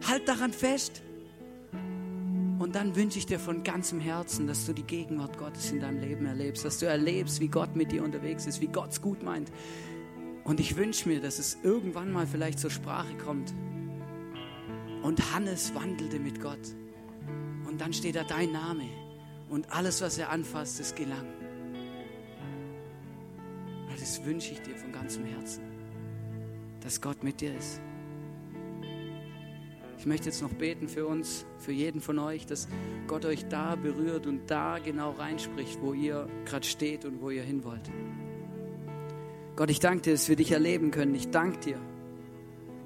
Halt 0.08 0.28
daran 0.28 0.52
fest. 0.52 1.02
Und 2.58 2.76
dann 2.76 2.96
wünsche 2.96 3.20
ich 3.20 3.26
dir 3.26 3.40
von 3.40 3.64
ganzem 3.64 4.00
Herzen, 4.00 4.48
dass 4.48 4.66
du 4.66 4.74
die 4.74 4.84
Gegenwart 4.84 5.38
Gottes 5.38 5.72
in 5.72 5.82
deinem 5.82 6.00
Leben 6.00 6.26
erlebst, 6.26 6.66
dass 6.66 6.80
du 6.80 6.88
erlebst, 6.88 7.40
wie 7.40 7.48
Gott 7.48 7.76
mit 7.76 7.92
dir 7.92 8.04
unterwegs 8.04 8.48
ist, 8.48 8.62
wie 8.62 8.68
Gott 8.68 8.92
es 8.92 9.02
gut 9.02 9.24
meint. 9.24 9.52
Und 10.46 10.60
ich 10.60 10.78
wünsche 10.78 11.10
mir, 11.10 11.20
dass 11.20 11.40
es 11.40 11.58
irgendwann 11.64 12.12
mal 12.12 12.28
vielleicht 12.28 12.60
zur 12.60 12.70
Sprache 12.70 13.18
kommt. 13.18 13.54
Und 15.02 15.34
Hannes 15.34 15.74
wandelte 15.76 16.20
mit 16.20 16.40
Gott. 16.40 16.60
Und 17.68 17.82
dann 17.82 17.92
steht 17.92 18.16
da 18.16 18.24
dein 18.24 18.52
Name. 18.52 18.86
Und 19.50 19.72
alles, 19.72 20.02
was 20.02 20.18
er 20.18 20.30
anfasst, 20.30 20.80
ist 20.80 20.96
gelang. 20.96 21.26
Das 24.00 24.24
wünsche 24.24 24.52
ich 24.52 24.62
dir 24.62 24.76
von 24.76 24.92
ganzem 24.92 25.26
Herzen, 25.26 25.64
dass 26.82 27.02
Gott 27.02 27.24
mit 27.24 27.42
dir 27.42 27.58
ist. 27.58 27.82
Ich 29.98 30.06
möchte 30.06 30.28
jetzt 30.28 30.44
noch 30.44 30.54
beten 30.54 30.88
für 30.88 31.08
uns, 31.08 31.44
für 31.58 31.72
jeden 31.72 32.02
von 32.02 32.20
euch, 32.20 32.46
dass 32.46 32.68
Gott 33.08 33.26
euch 33.26 33.48
da 33.48 33.76
berührt 33.76 34.28
und 34.28 34.52
da 34.52 34.78
genau 34.78 35.10
reinspricht, 35.10 35.82
wo 35.82 35.94
ihr 35.94 36.30
gerade 36.46 36.68
steht 36.68 37.04
und 37.04 37.20
wo 37.20 37.32
ihr 37.32 37.42
hin 37.42 37.64
wollt. 37.64 37.90
Gott, 39.56 39.70
ich 39.70 39.80
danke 39.80 40.04
dir, 40.04 40.14
dass 40.14 40.28
wir 40.28 40.36
dich 40.36 40.52
erleben 40.52 40.92
können. 40.92 41.16
Ich 41.16 41.30
danke 41.30 41.60
dir, 41.60 41.80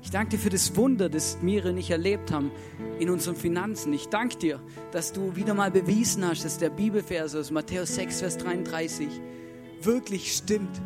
Ich 0.02 0.12
danke 0.12 0.32
dir 0.32 0.38
für 0.38 0.50
das 0.50 0.76
Wunder, 0.76 1.10
das 1.10 1.40
Mire 1.42 1.74
nicht 1.74 1.90
erlebt 1.90 2.32
haben 2.32 2.52
in 3.00 3.10
unseren 3.10 3.36
Finanzen. 3.36 3.92
Ich 3.94 4.08
danke 4.08 4.38
dir, 4.38 4.62
dass 4.92 5.12
du 5.12 5.36
wieder 5.36 5.54
mal 5.54 5.72
bewiesen 5.72 6.26
hast, 6.26 6.46
dass 6.46 6.58
der 6.58 6.70
Bibelvers 6.70 7.36
aus 7.36 7.52
Matthäus 7.52 7.96
6, 7.96 8.22
Vers 8.22 8.38
33 8.38 9.08
wirklich 9.82 10.34
stimmt. 10.34 10.82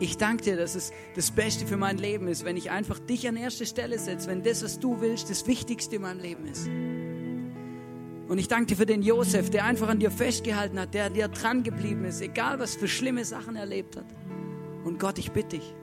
Ich 0.00 0.16
danke 0.18 0.44
dir, 0.44 0.56
dass 0.56 0.74
es 0.74 0.92
das 1.16 1.30
Beste 1.30 1.66
für 1.66 1.76
mein 1.76 1.98
Leben 1.98 2.28
ist, 2.28 2.44
wenn 2.44 2.56
ich 2.56 2.70
einfach 2.70 2.98
dich 2.98 3.26
an 3.26 3.36
erste 3.36 3.66
Stelle 3.66 3.98
setze, 3.98 4.28
wenn 4.28 4.42
das, 4.42 4.62
was 4.62 4.78
du 4.78 5.00
willst, 5.00 5.30
das 5.30 5.46
Wichtigste 5.46 5.96
in 5.96 6.02
meinem 6.02 6.20
Leben 6.20 6.46
ist. 6.46 6.68
Und 8.28 8.38
ich 8.38 8.46
danke 8.46 8.66
dir 8.66 8.76
für 8.76 8.86
den 8.86 9.02
Josef, 9.02 9.48
der 9.48 9.64
einfach 9.64 9.88
an 9.88 9.98
dir 9.98 10.10
festgehalten 10.10 10.78
hat, 10.78 10.92
der 10.92 11.08
dir 11.08 11.28
dran 11.28 11.62
geblieben 11.62 12.04
ist, 12.04 12.20
egal 12.20 12.58
was 12.58 12.76
für 12.76 12.86
schlimme 12.86 13.24
Sachen 13.24 13.56
er 13.56 13.62
erlebt 13.62 13.96
hat. 13.96 14.04
Und 14.88 14.98
Gott, 14.98 15.18
ich 15.18 15.32
bitte 15.32 15.58
dich, 15.58 15.74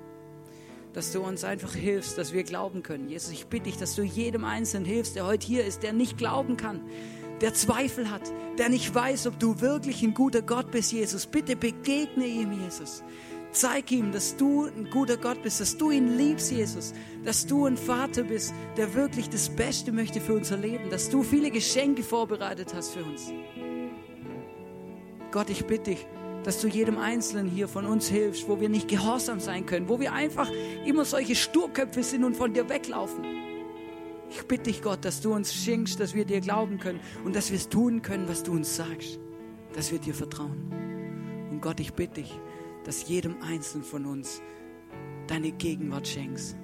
dass 0.93 1.11
du 1.11 1.21
uns 1.21 1.43
einfach 1.43 1.75
hilfst, 1.75 2.17
dass 2.17 2.33
wir 2.33 2.43
glauben 2.43 2.81
können. 2.81 3.07
Jesus, 3.07 3.31
ich 3.31 3.45
bitte 3.45 3.65
dich, 3.65 3.77
dass 3.77 3.93
du 3.93 4.01
jedem 4.01 4.43
Einzelnen 4.43 4.83
hilfst, 4.83 5.15
der 5.15 5.27
heute 5.27 5.45
hier 5.45 5.63
ist, 5.63 5.83
der 5.83 5.93
nicht 5.93 6.17
glauben 6.17 6.57
kann, 6.57 6.81
der 7.39 7.53
Zweifel 7.53 8.09
hat, 8.09 8.23
der 8.57 8.69
nicht 8.69 8.95
weiß, 8.95 9.27
ob 9.27 9.39
du 9.39 9.61
wirklich 9.61 10.01
ein 10.01 10.15
guter 10.15 10.41
Gott 10.41 10.71
bist, 10.71 10.91
Jesus. 10.91 11.27
Bitte 11.27 11.55
begegne 11.55 12.25
ihm, 12.25 12.51
Jesus. 12.63 13.03
Zeig 13.51 13.91
ihm, 13.91 14.11
dass 14.11 14.37
du 14.37 14.65
ein 14.65 14.89
guter 14.89 15.17
Gott 15.17 15.43
bist, 15.43 15.61
dass 15.61 15.77
du 15.77 15.91
ihn 15.91 16.17
liebst, 16.17 16.51
Jesus, 16.51 16.91
dass 17.23 17.45
du 17.45 17.67
ein 17.67 17.77
Vater 17.77 18.23
bist, 18.23 18.55
der 18.75 18.95
wirklich 18.95 19.29
das 19.29 19.49
Beste 19.49 19.91
möchte 19.91 20.19
für 20.19 20.33
unser 20.33 20.57
Leben, 20.57 20.89
dass 20.89 21.11
du 21.11 21.21
viele 21.21 21.51
Geschenke 21.51 22.01
vorbereitet 22.01 22.73
hast 22.73 22.95
für 22.95 23.03
uns. 23.03 23.31
Gott, 25.31 25.51
ich 25.51 25.63
bitte 25.65 25.91
dich, 25.91 26.07
dass 26.45 26.61
du 26.61 26.67
jedem 26.67 26.99
Einzelnen 26.99 27.49
hier 27.49 27.67
von 27.67 27.87
uns 27.87 28.07
hilfst, 28.07 28.47
wo 28.47 28.61
wir 28.61 28.69
nicht 28.69 28.87
gehorsam 28.87 29.39
sein 29.39 29.65
können, 29.65 29.89
wo 29.89 29.99
wir 29.99 30.13
einfach 30.13 30.49
immer 30.85 31.03
solche 31.03 31.35
Sturköpfe 31.35 32.03
sind 32.03 32.23
und 32.23 32.37
von 32.37 32.53
dir 32.53 32.69
weglaufen. 32.69 33.25
Ich 34.29 34.43
bitte 34.43 34.63
dich, 34.63 34.83
Gott, 34.83 35.03
dass 35.05 35.21
du 35.21 35.33
uns 35.33 35.53
schenkst, 35.55 35.99
dass 35.99 36.13
wir 36.13 36.23
dir 36.23 36.41
glauben 36.41 36.77
können 36.77 36.99
und 37.23 37.35
dass 37.35 37.49
wir 37.49 37.57
es 37.57 37.67
tun 37.67 38.03
können, 38.03 38.27
was 38.27 38.43
du 38.43 38.51
uns 38.51 38.75
sagst, 38.75 39.19
dass 39.73 39.91
wir 39.91 39.97
dir 39.97 40.13
vertrauen. 40.13 40.71
Und 41.49 41.61
Gott, 41.61 41.79
ich 41.79 41.93
bitte 41.93 42.21
dich, 42.21 42.31
dass 42.83 43.07
jedem 43.07 43.41
Einzelnen 43.41 43.83
von 43.83 44.05
uns 44.05 44.39
deine 45.25 45.51
Gegenwart 45.51 46.07
schenkst. 46.07 46.55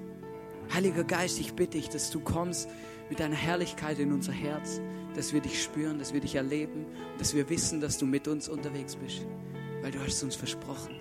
Heiliger 0.72 1.02
Geist, 1.02 1.40
ich 1.40 1.54
bitte 1.54 1.78
dich, 1.78 1.88
dass 1.88 2.10
du 2.10 2.20
kommst 2.20 2.68
mit 3.10 3.18
deiner 3.18 3.34
Herrlichkeit 3.34 3.98
in 3.98 4.12
unser 4.12 4.32
Herz, 4.32 4.80
dass 5.16 5.32
wir 5.32 5.40
dich 5.40 5.60
spüren, 5.60 5.98
dass 5.98 6.14
wir 6.14 6.20
dich 6.20 6.36
erleben, 6.36 6.86
dass 7.18 7.34
wir 7.34 7.50
wissen, 7.50 7.80
dass 7.80 7.98
du 7.98 8.06
mit 8.06 8.28
uns 8.28 8.48
unterwegs 8.48 8.94
bist, 8.96 9.26
weil 9.82 9.90
du 9.90 10.00
hast 10.00 10.22
uns 10.22 10.36
versprochen. 10.36 10.94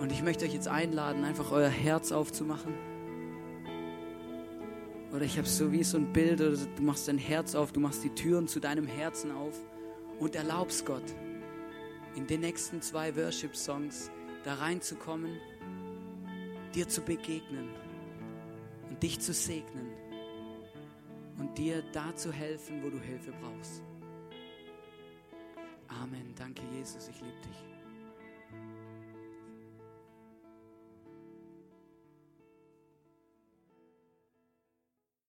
Und 0.00 0.12
ich 0.12 0.22
möchte 0.22 0.44
euch 0.44 0.52
jetzt 0.52 0.68
einladen, 0.68 1.24
einfach 1.24 1.50
euer 1.50 1.68
Herz 1.68 2.12
aufzumachen. 2.12 2.74
Oder 5.12 5.24
ich 5.24 5.38
habe 5.38 5.48
so 5.48 5.72
wie 5.72 5.82
so 5.84 5.96
ein 5.96 6.12
Bild, 6.12 6.40
oder 6.40 6.56
du 6.56 6.82
machst 6.82 7.08
dein 7.08 7.18
Herz 7.18 7.54
auf, 7.54 7.72
du 7.72 7.80
machst 7.80 8.04
die 8.04 8.10
Türen 8.10 8.46
zu 8.46 8.60
deinem 8.60 8.86
Herzen 8.86 9.32
auf 9.32 9.54
und 10.18 10.34
erlaubst 10.34 10.84
Gott, 10.84 11.02
in 12.14 12.26
den 12.26 12.40
nächsten 12.40 12.82
zwei 12.82 13.16
Worship-Songs 13.16 14.10
da 14.44 14.54
reinzukommen, 14.54 15.38
dir 16.74 16.88
zu 16.88 17.00
begegnen 17.00 17.68
und 18.90 19.02
dich 19.02 19.20
zu 19.20 19.32
segnen 19.32 19.88
und 21.38 21.56
dir 21.56 21.82
da 21.92 22.14
zu 22.14 22.32
helfen, 22.32 22.82
wo 22.82 22.90
du 22.90 22.98
Hilfe 23.00 23.32
brauchst. 23.40 23.82
Amen. 25.88 26.34
Danke, 26.36 26.62
Jesus. 26.74 27.08
Ich 27.08 27.20
liebe 27.20 27.40
dich. 27.48 27.67